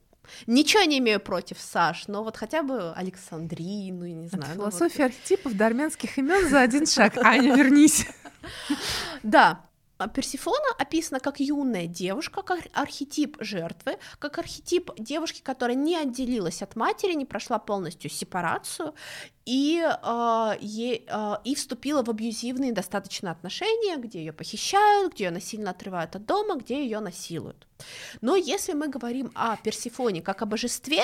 Ничего 0.46 0.82
не 0.84 0.98
имею 0.98 1.20
против 1.20 1.60
Саш, 1.60 2.08
но 2.08 2.22
вот 2.22 2.37
хотя 2.37 2.62
бы 2.62 2.92
Александрину, 2.92 4.06
не 4.06 4.28
знаю. 4.28 4.52
От 4.52 4.56
ну 4.56 4.62
философия 4.70 5.04
вот... 5.04 5.12
архетипов 5.12 5.56
до 5.56 5.66
армянских 5.66 6.18
имен 6.18 6.48
за 6.48 6.60
один 6.60 6.87
шаг. 6.87 7.16
Аня, 7.18 7.54
вернись. 7.54 8.06
Да, 9.22 9.64
а 9.96 10.08
Персифона 10.08 10.74
описана 10.76 11.20
как 11.20 11.38
юная 11.38 11.87
девушка, 11.87 12.42
как 12.42 12.66
архетип 12.72 13.37
жертвы, 13.40 13.98
как 14.18 14.38
архетип 14.38 14.90
девушки, 14.98 15.40
которая 15.40 15.76
не 15.76 15.96
отделилась 15.96 16.62
от 16.62 16.74
матери, 16.74 17.14
не 17.14 17.24
прошла 17.24 17.60
полностью 17.60 18.10
сепарацию 18.10 18.94
и, 19.44 19.80
э, 19.82 20.52
е, 20.60 21.04
э, 21.06 21.37
и 21.44 21.54
вступила 21.54 22.02
в 22.02 22.10
абьюзивные 22.10 22.72
достаточно 22.72 23.30
отношения, 23.30 23.96
где 23.96 24.18
ее 24.18 24.32
похищают, 24.32 25.14
где 25.14 25.24
ее 25.24 25.30
насильно 25.30 25.70
отрывают 25.70 26.16
от 26.16 26.26
дома, 26.26 26.56
где 26.56 26.82
ее 26.82 26.98
насилуют. 26.98 27.68
Но 28.20 28.37
если 28.37 28.72
мы 28.72 28.88
говорим 28.88 29.30
о 29.34 29.56
Персифоне 29.56 30.22
как 30.22 30.42
о 30.42 30.46
божестве, 30.46 31.02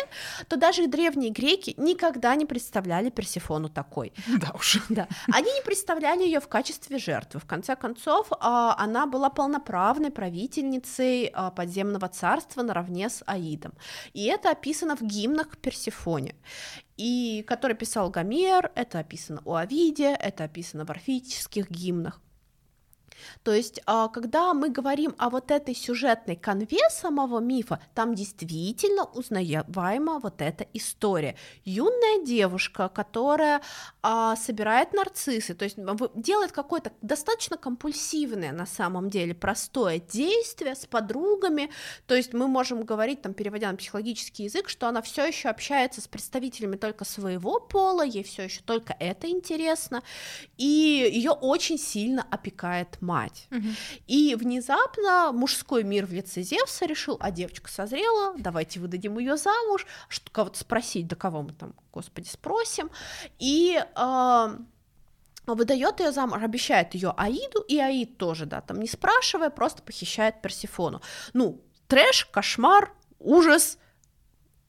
то 0.48 0.56
даже 0.56 0.86
древние 0.86 1.30
греки 1.30 1.74
никогда 1.76 2.34
не 2.34 2.46
представляли 2.46 3.10
Персифону 3.10 3.68
такой. 3.68 4.12
Да 4.40 4.52
уж. 4.54 4.78
Да. 4.88 5.08
Они 5.32 5.52
не 5.52 5.62
представляли 5.62 6.22
ее 6.22 6.40
в 6.40 6.48
качестве 6.48 6.98
жертвы. 6.98 7.40
В 7.40 7.46
конце 7.46 7.76
концов, 7.76 8.28
а, 8.40 8.74
она 8.78 9.06
была 9.06 9.30
полноправной 9.30 10.10
правительницей 10.10 11.30
а, 11.32 11.50
подземного 11.50 12.08
царства 12.08 12.62
наравне 12.62 13.08
с 13.08 13.22
Аидом. 13.26 13.72
И 14.12 14.24
это 14.24 14.50
описано 14.50 14.96
в 14.96 15.02
гимнах 15.02 15.50
к 15.50 15.56
Персифоне 15.58 16.34
и 17.00 17.42
который 17.48 17.74
писал 17.74 18.10
Гомер, 18.10 18.72
это 18.74 18.98
описано 18.98 19.40
у 19.46 19.54
Овидия, 19.54 20.14
это 20.14 20.44
описано 20.44 20.84
в 20.84 20.90
орфических 20.90 21.70
гимнах. 21.70 22.20
То 23.42 23.52
есть, 23.52 23.80
а, 23.86 24.08
когда 24.08 24.54
мы 24.54 24.70
говорим 24.70 25.14
о 25.18 25.30
вот 25.30 25.50
этой 25.50 25.74
сюжетной 25.74 26.36
конве 26.36 26.78
самого 26.90 27.40
мифа, 27.40 27.80
там 27.94 28.14
действительно 28.14 29.04
узнаваема 29.04 30.18
вот 30.18 30.40
эта 30.42 30.66
история. 30.72 31.36
Юная 31.64 32.24
девушка, 32.24 32.88
которая 32.88 33.62
а, 34.02 34.36
собирает 34.36 34.92
нарциссы, 34.92 35.54
то 35.54 35.64
есть 35.64 35.76
делает 36.14 36.52
какое-то 36.52 36.92
достаточно 37.02 37.56
компульсивное 37.56 38.52
на 38.52 38.66
самом 38.66 39.10
деле 39.10 39.34
простое 39.34 39.98
действие 40.00 40.74
с 40.74 40.86
подругами, 40.86 41.70
то 42.06 42.14
есть 42.14 42.32
мы 42.32 42.48
можем 42.48 42.84
говорить, 42.84 43.22
там, 43.22 43.34
переводя 43.34 43.70
на 43.70 43.76
психологический 43.76 44.44
язык, 44.44 44.68
что 44.68 44.88
она 44.88 45.02
все 45.02 45.26
еще 45.26 45.48
общается 45.48 46.00
с 46.00 46.08
представителями 46.08 46.76
только 46.76 47.04
своего 47.04 47.60
пола, 47.60 48.02
ей 48.02 48.22
все 48.22 48.44
еще 48.44 48.60
только 48.62 48.96
это 48.98 49.28
интересно, 49.28 50.02
и 50.56 50.64
ее 51.12 51.32
очень 51.32 51.78
сильно 51.78 52.26
опекает 52.30 53.00
мать. 53.10 53.48
Угу. 53.50 53.68
И 54.06 54.36
внезапно 54.36 55.32
мужской 55.32 55.82
мир 55.82 56.06
в 56.06 56.12
лице 56.12 56.42
Зевса 56.42 56.86
решил, 56.86 57.16
а 57.20 57.32
девочка 57.32 57.68
созрела, 57.68 58.34
давайте 58.38 58.78
выдадим 58.78 59.18
ее 59.18 59.36
замуж, 59.36 59.84
что 60.08 60.30
кого-то 60.30 60.58
спросить, 60.58 61.08
да 61.08 61.16
кого 61.16 61.42
мы 61.42 61.52
там, 61.52 61.74
господи, 61.92 62.28
спросим. 62.28 62.88
И 63.40 63.82
э, 63.82 64.58
выдает 65.46 65.98
ее 65.98 66.12
замуж, 66.12 66.40
обещает 66.40 66.94
ее 66.94 67.12
Аиду, 67.16 67.62
и 67.62 67.78
Аид 67.80 68.16
тоже, 68.16 68.46
да, 68.46 68.60
там 68.60 68.78
не 68.78 68.86
спрашивая, 68.86 69.50
просто 69.50 69.82
похищает 69.82 70.40
Персифону. 70.40 71.02
Ну, 71.32 71.60
трэш, 71.88 72.26
кошмар, 72.26 72.92
ужас, 73.18 73.78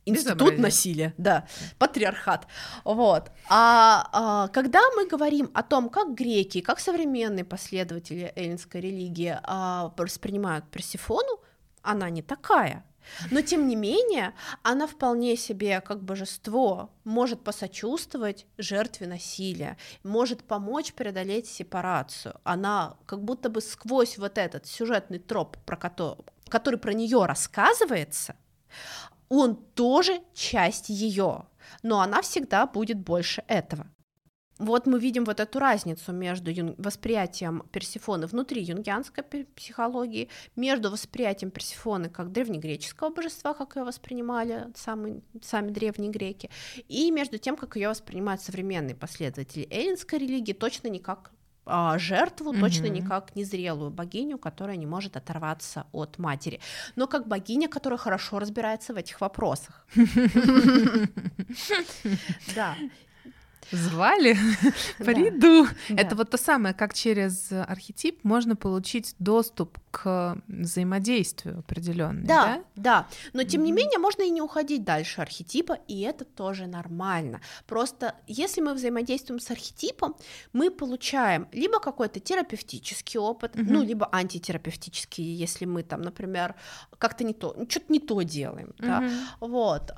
Институт 0.05 0.37
Безобразие. 0.37 0.61
насилия, 0.61 1.13
да, 1.17 1.47
патриархат. 1.77 2.47
Вот. 2.83 3.31
А, 3.49 4.09
а 4.11 4.47
когда 4.47 4.81
мы 4.95 5.07
говорим 5.07 5.51
о 5.53 5.61
том, 5.61 5.89
как 5.89 6.15
греки, 6.15 6.61
как 6.61 6.79
современные 6.79 7.45
последователи 7.45 8.33
эллинской 8.35 8.81
религии 8.81 9.37
а, 9.43 9.93
воспринимают 9.95 10.65
Персифону, 10.71 11.39
она 11.83 12.09
не 12.09 12.23
такая. 12.23 12.83
Но 13.29 13.41
тем 13.41 13.67
не 13.67 13.75
менее, 13.75 14.33
она 14.63 14.87
вполне 14.87 15.35
себе 15.35 15.81
как 15.81 16.03
божество 16.03 16.91
может 17.03 17.43
посочувствовать 17.43 18.45
жертве 18.57 19.07
насилия, 19.07 19.77
может 20.03 20.43
помочь 20.43 20.93
преодолеть 20.93 21.47
сепарацию. 21.47 22.35
Она 22.43 22.97
как 23.05 23.23
будто 23.23 23.49
бы 23.49 23.61
сквозь 23.61 24.17
вот 24.17 24.37
этот 24.37 24.67
сюжетный 24.67 25.19
троп, 25.19 25.57
про 25.65 25.77
который, 25.77 26.23
который 26.47 26.79
про 26.79 26.93
нее 26.93 27.25
рассказывается, 27.25 28.35
он 29.31 29.55
тоже 29.55 30.19
часть 30.33 30.89
ее, 30.89 31.45
но 31.83 32.01
она 32.01 32.21
всегда 32.21 32.67
будет 32.67 32.99
больше 32.99 33.43
этого. 33.47 33.87
Вот 34.59 34.85
мы 34.85 34.99
видим 34.99 35.23
вот 35.23 35.39
эту 35.39 35.57
разницу 35.57 36.11
между 36.11 36.51
восприятием 36.77 37.63
Персифоны 37.71 38.27
внутри 38.27 38.61
юнгианской 38.61 39.23
психологии, 39.55 40.29
между 40.57 40.91
восприятием 40.91 41.49
Персифоны 41.49 42.09
как 42.09 42.33
древнегреческого 42.33 43.09
божества, 43.09 43.53
как 43.53 43.77
ее 43.77 43.85
воспринимали 43.85 44.67
сами, 44.75 45.23
сами 45.41 45.71
древние 45.71 46.11
греки, 46.11 46.49
и 46.89 47.09
между 47.09 47.37
тем, 47.37 47.55
как 47.55 47.77
ее 47.77 47.87
воспринимают 47.87 48.41
современные 48.41 48.95
последователи 48.95 49.65
эллинской 49.71 50.19
религии, 50.19 50.53
точно 50.53 50.89
не 50.89 50.99
как 50.99 51.31
а, 51.71 51.97
жертву, 51.97 52.53
mm-hmm. 52.53 52.59
точно 52.59 52.85
не 52.87 53.01
как 53.01 53.35
незрелую 53.35 53.91
богиню, 53.91 54.37
которая 54.37 54.75
не 54.75 54.85
может 54.85 55.15
оторваться 55.15 55.85
от 55.93 56.19
матери, 56.19 56.59
но 56.95 57.07
как 57.07 57.27
богиня, 57.27 57.69
которая 57.69 57.97
хорошо 57.97 58.39
разбирается 58.39 58.93
в 58.93 58.97
этих 58.97 59.21
вопросах. 59.21 59.87
Да. 62.55 62.75
Звали? 63.71 64.37
Приду. 64.97 65.67
Это 65.89 66.15
вот 66.15 66.29
то 66.29 66.37
самое, 66.37 66.73
как 66.73 66.93
через 66.93 67.51
архетип 67.51 68.23
можно 68.23 68.55
получить 68.55 69.15
доступ 69.19 69.77
к 69.91 70.37
взаимодействию 70.47 71.59
определенному. 71.59 72.27
Да, 72.27 72.63
да. 72.75 73.07
Но 73.33 73.43
тем 73.43 73.63
не 73.63 73.71
менее 73.71 73.99
можно 73.99 74.23
и 74.23 74.29
не 74.29 74.41
уходить 74.41 74.83
дальше 74.83 75.21
архетипа, 75.21 75.77
и 75.87 76.01
это 76.01 76.25
тоже 76.25 76.67
нормально. 76.67 77.41
Просто 77.65 78.15
если 78.27 78.61
мы 78.61 78.73
взаимодействуем 78.73 79.39
с 79.39 79.51
архетипом, 79.51 80.15
мы 80.53 80.71
получаем 80.71 81.47
либо 81.51 81.79
какой-то 81.79 82.19
терапевтический 82.19 83.19
опыт, 83.19 83.51
ну, 83.55 83.81
либо 83.81 84.07
антитерапевтический, 84.11 85.23
если 85.23 85.65
мы 85.65 85.83
там, 85.83 86.01
например, 86.01 86.55
как-то 86.97 87.23
не 87.23 87.33
то, 87.33 87.55
что-то 87.69 87.91
не 87.91 87.99
то 87.99 88.21
делаем, 88.21 88.73
да, 88.79 89.03
вот 89.39 89.91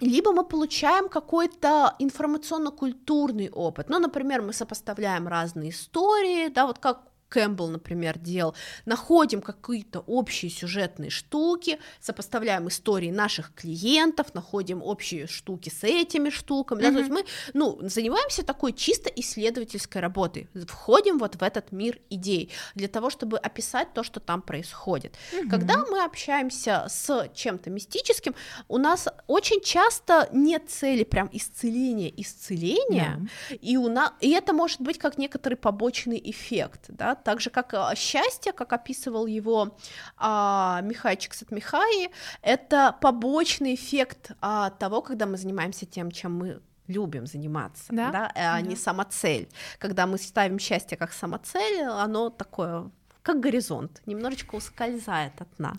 либо 0.00 0.32
мы 0.32 0.44
получаем 0.44 1.08
какой-то 1.08 1.94
информационно-культурный 1.98 3.50
опыт. 3.50 3.88
Ну, 3.88 3.98
например, 3.98 4.42
мы 4.42 4.52
сопоставляем 4.52 5.28
разные 5.28 5.70
истории, 5.70 6.48
да, 6.48 6.66
вот 6.66 6.78
как 6.78 7.09
Кэмпбелл, 7.30 7.68
например, 7.68 8.18
делал, 8.18 8.54
находим 8.84 9.40
какие-то 9.40 10.00
общие 10.00 10.50
сюжетные 10.50 11.10
штуки, 11.10 11.78
сопоставляем 12.00 12.68
истории 12.68 13.10
наших 13.10 13.54
клиентов, 13.54 14.34
находим 14.34 14.82
общие 14.82 15.26
штуки 15.26 15.70
с 15.70 15.84
этими 15.84 16.28
штуками, 16.30 16.80
mm-hmm. 16.80 16.82
да, 16.82 16.92
то 16.92 16.98
есть 16.98 17.10
мы, 17.10 17.24
ну, 17.54 17.78
занимаемся 17.82 18.42
такой 18.42 18.72
чисто 18.72 19.08
исследовательской 19.08 20.00
работой, 20.00 20.48
входим 20.66 21.18
вот 21.18 21.36
в 21.36 21.42
этот 21.42 21.72
мир 21.72 22.00
идей 22.10 22.50
для 22.74 22.88
того, 22.88 23.10
чтобы 23.10 23.38
описать 23.38 23.94
то, 23.94 24.02
что 24.02 24.20
там 24.20 24.42
происходит. 24.42 25.14
Mm-hmm. 25.32 25.48
Когда 25.48 25.84
мы 25.86 26.04
общаемся 26.04 26.86
с 26.88 27.30
чем-то 27.34 27.70
мистическим, 27.70 28.34
у 28.68 28.78
нас 28.78 29.08
очень 29.28 29.60
часто 29.60 30.28
нет 30.32 30.68
цели 30.68 31.04
прям 31.04 31.30
исцеления, 31.32 32.12
исцеления, 32.16 33.28
yeah. 33.50 33.56
и 33.56 33.76
у 33.76 33.88
нас, 33.88 34.12
и 34.20 34.30
это 34.30 34.52
может 34.52 34.80
быть 34.80 34.98
как 34.98 35.16
некоторый 35.16 35.54
побочный 35.54 36.20
эффект, 36.24 36.86
да, 36.88 37.14
так 37.22 37.40
же 37.40 37.50
как 37.50 37.74
а, 37.74 37.94
счастье, 37.94 38.52
как 38.52 38.72
описывал 38.72 39.26
его 39.26 39.76
а, 40.16 40.80
Михайчик 40.82 41.34
Сатмихаи, 41.34 42.10
это 42.42 42.96
побочный 43.00 43.74
эффект 43.74 44.32
а, 44.40 44.70
того, 44.70 45.02
когда 45.02 45.26
мы 45.26 45.36
занимаемся 45.36 45.86
тем, 45.86 46.10
чем 46.10 46.36
мы 46.36 46.60
любим 46.86 47.26
заниматься, 47.26 47.84
да, 47.90 48.10
да? 48.10 48.32
а 48.34 48.60
да. 48.60 48.60
не 48.60 48.76
самоцель. 48.76 49.48
Когда 49.78 50.06
мы 50.06 50.18
ставим 50.18 50.58
счастье 50.58 50.96
как 50.96 51.12
самоцель, 51.12 51.82
оно 51.82 52.30
такое 52.30 52.90
как 53.22 53.40
горизонт, 53.40 54.02
немножечко 54.06 54.54
ускользает 54.56 55.40
от 55.40 55.58
нас. 55.58 55.78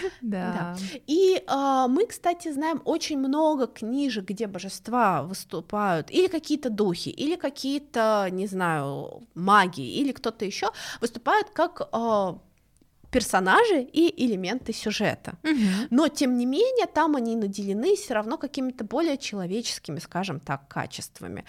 Да. 0.22 0.52
да. 0.52 0.76
И 1.06 1.42
э, 1.46 1.86
мы, 1.88 2.06
кстати, 2.06 2.52
знаем 2.52 2.82
очень 2.84 3.18
много 3.18 3.66
книжек, 3.66 4.24
где 4.24 4.46
божества 4.46 5.22
выступают, 5.22 6.10
или 6.10 6.26
какие-то 6.28 6.70
духи, 6.70 7.10
или 7.10 7.36
какие-то, 7.36 8.28
не 8.30 8.46
знаю, 8.46 9.22
маги, 9.34 9.80
или 9.80 10.12
кто-то 10.12 10.44
еще 10.44 10.68
выступают 11.00 11.50
как 11.50 11.88
э, 11.92 12.34
персонажи 13.10 13.80
и 13.80 14.26
элементы 14.26 14.72
сюжета. 14.72 15.34
Угу. 15.42 15.88
Но 15.90 16.08
тем 16.08 16.36
не 16.36 16.46
менее, 16.46 16.86
там 16.86 17.16
они 17.16 17.36
наделены 17.36 17.96
все 17.96 18.14
равно 18.14 18.36
какими-то 18.36 18.84
более 18.84 19.16
человеческими, 19.18 19.98
скажем 19.98 20.40
так, 20.40 20.68
качествами. 20.68 21.44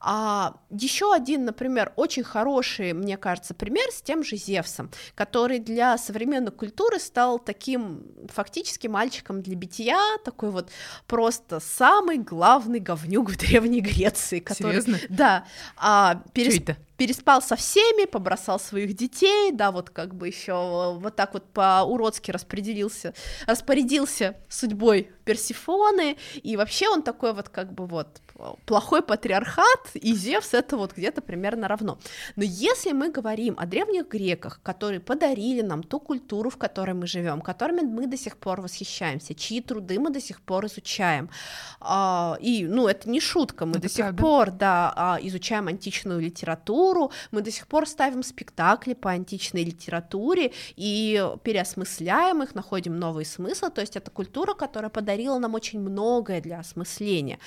А 0.00 0.56
еще 0.70 1.14
один, 1.14 1.44
например, 1.44 1.92
очень 1.96 2.24
хороший, 2.24 2.92
мне 2.92 3.16
кажется, 3.16 3.54
пример 3.54 3.90
с 3.90 4.02
тем 4.02 4.24
же 4.24 4.36
Зевсом, 4.36 4.90
который 5.14 5.58
для 5.58 5.98
современной 5.98 6.52
культуры 6.52 6.98
стал 6.98 7.38
таким 7.38 8.02
фактически 8.28 8.86
мальчиком 8.86 9.42
для 9.42 9.56
битья, 9.56 10.00
такой 10.24 10.50
вот 10.50 10.70
просто 11.06 11.60
самый 11.60 12.18
главный 12.18 12.80
говнюк 12.80 13.30
в 13.30 13.38
Древней 13.38 13.80
Греции. 13.80 14.40
Который, 14.40 14.80
Серьезно? 14.82 14.98
Да. 15.08 15.46
А, 15.76 16.22
перес... 16.32 16.60
Переспал 16.96 17.42
со 17.42 17.56
всеми, 17.56 18.06
побросал 18.06 18.60
своих 18.60 18.94
детей, 18.94 19.50
да, 19.50 19.72
вот 19.72 19.90
как 19.90 20.14
бы 20.14 20.28
еще 20.28 20.93
вот 20.98 21.16
так 21.16 21.34
вот 21.34 21.44
по-уродски 21.52 22.30
распределился, 22.30 23.14
распорядился 23.46 24.36
судьбой 24.48 25.10
Персифоны, 25.24 26.16
и 26.42 26.56
вообще 26.56 26.88
он 26.88 27.02
такой 27.02 27.32
вот 27.32 27.48
как 27.48 27.72
бы 27.72 27.86
вот 27.86 28.20
плохой 28.66 29.02
патриархат, 29.02 29.90
и 29.94 30.14
Зевс 30.14 30.54
это 30.54 30.76
вот 30.76 30.92
где-то 30.96 31.20
примерно 31.20 31.68
равно. 31.68 31.98
Но 32.36 32.42
если 32.42 32.92
мы 32.92 33.10
говорим 33.10 33.54
о 33.58 33.66
древних 33.66 34.08
греках, 34.08 34.60
которые 34.62 35.00
подарили 35.00 35.62
нам 35.62 35.82
ту 35.82 36.00
культуру, 36.00 36.50
в 36.50 36.56
которой 36.56 36.94
мы 36.94 37.06
живем, 37.06 37.40
которыми 37.40 37.82
мы 37.82 38.06
до 38.06 38.16
сих 38.16 38.36
пор 38.36 38.60
восхищаемся, 38.60 39.34
чьи 39.34 39.60
труды 39.60 39.98
мы 40.00 40.10
до 40.10 40.20
сих 40.20 40.40
пор 40.40 40.66
изучаем, 40.66 41.30
а, 41.80 42.36
и, 42.40 42.66
ну, 42.66 42.88
это 42.88 43.08
не 43.08 43.20
шутка, 43.20 43.66
мы 43.66 43.72
это 43.72 43.82
до 43.82 43.88
сих 43.88 44.04
правда. 44.04 44.22
пор, 44.22 44.50
да, 44.50 44.92
а, 44.96 45.18
изучаем 45.22 45.68
античную 45.68 46.20
литературу, 46.20 47.12
мы 47.30 47.40
до 47.40 47.50
сих 47.50 47.66
пор 47.68 47.88
ставим 47.88 48.22
спектакли 48.22 48.94
по 48.94 49.10
античной 49.10 49.64
литературе 49.64 50.52
и 50.76 51.24
переосмысляем 51.44 52.42
их, 52.42 52.54
находим 52.54 52.98
новые 52.98 53.26
смыслы, 53.26 53.70
то 53.70 53.80
есть 53.80 53.96
это 53.96 54.10
культура, 54.10 54.54
которая 54.54 54.90
подарила 54.90 55.13
нам 55.38 55.54
очень 55.54 55.80
многое 55.80 56.40
для 56.40 56.60
осмысления. 56.60 57.38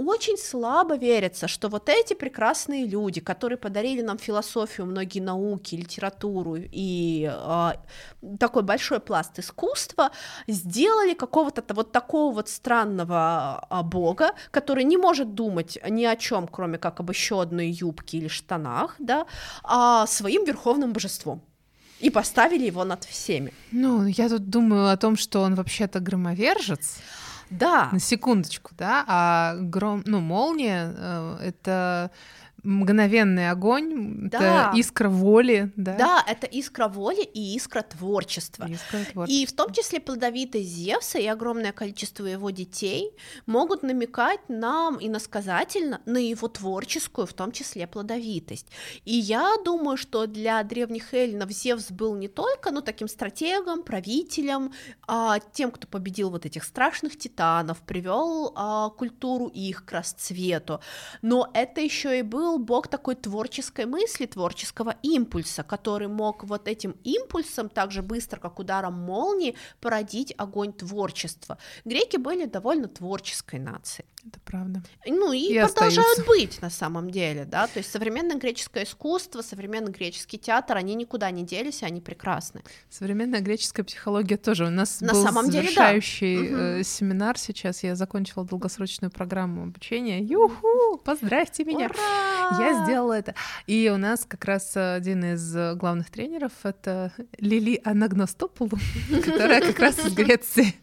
Очень 0.00 0.38
слабо 0.38 0.96
верится, 0.96 1.48
что 1.48 1.68
вот 1.68 1.88
эти 1.88 2.14
прекрасные 2.14 2.86
люди, 2.86 3.20
которые 3.20 3.58
подарили 3.58 4.00
нам 4.00 4.16
философию, 4.16 4.86
многие 4.86 5.18
науки, 5.18 5.74
литературу 5.74 6.54
и 6.56 7.28
э, 7.28 7.70
такой 8.38 8.62
большой 8.62 9.00
пласт 9.00 9.40
искусства, 9.40 10.12
сделали 10.46 11.14
какого-то 11.14 11.64
вот 11.74 11.90
такого 11.90 12.32
вот 12.32 12.48
странного 12.48 13.66
э, 13.68 13.82
бога, 13.82 14.34
который 14.52 14.84
не 14.84 14.96
может 14.96 15.34
думать 15.34 15.78
ни 15.88 16.04
о 16.04 16.14
чем, 16.14 16.46
кроме 16.46 16.78
как 16.78 17.00
об 17.00 17.10
еще 17.10 17.42
одной 17.42 17.66
юбке 17.66 18.18
или 18.18 18.28
штанах, 18.28 18.94
да, 19.00 19.26
а 19.64 20.06
своим 20.06 20.44
верховным 20.44 20.92
божеством 20.92 21.42
и 22.00 22.10
поставили 22.10 22.66
его 22.66 22.84
над 22.84 23.04
всеми. 23.04 23.52
Ну, 23.72 24.06
я 24.06 24.28
тут 24.28 24.48
думаю 24.48 24.90
о 24.90 24.96
том, 24.96 25.16
что 25.16 25.40
он 25.40 25.54
вообще-то 25.54 26.00
громовержец. 26.00 26.98
Да. 27.50 27.88
На 27.92 28.00
секундочку, 28.00 28.72
да. 28.76 29.04
А 29.06 29.56
гром, 29.58 30.02
ну, 30.06 30.20
молния 30.20 30.94
э, 30.96 31.38
это 31.48 32.10
мгновенный 32.68 33.50
огонь, 33.50 34.28
да. 34.28 34.68
это 34.68 34.78
искра 34.78 35.08
воли, 35.08 35.72
да? 35.76 35.96
Да, 35.96 36.24
это 36.26 36.46
искра 36.46 36.88
воли 36.88 37.22
и 37.22 37.56
искра 37.56 37.80
творчества. 37.82 38.66
Искра 38.68 39.04
творчества. 39.10 39.42
И 39.42 39.46
в 39.46 39.52
том 39.52 39.72
числе 39.72 40.00
плодовитость 40.00 40.68
Зевса 40.68 41.18
и 41.18 41.26
огромное 41.26 41.72
количество 41.72 42.26
его 42.26 42.50
детей 42.50 43.10
могут 43.46 43.82
намекать 43.82 44.40
нам 44.48 44.98
иносказательно 45.00 46.02
на 46.04 46.18
его 46.18 46.46
творческую, 46.48 47.26
в 47.26 47.32
том 47.32 47.52
числе 47.52 47.86
плодовитость. 47.86 48.66
И 49.06 49.14
я 49.14 49.56
думаю, 49.64 49.96
что 49.96 50.26
для 50.26 50.62
древних 50.62 51.14
эллинов 51.14 51.50
Зевс 51.50 51.90
был 51.90 52.16
не 52.16 52.28
только, 52.28 52.70
ну, 52.70 52.82
таким 52.82 53.08
стратегом, 53.08 53.82
правителем, 53.82 54.72
а 55.06 55.38
тем, 55.52 55.70
кто 55.70 55.86
победил 55.86 56.28
вот 56.28 56.44
этих 56.44 56.64
страшных 56.64 57.16
титанов, 57.16 57.78
привел 57.78 58.52
а, 58.54 58.90
культуру 58.90 59.46
их 59.46 59.86
к 59.86 59.92
расцвету, 59.92 60.80
но 61.22 61.50
это 61.54 61.80
еще 61.80 62.18
и 62.18 62.22
был 62.22 62.57
бог 62.58 62.88
такой 62.88 63.14
творческой 63.14 63.86
мысли, 63.86 64.26
творческого 64.26 64.96
импульса, 65.02 65.62
который 65.62 66.08
мог 66.08 66.44
вот 66.44 66.68
этим 66.68 66.96
импульсом 67.04 67.68
так 67.68 67.90
же 67.90 68.02
быстро, 68.02 68.40
как 68.40 68.58
ударом 68.58 68.94
молнии, 68.94 69.56
породить 69.80 70.34
огонь 70.36 70.72
творчества. 70.72 71.58
Греки 71.84 72.16
были 72.16 72.44
довольно 72.46 72.88
творческой 72.88 73.60
нацией. 73.60 74.06
Это 74.28 74.40
правда. 74.40 74.82
Ну 75.06 75.32
и, 75.32 75.54
и 75.54 75.58
продолжают 75.58 76.18
остаются. 76.18 76.24
быть 76.26 76.60
на 76.60 76.68
самом 76.68 77.10
деле, 77.10 77.46
да, 77.46 77.66
то 77.66 77.78
есть 77.78 77.90
современное 77.90 78.36
греческое 78.36 78.84
искусство, 78.84 79.40
современный 79.40 79.90
греческий 79.90 80.38
театр, 80.38 80.76
они 80.76 80.94
никуда 80.94 81.30
не 81.30 81.44
делись, 81.44 81.82
они 81.82 82.02
прекрасны. 82.02 82.62
Современная 82.90 83.40
греческая 83.40 83.84
психология 83.84 84.36
тоже. 84.36 84.66
У 84.66 84.70
нас 84.70 85.00
на 85.00 85.12
был 85.12 85.22
самом 85.22 85.50
завершающий 85.50 86.36
деле, 86.36 86.56
да. 86.56 86.78
э, 86.80 86.82
семинар 86.84 87.38
сейчас, 87.38 87.82
я 87.82 87.94
закончила 87.94 88.44
долгосрочную 88.44 89.10
программу 89.10 89.62
обучения. 89.62 90.22
Юху, 90.22 90.98
поздравьте 90.98 91.64
меня. 91.64 91.86
Ура! 91.86 92.58
Я 92.60 92.84
сделала 92.84 93.14
это. 93.14 93.34
И 93.66 93.90
у 93.92 93.96
нас 93.96 94.26
как 94.26 94.44
раз 94.44 94.76
один 94.76 95.24
из 95.24 95.54
главных 95.76 96.10
тренеров 96.10 96.52
это 96.64 97.12
Лили 97.38 97.80
Анагностопулу, 97.82 98.78
которая 99.24 99.62
как 99.62 99.78
раз 99.78 99.98
из 100.04 100.12
Греции. 100.12 100.74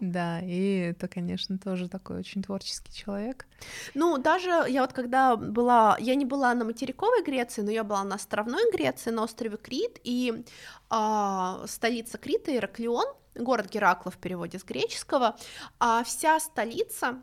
Да, 0.00 0.40
и 0.40 0.90
это, 0.90 1.06
конечно, 1.06 1.58
тоже 1.58 1.88
такой 1.88 2.18
очень 2.18 2.42
творческий 2.42 2.71
творческий 2.72 2.92
человек. 2.92 3.46
Ну, 3.94 4.18
даже 4.18 4.50
я 4.68 4.82
вот 4.82 4.92
когда 4.92 5.36
была, 5.36 5.96
я 6.00 6.14
не 6.14 6.24
была 6.24 6.54
на 6.54 6.64
материковой 6.64 7.22
Греции, 7.22 7.62
но 7.62 7.70
я 7.70 7.84
была 7.84 8.04
на 8.04 8.16
островной 8.16 8.70
Греции, 8.72 9.10
на 9.10 9.22
острове 9.22 9.56
Крит, 9.56 10.00
и 10.04 10.44
а, 10.90 11.64
столица 11.66 12.18
Крита 12.18 12.54
Ираклион, 12.56 13.06
город 13.34 13.70
Геракла 13.70 14.10
в 14.10 14.16
переводе 14.16 14.58
с 14.58 14.64
греческого, 14.64 15.36
а 15.78 16.02
вся 16.04 16.40
столица 16.40 17.22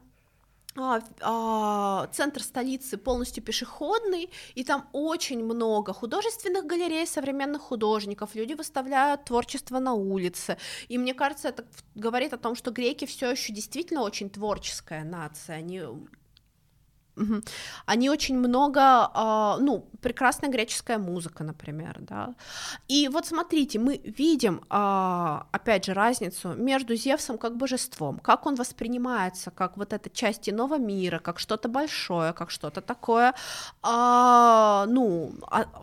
а, 0.76 1.02
а, 1.22 2.08
центр 2.14 2.44
столицы 2.44 2.98
полностью 2.98 3.44
пешеходный, 3.44 4.30
и 4.56 4.64
там 4.64 4.88
очень 4.94 5.44
много 5.44 5.94
художественных 5.94 6.66
галерей 6.66 7.08
современных 7.08 7.62
художников, 7.62 8.36
люди 8.36 8.54
выставляют 8.54 9.26
творчество 9.26 9.80
на 9.80 9.94
улице, 9.94 10.58
и 10.88 10.98
мне 10.98 11.14
кажется, 11.14 11.50
это 11.50 11.66
говорит 11.96 12.34
о 12.34 12.38
том, 12.38 12.56
что 12.56 12.72
греки 12.72 13.06
все 13.06 13.32
еще 13.32 13.52
действительно 13.52 14.04
очень 14.04 14.30
творческая 14.30 15.04
нация, 15.04 15.58
они 15.58 15.82
они 17.86 18.10
очень 18.10 18.38
много, 18.38 18.82
а, 19.14 19.58
ну, 19.60 19.86
прекрасная 20.02 20.50
греческая 20.50 20.98
музыка, 20.98 21.44
например, 21.44 21.98
да. 22.00 22.34
И 22.88 23.10
вот 23.10 23.26
смотрите, 23.26 23.80
мы 23.80 24.02
видим, 24.04 24.62
а, 24.70 25.48
опять 25.52 25.86
же, 25.86 25.94
разницу 25.94 26.54
между 26.56 26.96
Зевсом 26.96 27.38
как 27.38 27.58
божеством, 27.58 28.20
как 28.20 28.46
он 28.46 28.56
воспринимается, 28.56 29.52
как 29.52 29.78
вот 29.78 29.94
эта 29.94 30.10
часть 30.10 30.50
иного 30.50 30.78
мира, 30.78 31.20
как 31.20 31.40
что-то 31.40 31.70
большое, 31.70 32.34
как 32.34 32.52
что-то 32.52 32.82
такое, 32.82 33.34
а, 33.82 34.86
ну, 34.88 35.34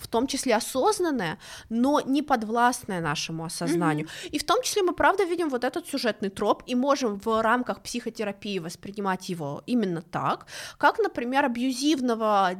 в 0.01 0.09
том 0.09 0.27
числе 0.27 0.57
осознанное, 0.57 1.39
но 1.69 2.01
не 2.01 2.23
подвластное 2.23 3.01
нашему 3.01 3.45
осознанию. 3.45 4.07
Mm-hmm. 4.07 4.31
И 4.31 4.39
в 4.39 4.45
том 4.45 4.63
числе 4.63 4.83
мы, 4.83 4.93
правда, 4.93 5.25
видим 5.25 5.49
вот 5.49 5.65
этот 5.65 5.87
сюжетный 5.89 6.31
троп 6.31 6.63
и 6.67 6.75
можем 6.75 7.19
в 7.19 7.43
рамках 7.43 7.83
психотерапии 7.83 8.59
воспринимать 8.59 9.29
его 9.29 9.63
именно 9.67 10.03
так, 10.03 10.47
как, 10.79 10.99
например, 10.99 11.26
например, 11.27 11.45
абьюзивного 11.45 12.51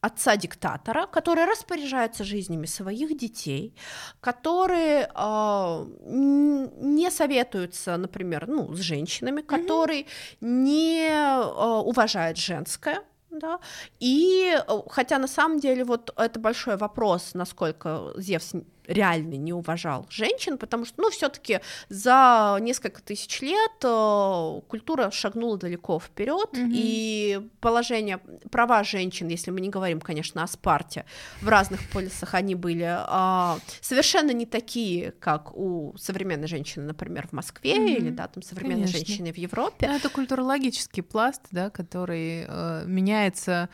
отца-диктатора, 0.00 1.06
который 1.06 1.46
распоряжается 1.46 2.24
жизнями 2.24 2.66
своих 2.66 3.16
детей, 3.16 3.74
которые 4.20 5.08
э, 5.14 5.86
не 6.06 7.10
советуются, 7.10 7.96
например, 7.96 8.46
ну, 8.46 8.74
с 8.74 8.80
женщинами, 8.80 9.40
mm-hmm. 9.40 9.46
который 9.46 10.06
не 10.42 11.08
э, 11.08 11.80
уважает 11.86 12.36
женское, 12.36 13.02
да, 13.30 13.58
и 13.98 14.54
э, 14.54 14.82
хотя 14.90 15.18
на 15.18 15.26
самом 15.26 15.58
деле 15.58 15.84
вот 15.84 16.12
это 16.16 16.38
большой 16.38 16.76
вопрос, 16.76 17.30
насколько 17.34 18.12
Зевс 18.18 18.52
реально 18.86 19.34
не 19.34 19.52
уважал 19.52 20.06
женщин, 20.10 20.58
потому 20.58 20.84
что, 20.84 21.00
ну, 21.00 21.10
все-таки 21.10 21.60
за 21.88 22.58
несколько 22.60 23.02
тысяч 23.02 23.40
лет 23.40 23.72
э, 23.82 24.60
культура 24.68 25.10
шагнула 25.10 25.58
далеко 25.58 25.98
вперед, 26.00 26.50
mm-hmm. 26.52 26.70
и 26.72 27.50
положение 27.60 28.18
права 28.50 28.84
женщин, 28.84 29.28
если 29.28 29.50
мы 29.50 29.60
не 29.60 29.68
говорим, 29.68 30.00
конечно, 30.00 30.42
о 30.42 30.46
Спарте, 30.46 31.04
в 31.40 31.48
разных 31.48 31.80
полисах 31.90 32.34
они 32.34 32.54
были 32.54 32.86
э, 32.86 33.58
совершенно 33.80 34.32
не 34.32 34.46
такие, 34.46 35.12
как 35.12 35.56
у 35.56 35.94
современной 35.98 36.48
женщины, 36.48 36.84
например, 36.84 37.28
в 37.28 37.32
Москве 37.32 37.76
mm-hmm. 37.76 37.96
или 37.96 38.10
да, 38.10 38.28
там 38.28 38.42
современной 38.42 38.86
конечно. 38.86 38.98
женщины 38.98 39.32
в 39.32 39.38
Европе. 39.38 39.88
Ну, 39.88 39.96
это 39.96 40.08
культурологический 40.08 41.02
пласт, 41.02 41.42
да, 41.50 41.70
который 41.70 42.44
э, 42.46 42.84
меняется 42.86 43.68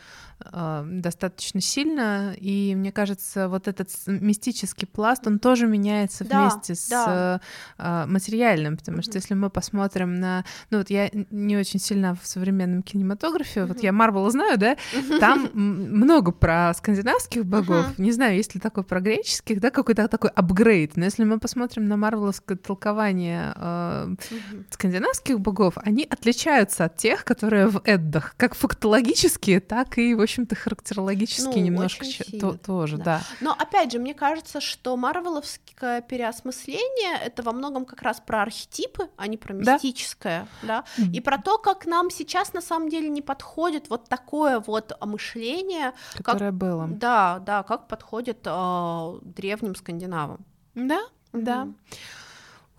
достаточно 0.85 1.61
сильно, 1.61 2.33
и 2.37 2.73
мне 2.75 2.91
кажется, 2.91 3.47
вот 3.47 3.67
этот 3.67 3.89
мистический 4.05 4.87
пласт, 4.87 5.25
он 5.27 5.39
тоже 5.39 5.67
меняется 5.67 6.25
да, 6.25 6.41
вместе 6.41 6.75
с 6.75 6.89
да. 6.89 7.41
э, 7.77 8.05
материальным, 8.07 8.77
потому 8.77 8.99
mm-hmm. 8.99 9.03
что 9.03 9.17
если 9.17 9.33
мы 9.33 9.49
посмотрим 9.49 10.19
на, 10.19 10.45
ну 10.69 10.79
вот 10.79 10.89
я 10.89 11.09
не 11.29 11.57
очень 11.57 11.79
сильно 11.79 12.15
в 12.15 12.27
современном 12.27 12.83
кинематографе, 12.83 13.61
mm-hmm. 13.61 13.67
вот 13.67 13.83
я 13.83 13.91
Марвел 13.91 14.29
знаю, 14.29 14.57
да, 14.57 14.77
там 15.19 15.49
много 15.53 16.31
про 16.31 16.73
скандинавских 16.73 17.45
богов, 17.45 17.85
mm-hmm. 17.85 18.01
не 18.01 18.11
знаю, 18.11 18.35
есть 18.35 18.55
ли 18.55 18.61
такой 18.61 18.83
про 18.83 19.01
греческих, 19.01 19.59
да, 19.59 19.69
какой-то 19.69 20.07
такой 20.07 20.29
апгрейд, 20.31 20.97
но 20.97 21.05
если 21.05 21.23
мы 21.23 21.39
посмотрим 21.39 21.87
на 21.87 21.97
марвеловское 21.97 22.57
толкование 22.57 23.53
э, 23.55 24.07
mm-hmm. 24.07 24.65
скандинавских 24.71 25.39
богов, 25.39 25.75
они 25.77 26.07
отличаются 26.09 26.85
от 26.85 26.97
тех, 26.97 27.23
которые 27.23 27.67
в 27.67 27.81
Эддах, 27.85 28.35
как 28.37 28.55
фактологические, 28.55 29.59
так 29.59 29.97
и, 29.97 30.13
в 30.13 30.21
общем-то, 30.31 30.55
характерологически 30.55 31.57
ну, 31.57 31.65
немножко 31.65 32.05
то, 32.39 32.57
тоже, 32.57 32.97
да. 32.97 33.03
да. 33.03 33.21
Но 33.41 33.51
опять 33.51 33.91
же, 33.91 33.99
мне 33.99 34.13
кажется, 34.13 34.61
что 34.61 34.95
марвеловское 34.95 36.01
переосмысление 36.01 37.19
это 37.23 37.43
во 37.43 37.51
многом 37.51 37.85
как 37.85 38.01
раз 38.01 38.21
про 38.25 38.41
архетипы, 38.41 39.09
а 39.17 39.27
не 39.27 39.37
про 39.37 39.53
мистическое, 39.53 40.47
да, 40.61 40.85
да? 40.97 41.03
и 41.11 41.19
про 41.19 41.37
то, 41.37 41.57
как 41.57 41.85
нам 41.85 42.09
сейчас 42.09 42.53
на 42.53 42.61
самом 42.61 42.89
деле 42.89 43.09
не 43.09 43.21
подходит 43.21 43.89
вот 43.89 44.07
такое 44.07 44.59
вот 44.59 44.97
мышление, 45.01 45.93
которое 46.15 46.51
как, 46.51 46.55
было. 46.55 46.87
Да, 46.87 47.39
да, 47.39 47.63
как 47.63 47.87
подходит 47.87 48.39
э, 48.45 49.19
древним 49.21 49.75
скандинавам. 49.75 50.45
Да, 50.75 51.01
mm-hmm. 51.33 51.41
да. 51.41 51.67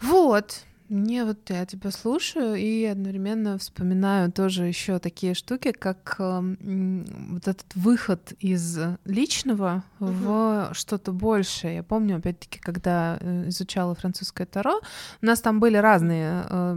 Вот. 0.01 0.65
Мне 0.93 1.25
вот 1.25 1.49
я 1.49 1.65
тебя 1.65 1.91
слушаю 1.91 2.55
и 2.55 2.85
одновременно 2.85 3.57
вспоминаю 3.57 4.31
тоже 4.31 4.65
еще 4.65 4.99
такие 4.99 5.33
штуки, 5.33 5.73
как 5.73 6.17
э, 6.19 6.55
вот 7.31 7.49
этот 7.49 7.75
выход 7.75 8.35
из 8.41 8.79
личного 9.07 9.85
угу. 10.01 10.11
в 10.11 10.71
что-то 10.75 11.13
большее. 11.13 11.77
Я 11.77 11.83
помню, 11.83 12.19
опять-таки, 12.19 12.59
когда 12.59 13.17
э, 13.23 13.49
изучала 13.49 13.95
французское 13.95 14.47
таро, 14.47 14.83
у 15.23 15.25
нас 15.25 15.41
там 15.41 15.61
были 15.61 15.79
разные 15.79 16.45
э, 16.47 16.77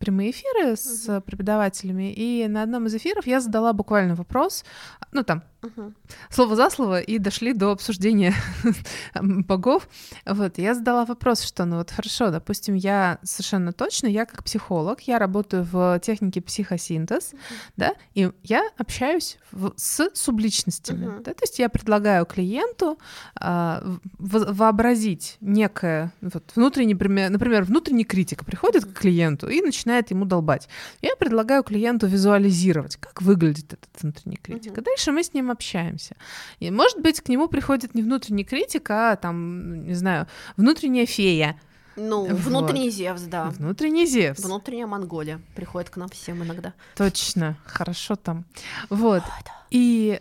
прямые 0.00 0.32
эфиры 0.32 0.76
с 0.76 1.08
угу. 1.08 1.22
преподавателями, 1.22 2.12
и 2.12 2.46
на 2.48 2.62
одном 2.62 2.88
из 2.88 2.94
эфиров 2.94 3.26
я 3.26 3.40
задала 3.40 3.72
буквально 3.72 4.16
вопрос, 4.16 4.66
ну 5.12 5.22
там 5.22 5.42
Угу. 5.62 5.94
Слово 6.30 6.56
за 6.56 6.70
слово, 6.70 7.00
и 7.00 7.18
дошли 7.18 7.52
до 7.52 7.70
обсуждения 7.72 8.34
богов. 9.20 9.88
Вот, 10.24 10.58
я 10.58 10.74
задала 10.74 11.04
вопрос, 11.04 11.42
что, 11.42 11.64
ну 11.64 11.78
вот 11.78 11.90
хорошо, 11.90 12.30
допустим, 12.30 12.74
я 12.74 13.18
совершенно 13.22 13.72
точно, 13.72 14.06
я 14.06 14.26
как 14.26 14.44
психолог, 14.44 15.00
я 15.02 15.18
работаю 15.18 15.64
в 15.64 15.98
технике 16.00 16.40
психосинтез, 16.40 17.32
угу. 17.32 17.40
да, 17.76 17.94
и 18.14 18.30
я 18.42 18.62
общаюсь 18.76 19.38
в, 19.50 19.72
с 19.76 20.10
субличностями, 20.14 21.06
угу. 21.06 21.22
да, 21.24 21.32
то 21.32 21.42
есть 21.42 21.58
я 21.58 21.68
предлагаю 21.68 22.26
клиенту 22.26 22.98
а, 23.34 23.82
в, 24.18 24.52
вообразить 24.52 25.36
некое, 25.40 26.12
вот, 26.20 26.52
внутренний, 26.54 26.94
например, 26.94 27.64
внутренний 27.64 28.04
критик 28.04 28.44
приходит 28.44 28.84
к 28.84 28.92
клиенту 28.92 29.48
и 29.48 29.60
начинает 29.62 30.10
ему 30.10 30.26
долбать. 30.26 30.68
Я 31.00 31.16
предлагаю 31.16 31.62
клиенту 31.62 32.06
визуализировать, 32.06 32.96
как 32.96 33.22
выглядит 33.22 33.72
этот 33.72 34.02
внутренний 34.02 34.36
критик. 34.36 34.72
Угу. 34.72 34.80
А 34.80 34.84
дальше 34.84 35.12
мы 35.12 35.24
с 35.24 35.32
ним 35.32 35.45
общаемся. 35.50 36.16
И, 36.60 36.70
может 36.70 37.00
быть, 37.00 37.20
к 37.20 37.28
нему 37.28 37.48
приходит 37.48 37.94
не 37.94 38.02
внутренний 38.02 38.44
критик, 38.44 38.90
а 38.90 39.16
там, 39.16 39.86
не 39.86 39.94
знаю, 39.94 40.26
внутренняя 40.56 41.06
фея. 41.06 41.58
Ну, 41.96 42.26
вот. 42.26 42.40
внутренний 42.40 42.90
Зевс, 42.90 43.22
да. 43.22 43.50
Внутренний 43.50 44.06
Зевс. 44.06 44.40
Внутренняя 44.40 44.86
Монголия 44.86 45.40
приходит 45.54 45.90
к 45.90 45.96
нам 45.96 46.08
всем 46.10 46.42
иногда. 46.42 46.74
Точно, 46.94 47.56
хорошо 47.64 48.16
там. 48.16 48.44
Вот. 48.90 49.22
И 49.70 50.20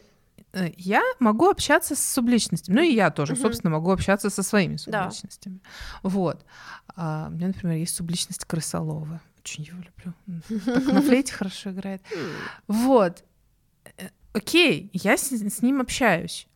э, 0.53 0.71
я 0.77 1.03
могу 1.19 1.49
общаться 1.49 1.95
с 1.95 1.99
субличностями. 2.13 2.75
Ну 2.75 2.81
и 2.81 2.93
я 2.93 3.11
тоже, 3.11 3.33
угу. 3.33 3.41
собственно, 3.41 3.71
могу 3.71 3.91
общаться 3.91 4.29
со 4.29 4.41
своими 4.41 4.77
субличностями. 4.77 5.59
Да. 6.01 6.09
Вот. 6.09 6.45
А, 6.95 7.27
у 7.27 7.31
меня, 7.31 7.47
например, 7.47 7.77
есть 7.77 7.95
субличность 7.95 8.45
крысолова. 8.45 9.19
Очень 9.39 9.65
его 9.65 9.77
люблю. 9.77 10.63
Так 10.65 10.85
на 10.85 11.01
флейте 11.01 11.33
хорошо 11.33 11.71
играет. 11.71 12.01
Вот 12.67 13.23
окей, 14.35 14.89
я 14.93 15.17
с, 15.17 15.31
с 15.31 15.61
ним 15.61 15.81
общаюсь. 15.81 16.47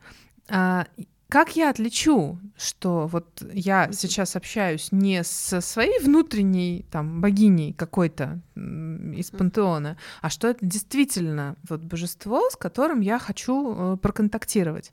А, 0.49 0.85
как 1.29 1.55
я 1.55 1.69
отличу, 1.69 2.39
что 2.57 3.05
вот 3.07 3.43
я 3.53 3.91
сейчас 3.91 4.35
общаюсь 4.35 4.91
не 4.91 5.23
со 5.23 5.61
своей 5.61 5.99
внутренней 5.99 6.85
там 6.91 7.21
богиней 7.21 7.73
какой-то 7.73 8.41
из 8.55 9.29
пантеона, 9.29 9.97
а 10.21 10.29
что 10.29 10.47
это 10.47 10.65
действительно 10.65 11.55
вот 11.69 11.81
божество, 11.81 12.49
с 12.49 12.55
которым 12.55 13.01
я 13.01 13.19
хочу 13.19 13.93
э, 13.93 13.97
проконтактировать. 13.97 14.91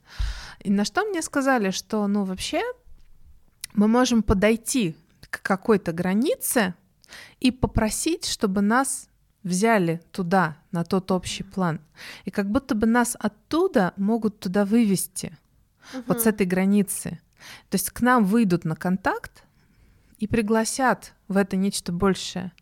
И 0.61 0.71
на 0.71 0.85
что 0.85 1.05
мне 1.05 1.23
сказали, 1.23 1.71
что 1.71 2.07
ну 2.07 2.25
вообще 2.25 2.63
мы 3.73 3.89
можем 3.89 4.23
подойти 4.23 4.95
к 5.31 5.41
какой-то 5.43 5.93
границе 5.93 6.75
и 7.41 7.51
попросить, 7.51 8.27
чтобы 8.27 8.61
нас 8.61 9.09
взяли 9.47 10.03
туда, 10.11 10.57
на 10.73 10.85
тот 10.85 11.11
общий 11.13 11.45
план. 11.45 11.81
И 12.25 12.31
как 12.31 12.51
будто 12.51 12.75
бы 12.75 12.87
нас 12.87 13.17
оттуда 13.19 13.95
могут 13.97 14.41
туда 14.41 14.65
вывести, 14.65 15.39
угу. 15.95 16.03
вот 16.09 16.21
с 16.21 16.27
этой 16.27 16.47
границы. 16.47 17.21
То 17.71 17.77
есть 17.77 17.91
к 17.91 18.01
нам 18.01 18.25
выйдут 18.25 18.65
на 18.65 18.75
контакт 18.75 19.45
и 20.19 20.27
пригласят 20.27 21.15
в 21.29 21.37
это 21.37 21.57
нечто 21.57 21.93
большее. 21.93 22.53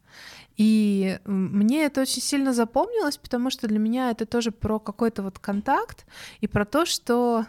И 0.57 1.18
мне 1.24 1.87
это 1.87 2.03
очень 2.03 2.22
сильно 2.22 2.53
запомнилось, 2.53 3.16
потому 3.16 3.51
что 3.51 3.66
для 3.66 3.78
меня 3.78 4.11
это 4.11 4.26
тоже 4.26 4.53
про 4.53 4.78
какой-то 4.78 5.22
вот 5.22 5.39
контакт 5.39 6.07
и 6.41 6.47
про 6.47 6.64
то, 6.64 6.85
что 6.85 7.47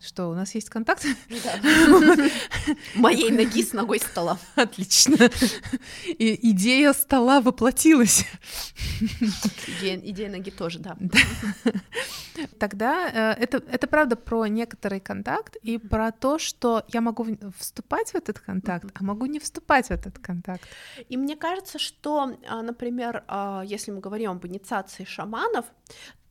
что, 0.00 0.28
у 0.28 0.34
нас 0.34 0.54
есть 0.54 0.70
контакт? 0.70 1.04
Моей 2.94 3.30
ноги 3.30 3.62
с 3.62 3.72
ногой 3.72 3.98
стола. 3.98 4.38
Отлично. 4.54 5.30
И 6.06 6.50
идея 6.50 6.92
стола 6.92 7.40
воплотилась. 7.40 8.24
Идея, 9.78 9.98
идея 9.98 10.30
ноги 10.30 10.50
тоже, 10.50 10.78
да. 10.78 10.96
Тогда 12.58 13.34
э, 13.36 13.42
это, 13.42 13.58
это 13.58 13.86
правда 13.86 14.16
про 14.16 14.46
некоторый 14.46 15.00
контакт 15.00 15.56
и 15.56 15.78
про 15.78 16.12
то, 16.12 16.38
что 16.38 16.84
я 16.88 17.00
могу 17.00 17.26
вступать 17.58 18.10
в 18.10 18.14
этот 18.14 18.38
контакт, 18.38 18.90
а 18.94 19.04
могу 19.04 19.26
не 19.26 19.38
вступать 19.38 19.88
в 19.88 19.90
этот 19.90 20.18
контакт. 20.18 20.66
И 21.08 21.16
мне 21.16 21.36
кажется, 21.36 21.78
что, 21.78 22.36
а, 22.48 22.62
например, 22.62 23.24
а, 23.28 23.62
если 23.64 23.90
мы 23.90 24.00
говорим 24.00 24.30
об 24.32 24.46
инициации 24.46 25.04
шаманов, 25.04 25.66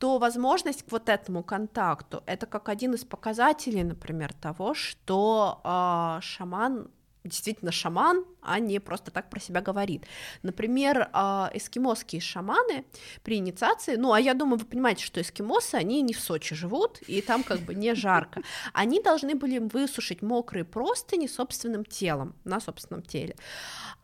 то 0.00 0.18
возможность 0.18 0.82
к 0.82 0.92
вот 0.92 1.10
этому 1.10 1.42
контакту 1.42 2.22
это 2.26 2.46
как 2.46 2.70
один 2.70 2.94
из 2.94 3.04
показателей, 3.04 3.84
например, 3.84 4.32
того, 4.32 4.72
что 4.72 5.60
э, 5.62 6.22
шаман 6.22 6.90
действительно 7.22 7.70
шаман, 7.70 8.24
а 8.42 8.58
не 8.58 8.78
просто 8.78 9.10
так 9.10 9.30
про 9.30 9.40
себя 9.40 9.60
говорит. 9.60 10.04
Например, 10.42 11.08
а, 11.12 11.50
эскимосские 11.54 12.20
шаманы 12.20 12.84
при 13.22 13.36
инициации, 13.36 13.96
ну, 13.96 14.12
а 14.12 14.20
я 14.20 14.34
думаю, 14.34 14.58
вы 14.58 14.66
понимаете, 14.66 15.04
что 15.04 15.20
эскимосы, 15.20 15.74
они 15.74 16.02
не 16.02 16.14
в 16.14 16.20
Сочи 16.20 16.54
живут, 16.54 17.00
и 17.06 17.20
там 17.20 17.42
как 17.42 17.60
бы 17.60 17.74
не 17.74 17.94
жарко. 17.94 18.42
Они 18.72 19.02
должны 19.02 19.34
были 19.34 19.58
высушить 19.58 20.22
мокрые 20.22 20.64
простыни 20.64 21.26
собственным 21.26 21.84
телом, 21.84 22.34
на 22.44 22.60
собственном 22.60 23.02
теле. 23.02 23.36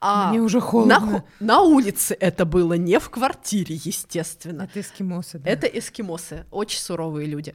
А 0.01 0.31
Мне 0.31 0.41
уже 0.41 0.61
холодно. 0.61 1.25
На, 1.41 1.47
на 1.47 1.61
улице 1.63 2.17
это 2.19 2.45
было, 2.45 2.75
не 2.75 2.99
в 2.99 3.11
квартире, 3.11 3.75
естественно. 3.75 4.63
Это 4.63 4.81
эскимосы, 4.81 5.39
да? 5.39 5.51
Это 5.51 5.67
эскимосы, 5.67 6.47
очень 6.51 6.81
суровые 6.81 7.27
люди. 7.27 7.55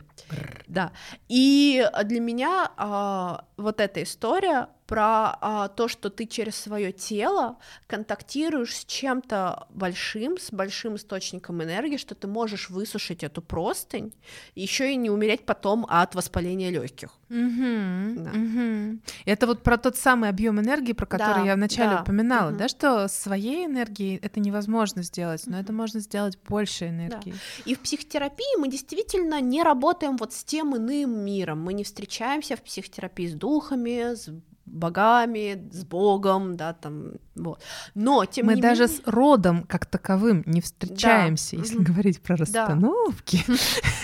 Да. 0.67 0.91
И 1.27 1.87
для 2.03 2.19
меня 2.19 2.71
а, 2.77 3.45
вот 3.57 3.79
эта 3.79 4.03
история 4.03 4.69
про 4.87 5.37
а, 5.39 5.67
то, 5.69 5.87
что 5.87 6.09
ты 6.09 6.25
через 6.25 6.55
свое 6.71 6.93
тело 6.93 7.57
контактируешь 7.87 8.77
с 8.77 8.85
чем-то 8.85 9.67
большим, 9.71 10.37
с 10.37 10.51
большим 10.51 10.95
источником 10.95 11.61
энергии, 11.61 11.97
что 11.97 12.15
ты 12.15 12.27
можешь 12.27 12.69
высушить 12.69 13.23
эту 13.23 13.41
простынь, 13.41 14.13
еще 14.55 14.93
и 14.93 14.95
не 14.95 15.09
умереть 15.09 15.45
потом 15.45 15.85
от 15.89 16.15
воспаления 16.15 16.69
легких. 16.69 17.09
Угу, 17.29 18.23
да. 18.23 18.31
угу. 18.31 18.99
Это 19.25 19.47
вот 19.47 19.63
про 19.63 19.77
тот 19.77 19.97
самый 19.97 20.29
объем 20.29 20.61
энергии, 20.61 20.93
про 20.93 21.05
который 21.05 21.43
да, 21.43 21.45
я 21.47 21.55
вначале 21.55 21.95
да. 21.95 22.01
упоминала, 22.03 22.51
угу. 22.51 22.59
да, 22.59 22.69
что 22.69 23.09
своей 23.09 23.65
энергией 23.65 24.17
это 24.21 24.39
невозможно 24.39 25.03
сделать, 25.03 25.43
но 25.47 25.59
это 25.59 25.73
можно 25.73 25.99
сделать 25.99 26.37
больше 26.47 26.87
энергии. 26.87 27.31
Да. 27.31 27.37
И 27.65 27.75
в 27.75 27.79
психотерапии 27.81 28.57
мы 28.57 28.69
действительно 28.69 29.41
не 29.41 29.61
работаем 29.61 30.15
вот 30.15 30.31
с 30.31 30.45
тем 30.45 30.77
иным 30.77 31.19
миром, 31.25 31.61
мы 31.61 31.73
не 31.73 31.83
встречаемся 31.83 32.55
в 32.55 32.61
психотерапии 32.61 33.27
с 33.27 33.33
духами, 33.33 34.15
с 34.15 34.29
богами, 34.71 35.69
с 35.71 35.83
Богом, 35.83 36.55
да, 36.55 36.73
там, 36.73 37.13
вот. 37.35 37.61
Но, 37.93 38.25
тем 38.25 38.47
Мы 38.47 38.55
не 38.55 38.61
даже 38.61 38.83
менее... 38.83 38.97
с 38.97 39.07
родом 39.07 39.63
как 39.63 39.85
таковым 39.85 40.43
не 40.45 40.61
встречаемся, 40.61 41.55
да. 41.55 41.61
если 41.61 41.79
mm-hmm. 41.79 41.83
говорить 41.83 42.21
про 42.21 42.35
расстановки. 42.37 43.43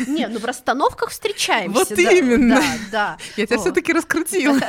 Не, 0.07 0.27
ну 0.27 0.39
в 0.39 0.45
расстановках 0.45 1.09
встречаемся. 1.09 1.79
Вот 1.79 1.91
именно. 1.91 2.55
Да, 2.55 2.77
да. 2.91 3.17
Я 3.37 3.45
тебя 3.47 3.57
все 3.57 3.71
таки 3.71 3.93
раскрутила. 3.93 4.59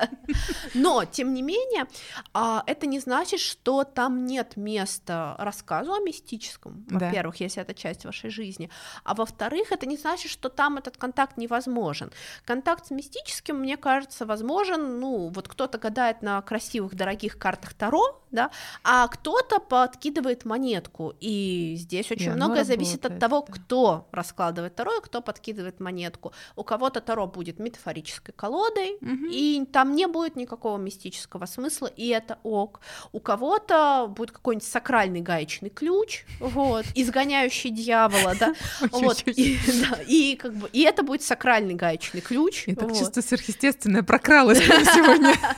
Но, 0.74 1.04
тем 1.04 1.34
не 1.34 1.42
менее, 1.42 1.84
а, 2.32 2.62
это 2.66 2.86
не 2.86 3.00
значит, 3.00 3.40
что 3.40 3.84
там 3.84 4.24
нет 4.24 4.56
места 4.56 5.36
рассказу 5.38 5.92
о 5.92 6.00
мистическом, 6.00 6.86
во-первых, 6.88 7.36
если 7.40 7.62
это 7.62 7.74
часть 7.74 8.04
вашей 8.04 8.30
жизни, 8.30 8.70
а 9.04 9.14
во-вторых, 9.14 9.72
это 9.72 9.86
не 9.86 9.96
значит, 9.96 10.30
что 10.30 10.48
там 10.48 10.78
этот 10.78 10.96
контакт 10.96 11.36
невозможен. 11.36 12.12
Контакт 12.44 12.86
с 12.86 12.90
мистическим, 12.90 13.56
мне 13.56 13.76
кажется, 13.76 14.24
возможен, 14.26 15.00
ну, 15.00 15.31
вот 15.32 15.48
кто-то 15.48 15.78
гадает 15.78 16.22
на 16.22 16.40
красивых, 16.42 16.94
дорогих 16.94 17.38
картах 17.38 17.74
Таро, 17.74 18.22
да, 18.32 18.50
а 18.82 19.06
кто-то 19.08 19.60
подкидывает 19.60 20.44
монетку, 20.44 21.14
и 21.20 21.74
здесь 21.78 22.10
очень 22.10 22.30
и 22.30 22.34
многое 22.34 22.64
зависит 22.64 23.04
от 23.04 23.18
того, 23.18 23.44
да. 23.46 23.52
кто 23.52 24.08
раскладывает 24.10 24.74
Таро 24.74 24.96
и 24.96 25.02
кто 25.02 25.20
подкидывает 25.20 25.80
монетку. 25.80 26.32
У 26.56 26.64
кого-то 26.64 27.00
Таро 27.00 27.26
будет 27.26 27.58
метафорической 27.58 28.34
колодой, 28.34 28.96
угу. 29.00 29.26
и 29.30 29.64
там 29.70 29.94
не 29.94 30.06
будет 30.06 30.36
никакого 30.36 30.78
мистического 30.78 31.46
смысла, 31.46 31.86
и 31.86 32.08
это 32.08 32.38
ок. 32.42 32.80
У 33.12 33.20
кого-то 33.20 34.06
будет 34.08 34.32
какой-нибудь 34.32 34.66
сакральный 34.66 35.20
гаечный 35.20 35.70
ключ, 35.70 36.24
вот, 36.40 36.86
изгоняющий 36.94 37.70
дьявола, 37.70 38.34
да, 38.38 38.54
вот, 38.92 39.22
и 39.26 40.38
как 40.40 40.54
бы, 40.54 40.68
и 40.72 40.82
это 40.82 41.02
будет 41.02 41.22
сакральный 41.22 41.74
гаечный 41.74 42.22
ключ. 42.22 42.64
Я 42.66 42.74
так 42.76 42.96
чувство 42.96 43.20
сверхъестественное 43.20 44.02
прокралось 44.02 44.58
сегодня. 44.58 45.11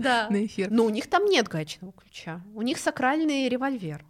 Да. 0.00 0.28
На 0.30 0.46
эфир. 0.46 0.70
Но 0.70 0.84
у 0.84 0.90
них 0.90 1.08
там 1.08 1.26
нет 1.26 1.48
гаечного 1.48 1.92
ключа. 1.92 2.40
У 2.54 2.62
них 2.62 2.78
сакральный 2.78 3.48
револьвер. 3.48 4.04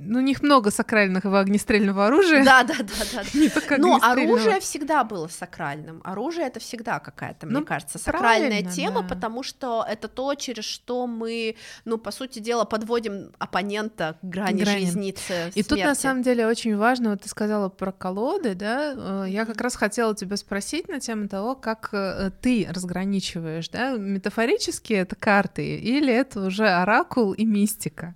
Ну, 0.00 0.20
у 0.20 0.22
них 0.22 0.42
много 0.42 0.70
сакрального 0.70 1.40
огнестрельного 1.40 2.06
оружия. 2.06 2.44
Да, 2.44 2.62
да, 2.62 2.74
да, 2.78 3.22
да. 3.24 3.76
Но 3.78 3.98
оружие 4.00 4.60
всегда 4.60 5.02
было 5.02 5.26
сакральным. 5.26 6.00
Оружие 6.04 6.46
это 6.46 6.60
всегда 6.60 7.00
какая-то, 7.00 7.46
мне 7.46 7.58
ну, 7.58 7.66
кажется, 7.66 7.98
сакральная 7.98 8.62
тема, 8.62 9.02
да. 9.02 9.08
потому 9.08 9.42
что 9.42 9.84
это 9.88 10.06
то, 10.06 10.34
через 10.36 10.64
что 10.64 11.08
мы, 11.08 11.56
ну, 11.84 11.98
по 11.98 12.12
сути 12.12 12.38
дела, 12.38 12.64
подводим 12.64 13.32
оппонента 13.38 14.16
к 14.22 14.24
грани, 14.24 14.62
грани. 14.62 14.84
жизницы. 14.84 15.50
И 15.56 15.64
тут 15.64 15.80
на 15.80 15.96
самом 15.96 16.22
деле 16.22 16.46
очень 16.46 16.76
важно, 16.76 17.10
вот 17.10 17.22
ты 17.22 17.28
сказала 17.28 17.68
про 17.68 17.90
колоды, 17.90 18.54
да, 18.54 19.24
э, 19.24 19.26
я 19.28 19.44
как 19.46 19.60
раз 19.60 19.74
хотела 19.74 20.14
тебя 20.14 20.36
спросить 20.36 20.86
на 20.86 21.00
тему 21.00 21.28
того, 21.28 21.56
как 21.56 21.88
э, 21.92 22.30
ты 22.40 22.68
разграничиваешь, 22.70 23.68
да, 23.68 23.96
метафорически 23.96 24.92
это 24.92 25.16
карты 25.16 25.76
или 25.76 26.12
это 26.12 26.46
уже 26.46 26.68
оракул 26.68 27.32
и 27.32 27.44
мистика. 27.44 28.14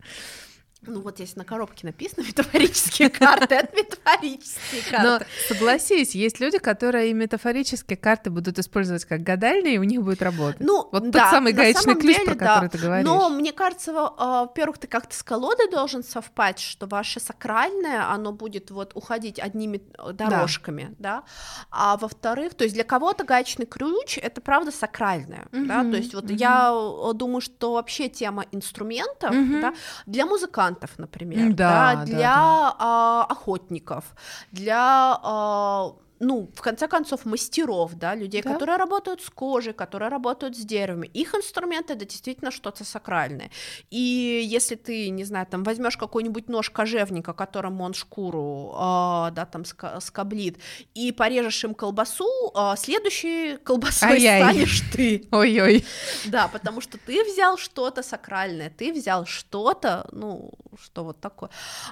Ну 0.85 1.01
вот 1.01 1.20
если 1.20 1.39
на 1.39 1.45
коробке 1.45 1.87
написано 1.87 2.24
метафорические 2.26 3.09
карты, 3.09 3.55
это 3.55 3.76
метафорические 3.76 4.83
карты. 4.91 5.07
Но 5.07 5.20
согласись, 5.49 6.14
есть 6.14 6.41
люди, 6.41 6.59
которые 6.59 7.11
и 7.11 7.12
метафорические 7.12 7.97
карты 7.97 8.30
будут 8.30 8.59
использовать 8.59 9.05
как 9.05 9.22
гадальные, 9.22 9.74
и 9.74 9.78
у 9.78 9.85
них 9.85 10.03
будет 10.03 10.22
работать. 10.22 10.61
Ну, 10.61 10.89
вот 10.91 11.11
да, 11.11 11.24
тот 11.24 11.30
самый 11.30 11.53
гаечный 11.53 11.95
ключ, 11.95 12.16
деле, 12.16 12.26
про 12.26 12.35
да. 12.35 12.55
который 12.55 12.68
ты 12.70 12.78
говоришь. 12.78 13.07
Но 13.07 13.28
мне 13.28 13.53
кажется, 13.53 13.93
а, 13.95 14.43
во-первых, 14.43 14.78
ты 14.78 14.89
как-то 14.89 15.14
с 15.14 15.22
колодой 15.22 15.70
должен 15.70 16.03
совпасть, 16.03 16.59
что 16.61 16.87
ваше 16.87 17.20
сакральное, 17.20 18.11
оно 18.11 18.33
будет 18.33 18.72
вот 18.72 18.93
уходить 18.97 19.39
одними 19.39 19.83
э, 19.99 20.12
дорожками, 20.12 20.97
да, 20.99 21.18
да? 21.18 21.24
а 21.70 21.97
во-вторых, 21.97 22.55
то 22.55 22.64
есть 22.64 22.74
для 22.74 22.85
кого-то 22.85 23.22
гаечный 23.24 23.66
ключ 23.66 24.18
это 24.18 24.41
правда 24.41 24.72
сакральное, 24.72 25.47
uh-huh, 25.53 25.66
да, 25.66 25.83
то 25.83 25.97
есть 25.97 26.12
вот 26.14 26.24
uh-huh. 26.24 26.37
я 26.37 26.72
э, 26.72 27.14
думаю, 27.14 27.41
что 27.41 27.74
вообще 27.74 28.09
тема 28.09 28.47
инструментов, 28.51 29.30
uh-huh. 29.30 29.61
да, 29.61 29.74
для 30.07 30.26
музыкантов 30.26 30.72
музыкантов, 30.73 30.99
например, 30.99 31.53
да, 31.55 31.95
да, 31.95 32.05
для 32.05 32.18
да. 32.18 32.77
А, 32.79 33.27
охотников, 33.29 34.05
для 34.53 35.18
а, 35.23 35.93
ну, 36.23 36.49
в 36.55 36.61
конце 36.61 36.89
концов, 36.89 37.25
мастеров, 37.25 37.95
да, 37.95 38.14
людей, 38.14 38.43
да? 38.43 38.53
которые 38.53 38.77
работают 38.77 39.20
с 39.23 39.29
кожей, 39.29 39.73
которые 39.73 40.09
работают 40.09 40.57
с 40.57 40.61
деревами. 40.61 41.09
Их 41.09 41.35
инструменты 41.35 41.95
это 41.95 42.05
действительно 42.05 42.51
что-то 42.51 42.85
сакральное. 42.85 43.51
И 43.91 44.43
если 44.45 44.77
ты, 44.77 45.11
не 45.11 45.25
знаю, 45.25 45.47
там 45.47 45.64
возьмешь 45.64 45.97
какой-нибудь 45.97 46.49
нож 46.49 46.70
кожевника, 46.70 47.33
которым 47.33 47.81
он 47.81 47.93
шкуру, 47.95 48.73
э, 48.73 49.31
да, 49.33 49.49
там 49.51 49.64
скоблит, 50.01 50.59
и 50.95 51.11
порежешь 51.12 51.64
им 51.64 51.75
колбасу, 51.75 52.53
э, 52.55 52.75
следующей 52.77 53.57
колбасой 53.57 54.12
Ай-яй. 54.12 54.43
станешь 54.43 54.83
ты. 54.93 55.27
Ой-ой. 55.33 55.85
Да, 56.27 56.49
потому 56.49 56.81
что 56.81 56.99
ты 56.99 57.25
взял 57.25 57.59
что-то 57.59 58.03
сакральное, 58.03 58.70
ты 58.70 58.93
взял 58.93 59.27
что-то, 59.27 60.09
ну, 60.12 60.53
что 60.81 61.03
вот 61.05 61.20
такое. 61.20 61.51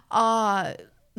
А, 0.09 0.69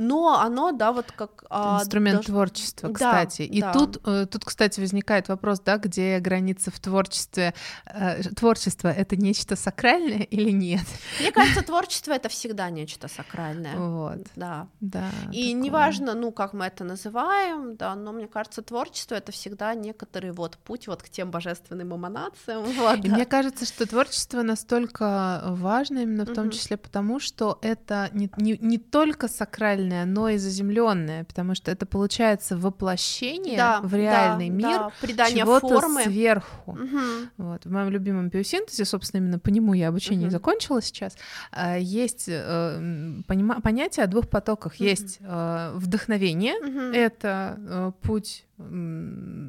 но 0.02 0.40
оно, 0.42 0.72
да, 0.72 0.92
вот 0.92 1.12
как... 1.12 1.46
а, 1.50 1.80
Инструмент 1.80 2.18
даже... 2.18 2.30
творчества, 2.30 2.92
кстати. 2.92 3.48
Да, 3.48 3.54
И 3.54 3.62
да. 3.62 3.72
Тут, 3.72 4.02
э, 4.08 4.26
тут, 4.26 4.46
кстати, 4.46 4.80
возникает 4.80 5.28
вопрос, 5.30 5.60
да, 5.60 5.78
где 5.78 6.20
граница 6.20 6.72
в 6.72 6.80
творчестве. 6.80 7.54
Э, 7.86 8.22
творчество— 8.24 8.88
это 8.90 9.16
нечто 9.16 9.56
сакральное 9.56 10.24
или 10.24 10.50
нет? 10.50 10.86
Мне 11.20 11.32
кажется, 11.32 11.62
творчество— 11.62 12.12
это 12.14 12.30
всегда 12.30 12.70
нечто 12.72 13.08
сакральное. 13.08 13.76
Вот. 13.78 14.26
Да. 14.36 14.68
Да. 14.80 15.10
И 15.32 15.52
такое. 15.52 15.62
неважно, 15.62 16.14
ну, 16.16 16.32
как 16.32 16.54
мы 16.54 16.66
это 16.66 16.84
называем, 16.84 17.76
да, 17.76 17.94
но 17.96 18.12
мне 18.12 18.28
кажется, 18.28 18.64
творчество— 18.64 19.16
это 19.22 19.32
всегда 19.32 19.76
некоторый 19.76 20.32
вот 20.32 20.58
путь 20.58 20.88
вот 20.88 21.04
к 21.04 21.10
тем 21.10 21.30
божественным 21.32 21.96
эманациям. 21.96 22.66
Вот, 22.82 23.06
И 23.06 23.10
да. 23.10 23.16
мне 23.16 23.26
кажется, 23.26 23.66
что 23.66 23.86
творчество 23.86 24.42
настолько 24.42 25.44
важно 25.46 26.00
именно 26.00 26.26
в 26.26 26.34
том 26.34 26.50
числе 26.50 26.78
потому, 26.78 27.20
что 27.20 27.60
это 27.62 28.10
не, 28.14 28.30
не, 28.38 28.58
не 28.58 28.78
только 28.80 29.28
сакральное, 29.28 29.91
но 30.06 30.30
и 30.30 30.38
заземленное, 30.38 31.24
потому 31.24 31.56
что 31.56 31.72
это 31.72 31.86
получается 31.86 32.58
воплощение 32.58 33.58
да, 33.58 33.82
в 33.82 33.94
реальный 33.94 34.50
да, 34.50 34.56
мир 34.56 34.78
да, 34.80 34.92
придание 35.02 35.44
чего-то 35.44 35.68
формы. 35.68 36.04
сверху. 36.04 36.72
Угу. 36.72 37.00
Вот. 37.38 37.66
В 37.66 37.72
моем 37.72 37.90
любимом 37.90 38.30
биосинтезе, 38.30 38.86
собственно, 38.86 39.22
именно 39.22 39.40
по 39.40 39.50
нему 39.50 39.74
я 39.74 39.90
обучение 39.90 40.28
угу. 40.28 40.32
закончила 40.32 40.82
сейчас, 40.82 41.16
э, 41.52 41.78
есть 41.80 42.26
э, 42.28 43.22
понятие 43.28 44.04
о 44.04 44.08
двух 44.08 44.30
потоках. 44.30 44.74
Угу. 44.76 44.84
Есть 44.84 45.20
э, 45.22 45.72
вдохновение, 45.76 46.56
угу. 46.56 46.96
это 46.96 47.94
путь 48.02 48.46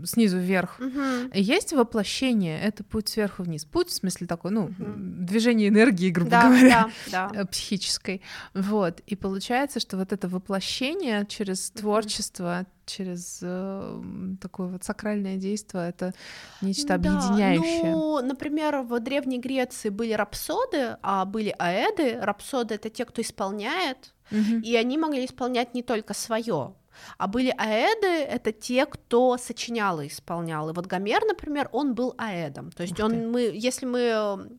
снизу 0.04 0.38
вверх. 0.38 0.80
Угу. 0.80 1.32
Есть 1.34 1.72
воплощение, 1.72 2.60
это 2.60 2.84
путь 2.84 3.08
сверху 3.08 3.42
вниз. 3.42 3.64
Путь, 3.64 3.88
в 3.88 3.92
смысле, 3.92 4.26
такой, 4.26 4.50
ну, 4.50 4.64
угу. 4.64 4.74
движение 4.76 5.68
энергии, 5.68 6.10
грубо 6.10 6.30
да, 6.30 6.42
говоря, 6.44 6.90
да, 7.10 7.30
да. 7.32 7.40
Э, 7.42 7.46
психической. 7.46 8.22
Вот. 8.54 9.00
И 9.06 9.16
получается, 9.16 9.80
что 9.80 9.96
вот 9.96 10.12
это 10.12 10.28
воплощение 10.28 11.26
через 11.26 11.70
творчество, 11.70 12.66
через 12.86 13.40
э, 13.42 14.02
такое 14.40 14.68
вот 14.68 14.84
сакральное 14.84 15.36
действие, 15.36 15.88
это 15.88 16.14
нечто 16.60 16.94
объединяющее. 16.94 17.82
Да, 17.82 17.90
ну, 17.90 18.22
например, 18.22 18.82
в 18.82 18.98
Древней 19.00 19.38
Греции 19.38 19.88
были 19.88 20.12
рапсоды, 20.12 20.96
а 21.02 21.24
были 21.24 21.54
аэды. 21.58 22.18
Рапсоды— 22.20 22.74
это 22.76 22.90
те, 22.90 23.04
кто 23.04 23.22
исполняет, 23.22 24.14
угу. 24.30 24.60
и 24.62 24.74
они 24.76 24.98
могли 24.98 25.24
исполнять 25.24 25.74
не 25.74 25.82
только 25.82 26.14
свое, 26.14 26.74
а 27.18 27.26
были 27.26 27.54
аэды— 27.56 28.06
это 28.06 28.52
те, 28.52 28.86
кто 28.86 29.36
сочинял 29.36 30.00
и 30.00 30.08
исполнял. 30.08 30.70
И 30.70 30.72
вот 30.72 30.86
Гомер, 30.86 31.24
например, 31.24 31.68
он 31.72 31.94
был 31.94 32.14
аэдом. 32.18 32.70
То 32.72 32.82
есть 32.82 33.00
он, 33.00 33.30
мы, 33.30 33.50
если 33.54 33.86
мы 33.86 34.58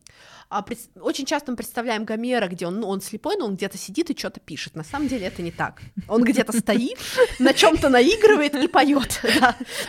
а, 0.50 0.64
очень 1.00 1.26
часто 1.26 1.50
мы 1.50 1.56
представляем 1.56 2.04
Гомера, 2.04 2.46
где 2.46 2.66
он, 2.66 2.80
ну, 2.80 2.88
он 2.88 3.00
слепой, 3.00 3.36
но 3.36 3.46
он 3.46 3.56
где-то 3.56 3.78
сидит 3.78 4.10
и 4.10 4.16
что-то 4.16 4.40
пишет. 4.40 4.76
На 4.76 4.84
самом 4.84 5.08
деле 5.08 5.26
это 5.26 5.42
не 5.42 5.50
так. 5.50 5.80
Он 6.08 6.22
где-то 6.22 6.52
стоит, 6.52 6.98
на 7.38 7.52
чем-то 7.52 7.88
наигрывает 7.88 8.54
и 8.54 8.68
поет. 8.68 9.20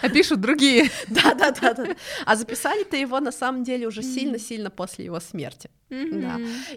А 0.01 0.09
пишут 0.09 0.41
другие. 0.41 0.89
Да, 1.07 1.33
да, 1.33 1.51
да, 1.51 1.73
да. 1.73 1.95
А 2.25 2.35
записали-то 2.35 2.97
его 2.97 3.19
на 3.19 3.31
самом 3.31 3.63
деле 3.63 3.87
уже 3.87 4.01
сильно-сильно 4.01 4.69
после 4.69 5.05
его 5.05 5.19
смерти. 5.19 5.69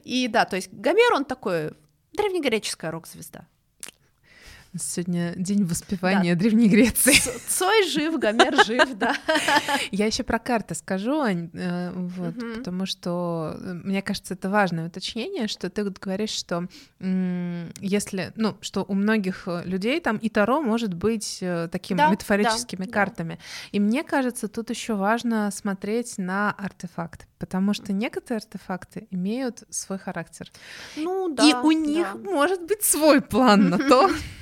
И 0.04 0.28
да, 0.28 0.44
то 0.44 0.56
есть 0.56 0.68
Гомер, 0.72 1.14
он 1.14 1.24
такой 1.24 1.72
древнегреческая 2.12 2.90
рок-звезда. 2.90 3.46
Сегодня 4.78 5.34
день 5.36 5.64
воспевания 5.64 6.34
да. 6.34 6.40
Древней 6.40 6.68
Греции. 6.68 7.14
Цой 7.48 7.88
жив, 7.88 8.18
Гомер 8.18 8.64
жив, 8.64 8.96
да. 8.96 9.16
Я 9.90 10.06
еще 10.06 10.22
про 10.22 10.38
карты 10.38 10.74
скажу, 10.74 11.20
Ань, 11.20 11.50
э, 11.52 11.90
вот, 11.92 12.36
угу. 12.36 12.54
потому 12.56 12.86
что 12.86 13.56
э, 13.58 13.72
мне 13.84 14.02
кажется, 14.02 14.34
это 14.34 14.48
важное 14.48 14.86
уточнение, 14.86 15.48
что 15.48 15.70
ты 15.70 15.84
вот 15.84 15.98
говоришь, 15.98 16.30
что 16.30 16.68
если, 17.00 18.32
ну, 18.36 18.56
что 18.60 18.84
у 18.86 18.94
многих 18.94 19.44
э, 19.46 19.62
людей 19.64 20.00
там 20.00 20.16
и 20.16 20.28
Таро 20.28 20.60
может 20.60 20.94
быть 20.94 21.42
таким 21.70 21.96
да, 21.96 22.10
метафорическими 22.10 22.84
да, 22.84 22.92
картами. 22.92 23.34
Да. 23.34 23.68
И 23.72 23.80
мне 23.80 24.02
кажется, 24.02 24.48
тут 24.48 24.70
еще 24.70 24.94
важно 24.94 25.50
смотреть 25.50 26.18
на 26.18 26.52
артефакты, 26.52 27.26
потому 27.38 27.74
что 27.74 27.92
некоторые 27.92 28.38
артефакты 28.38 29.06
имеют 29.10 29.64
свой 29.70 29.98
характер. 29.98 30.50
Ну 30.96 31.34
да. 31.34 31.48
И 31.48 31.54
у 31.54 31.72
них 31.72 32.08
да. 32.14 32.30
может 32.30 32.62
быть 32.66 32.82
свой 32.82 33.20
план 33.20 33.70
на 33.70 33.78
то, 33.78 34.10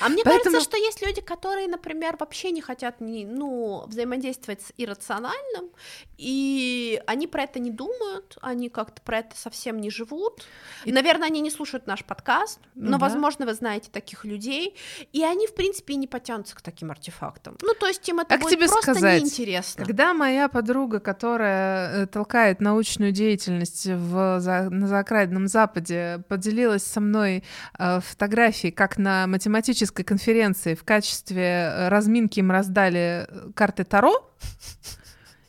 а 0.00 0.08
мне 0.08 0.22
Поэтому... 0.24 0.56
кажется, 0.56 0.60
что 0.60 0.76
есть 0.76 1.02
люди, 1.02 1.20
которые, 1.20 1.68
например, 1.68 2.16
вообще 2.18 2.50
не 2.50 2.60
хотят 2.60 3.00
не, 3.00 3.24
ну, 3.24 3.84
взаимодействовать 3.86 4.62
с 4.62 4.72
иррациональным, 4.76 5.70
и 6.16 7.00
они 7.06 7.26
про 7.26 7.42
это 7.44 7.58
не 7.58 7.70
думают, 7.70 8.38
они 8.40 8.68
как-то 8.68 9.02
про 9.02 9.18
это 9.18 9.36
совсем 9.36 9.80
не 9.80 9.90
живут. 9.90 10.42
И, 10.84 10.92
наверное, 10.92 11.28
они 11.28 11.40
не 11.40 11.50
слушают 11.50 11.86
наш 11.86 12.04
подкаст, 12.04 12.60
но, 12.74 12.92
да. 12.92 12.98
возможно, 12.98 13.46
вы 13.46 13.54
знаете 13.54 13.90
таких 13.90 14.24
людей, 14.24 14.76
и 15.12 15.24
они, 15.24 15.46
в 15.46 15.54
принципе, 15.54 15.94
и 15.94 15.96
не 15.96 16.06
потянутся 16.06 16.54
к 16.56 16.62
таким 16.62 16.90
артефактам. 16.90 17.56
Ну, 17.62 17.74
то 17.74 17.86
есть 17.86 18.08
им 18.08 18.20
это 18.20 18.30
как 18.30 18.40
будет 18.40 18.58
тебе 18.58 18.68
просто 18.68 18.92
сказать, 18.92 19.22
неинтересно. 19.22 19.84
Когда 19.84 20.14
моя 20.14 20.48
подруга, 20.48 21.00
которая 21.00 22.04
э, 22.04 22.06
толкает 22.06 22.60
научную 22.60 23.12
деятельность 23.12 23.86
в, 23.86 24.40
за, 24.40 24.68
на 24.70 24.86
заокраинном 24.86 25.48
Западе, 25.48 26.22
поделилась 26.28 26.84
со 26.84 27.00
мной 27.00 27.44
э, 27.78 28.00
фотографией, 28.00 28.72
как 28.72 28.98
на 28.98 29.26
математической 29.64 30.02
конференции 30.02 30.74
в 30.74 30.84
качестве 30.84 31.42
э, 31.42 31.88
разминки 31.88 32.38
им 32.38 32.50
раздали 32.50 33.26
э, 33.26 33.50
карты 33.54 33.84
Таро, 33.84 34.30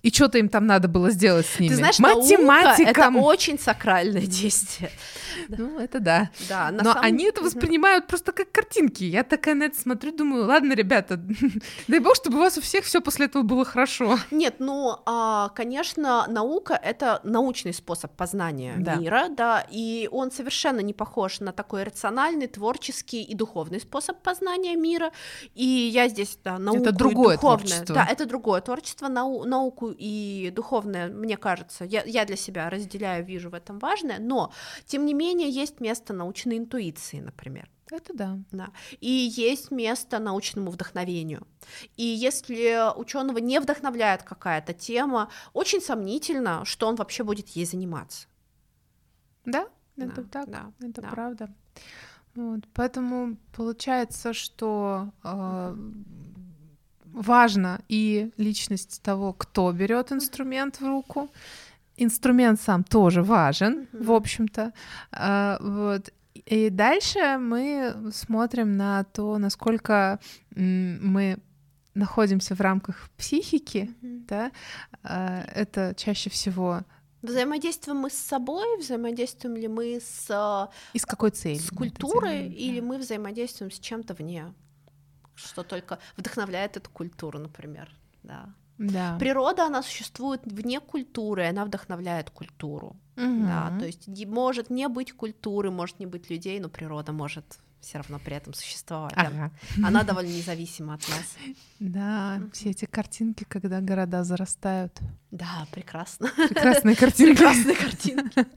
и 0.05 0.11
что-то 0.11 0.37
им 0.37 0.49
там 0.49 0.67
надо 0.67 0.87
было 0.87 1.09
сделать 1.09 1.47
с 1.47 1.59
ними. 1.59 1.69
Ты 1.69 1.77
знаешь, 1.77 1.97
Математикам. 1.97 3.17
это 3.17 3.25
очень 3.25 3.57
сакральное 3.57 4.21
действие. 4.21 4.91
Ну, 5.49 5.79
это 5.79 5.99
да. 5.99 6.31
Да, 6.49 6.71
Но 6.71 6.83
самом... 6.83 7.03
они 7.03 7.25
это 7.25 7.41
воспринимают 7.43 8.07
просто 8.07 8.31
как 8.31 8.51
картинки. 8.51 9.03
Я 9.03 9.23
такая 9.23 9.53
на 9.53 9.65
это 9.65 9.77
смотрю, 9.79 10.11
думаю, 10.11 10.45
ладно, 10.45 10.73
ребята, 10.73 11.19
дай 11.87 11.99
бог, 11.99 12.15
чтобы 12.15 12.37
у 12.37 12.39
вас 12.39 12.57
у 12.57 12.61
всех 12.61 12.85
все 12.85 13.01
после 13.01 13.25
этого 13.25 13.43
было 13.43 13.65
хорошо. 13.65 14.17
Нет, 14.31 14.55
ну, 14.59 14.97
а, 15.05 15.49
конечно, 15.49 16.25
наука— 16.29 16.79
это 16.83 17.19
научный 17.23 17.73
способ 17.73 18.15
познания 18.15 18.75
да. 18.77 18.95
мира, 18.95 19.27
да, 19.29 19.67
и 19.69 20.07
он 20.11 20.31
совершенно 20.31 20.79
не 20.79 20.93
похож 20.93 21.41
на 21.41 21.51
такой 21.51 21.83
рациональный, 21.83 22.47
творческий 22.47 23.21
и 23.21 23.35
духовный 23.35 23.81
способ 23.81 24.21
познания 24.21 24.75
мира. 24.75 25.11
И 25.53 25.65
я 25.65 26.07
здесь, 26.07 26.39
да, 26.43 26.57
науку 26.57 26.81
Это 26.81 26.91
другое 26.93 27.35
духовное, 27.35 27.67
творчество. 27.67 27.95
Да, 27.95 28.07
это 28.09 28.25
другое 28.25 28.61
творчество, 28.61 29.09
нау 29.09 29.43
науку 29.43 29.94
и 29.97 30.51
духовное, 30.51 31.09
мне 31.09 31.37
кажется, 31.37 31.85
я, 31.85 32.03
я 32.03 32.25
для 32.25 32.35
себя 32.35 32.69
разделяю, 32.69 33.25
вижу 33.25 33.49
в 33.49 33.53
этом 33.53 33.79
важное, 33.79 34.19
но, 34.19 34.51
тем 34.85 35.05
не 35.05 35.13
менее, 35.13 35.49
есть 35.49 35.79
место 35.79 36.13
научной 36.13 36.57
интуиции, 36.57 37.19
например. 37.19 37.69
Это 37.91 38.13
да. 38.13 38.39
да. 38.51 38.69
И 38.99 39.09
есть 39.09 39.69
место 39.71 40.19
научному 40.19 40.71
вдохновению. 40.71 41.45
И 41.97 42.03
если 42.03 42.97
ученого 42.97 43.37
не 43.37 43.59
вдохновляет 43.59 44.23
какая-то 44.23 44.73
тема, 44.73 45.29
очень 45.53 45.81
сомнительно, 45.81 46.65
что 46.65 46.87
он 46.87 46.95
вообще 46.95 47.23
будет 47.23 47.49
ей 47.49 47.65
заниматься. 47.65 48.27
Да, 49.45 49.67
это 49.97 50.23
да, 50.23 50.29
так, 50.29 50.49
да, 50.49 50.71
это 50.79 51.01
да. 51.01 51.09
правда. 51.09 51.55
Вот, 52.33 52.61
поэтому 52.73 53.37
получается, 53.55 54.33
что 54.33 55.11
э, 55.23 55.77
важно 57.15 57.81
и 57.87 58.31
личность 58.37 59.01
того, 59.01 59.33
кто 59.33 59.71
берет 59.71 60.11
инструмент 60.11 60.79
в 60.79 60.87
руку. 60.87 61.29
Инструмент 61.97 62.59
сам 62.59 62.83
тоже 62.83 63.23
важен, 63.23 63.87
в 63.93 64.11
общем-то. 64.11 64.73
А, 65.11 65.57
вот. 65.61 66.11
И 66.45 66.69
дальше 66.69 67.37
мы 67.37 68.11
смотрим 68.13 68.75
на 68.77 69.05
то, 69.05 69.37
насколько 69.37 70.19
мы 70.55 71.37
находимся 71.93 72.55
в 72.55 72.61
рамках 72.61 73.09
психики, 73.17 73.89
mm-hmm. 74.01 74.25
да, 74.27 74.51
а, 75.03 75.43
это 75.55 75.93
чаще 75.95 76.29
всего 76.29 76.81
Взаимодействуем 77.21 77.97
мы 78.01 78.11
с 78.11 78.17
собой, 78.17 78.77
взаимодействуем 78.77 79.55
ли 79.55 79.67
мы 79.67 79.99
с... 79.99 80.69
И 80.93 80.99
с 80.99 81.05
какой 81.07 81.31
целью? 81.31 81.59
С 81.59 81.71
культурой, 81.71 82.49
или 82.49 82.81
мы 82.81 82.99
взаимодействуем 82.99 83.71
с 83.71 83.79
чем-то 83.79 84.13
вне 84.13 84.53
что 85.35 85.63
только 85.63 85.99
вдохновляет 86.17 86.77
эту 86.77 86.89
культуру, 86.89 87.39
например, 87.39 87.89
да. 88.23 88.53
Да. 88.77 89.17
Природа, 89.19 89.67
она 89.67 89.81
существует 89.81 90.41
вне 90.43 90.81
культуры, 90.81 91.47
она 91.47 91.63
вдохновляет 91.63 92.29
культуру. 92.29 92.97
Угу. 93.15 93.45
Да, 93.45 93.73
то 93.79 93.85
есть 93.85 94.07
может 94.25 94.69
не 94.69 94.87
быть 94.89 95.13
культуры, 95.13 95.71
может 95.71 95.99
не 95.99 96.05
быть 96.05 96.29
людей, 96.29 96.59
но 96.59 96.67
природа 96.67 97.13
может 97.13 97.59
все 97.85 97.99
равно 97.99 98.19
при 98.19 98.35
этом 98.35 98.53
существовать. 98.53 99.13
Ага. 99.15 99.51
Она 99.83 100.03
довольно 100.03 100.29
независима 100.29 100.95
от 100.95 101.07
нас. 101.07 101.37
Да, 101.79 102.41
все 102.51 102.71
эти 102.71 102.85
картинки, 102.85 103.45
когда 103.47 103.79
города 103.79 104.23
зарастают. 104.23 104.99
Да, 105.29 105.67
прекрасно. 105.71 106.29
Прекрасные 106.35 106.95
картинки. 106.97 107.37
Прекрасные 107.37 107.75
картинки. 107.75 108.47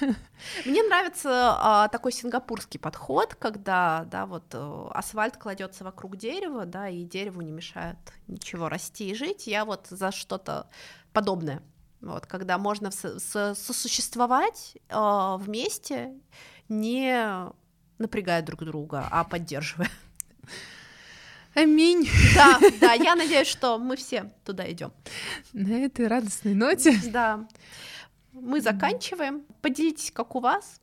Мне 0.64 0.82
нравится 0.84 1.56
а, 1.58 1.88
такой 1.88 2.12
сингапурский 2.12 2.80
подход, 2.80 3.34
когда, 3.34 4.06
да, 4.10 4.26
вот 4.26 4.44
э, 4.54 4.86
асфальт 4.92 5.36
кладется 5.36 5.84
вокруг 5.84 6.16
дерева, 6.16 6.64
да, 6.64 6.88
и 6.88 7.04
дереву 7.04 7.42
не 7.42 7.52
мешает 7.52 7.98
ничего 8.26 8.68
расти 8.68 9.10
и 9.10 9.14
жить. 9.14 9.46
Я 9.46 9.64
вот 9.64 9.86
за 9.90 10.12
что-то 10.12 10.68
подобное. 11.12 11.62
Вот, 12.00 12.26
когда 12.26 12.58
можно 12.58 12.90
сосуществовать 12.90 14.76
э, 14.88 15.36
вместе, 15.38 16.14
не 16.68 17.52
напрягая 18.02 18.42
друг 18.42 18.64
друга, 18.64 19.08
а 19.10 19.24
поддерживая. 19.24 19.88
Аминь. 21.54 22.08
Да, 22.34 22.58
да, 22.80 22.92
я 22.94 23.14
надеюсь, 23.14 23.46
что 23.48 23.78
мы 23.78 23.96
все 23.96 24.30
туда 24.44 24.70
идем. 24.70 24.92
На 25.52 25.84
этой 25.84 26.06
радостной 26.06 26.54
ноте. 26.54 26.98
Да. 27.10 27.46
Мы 28.32 28.60
заканчиваем. 28.62 29.42
Поделитесь, 29.60 30.10
как 30.10 30.34
у 30.34 30.40
вас. 30.40 30.80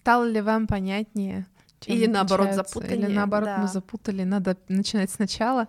Стало 0.00 0.24
ли 0.24 0.40
вам 0.40 0.66
понятнее? 0.66 1.46
Или 1.86 2.06
наоборот 2.06 2.52
запутаннее, 2.52 3.08
Или 3.08 3.14
наоборот 3.14 3.46
да. 3.46 3.58
мы 3.58 3.68
запутали, 3.68 4.22
надо 4.22 4.56
начинать 4.68 5.10
сначала. 5.10 5.66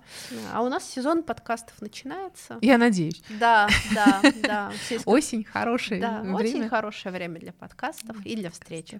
А 0.51 0.61
у 0.61 0.69
нас 0.69 0.87
сезон 0.87 1.23
подкастов 1.23 1.81
начинается. 1.81 2.59
Я 2.61 2.77
надеюсь. 2.77 3.21
Да, 3.39 3.67
да, 3.95 4.21
да. 4.43 4.71
Осень 5.05 5.43
хорошее 5.43 6.01
Да, 6.01 6.21
время. 6.21 6.35
очень 6.35 6.69
хорошее 6.69 7.13
время 7.13 7.39
для 7.39 7.51
подкастов 7.53 8.15
и 8.25 8.35
для 8.35 8.51
встреч. 8.51 8.93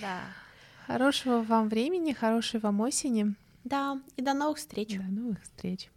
Да. 0.00 0.20
Хорошего 0.86 1.42
вам 1.42 1.68
времени, 1.68 2.12
хорошей 2.12 2.60
вам 2.60 2.80
осени. 2.80 3.34
Да, 3.64 4.00
и 4.14 4.22
до 4.22 4.34
новых 4.34 4.58
встреч. 4.58 4.96
До 4.96 5.02
новых 5.02 5.42
встреч. 5.42 5.90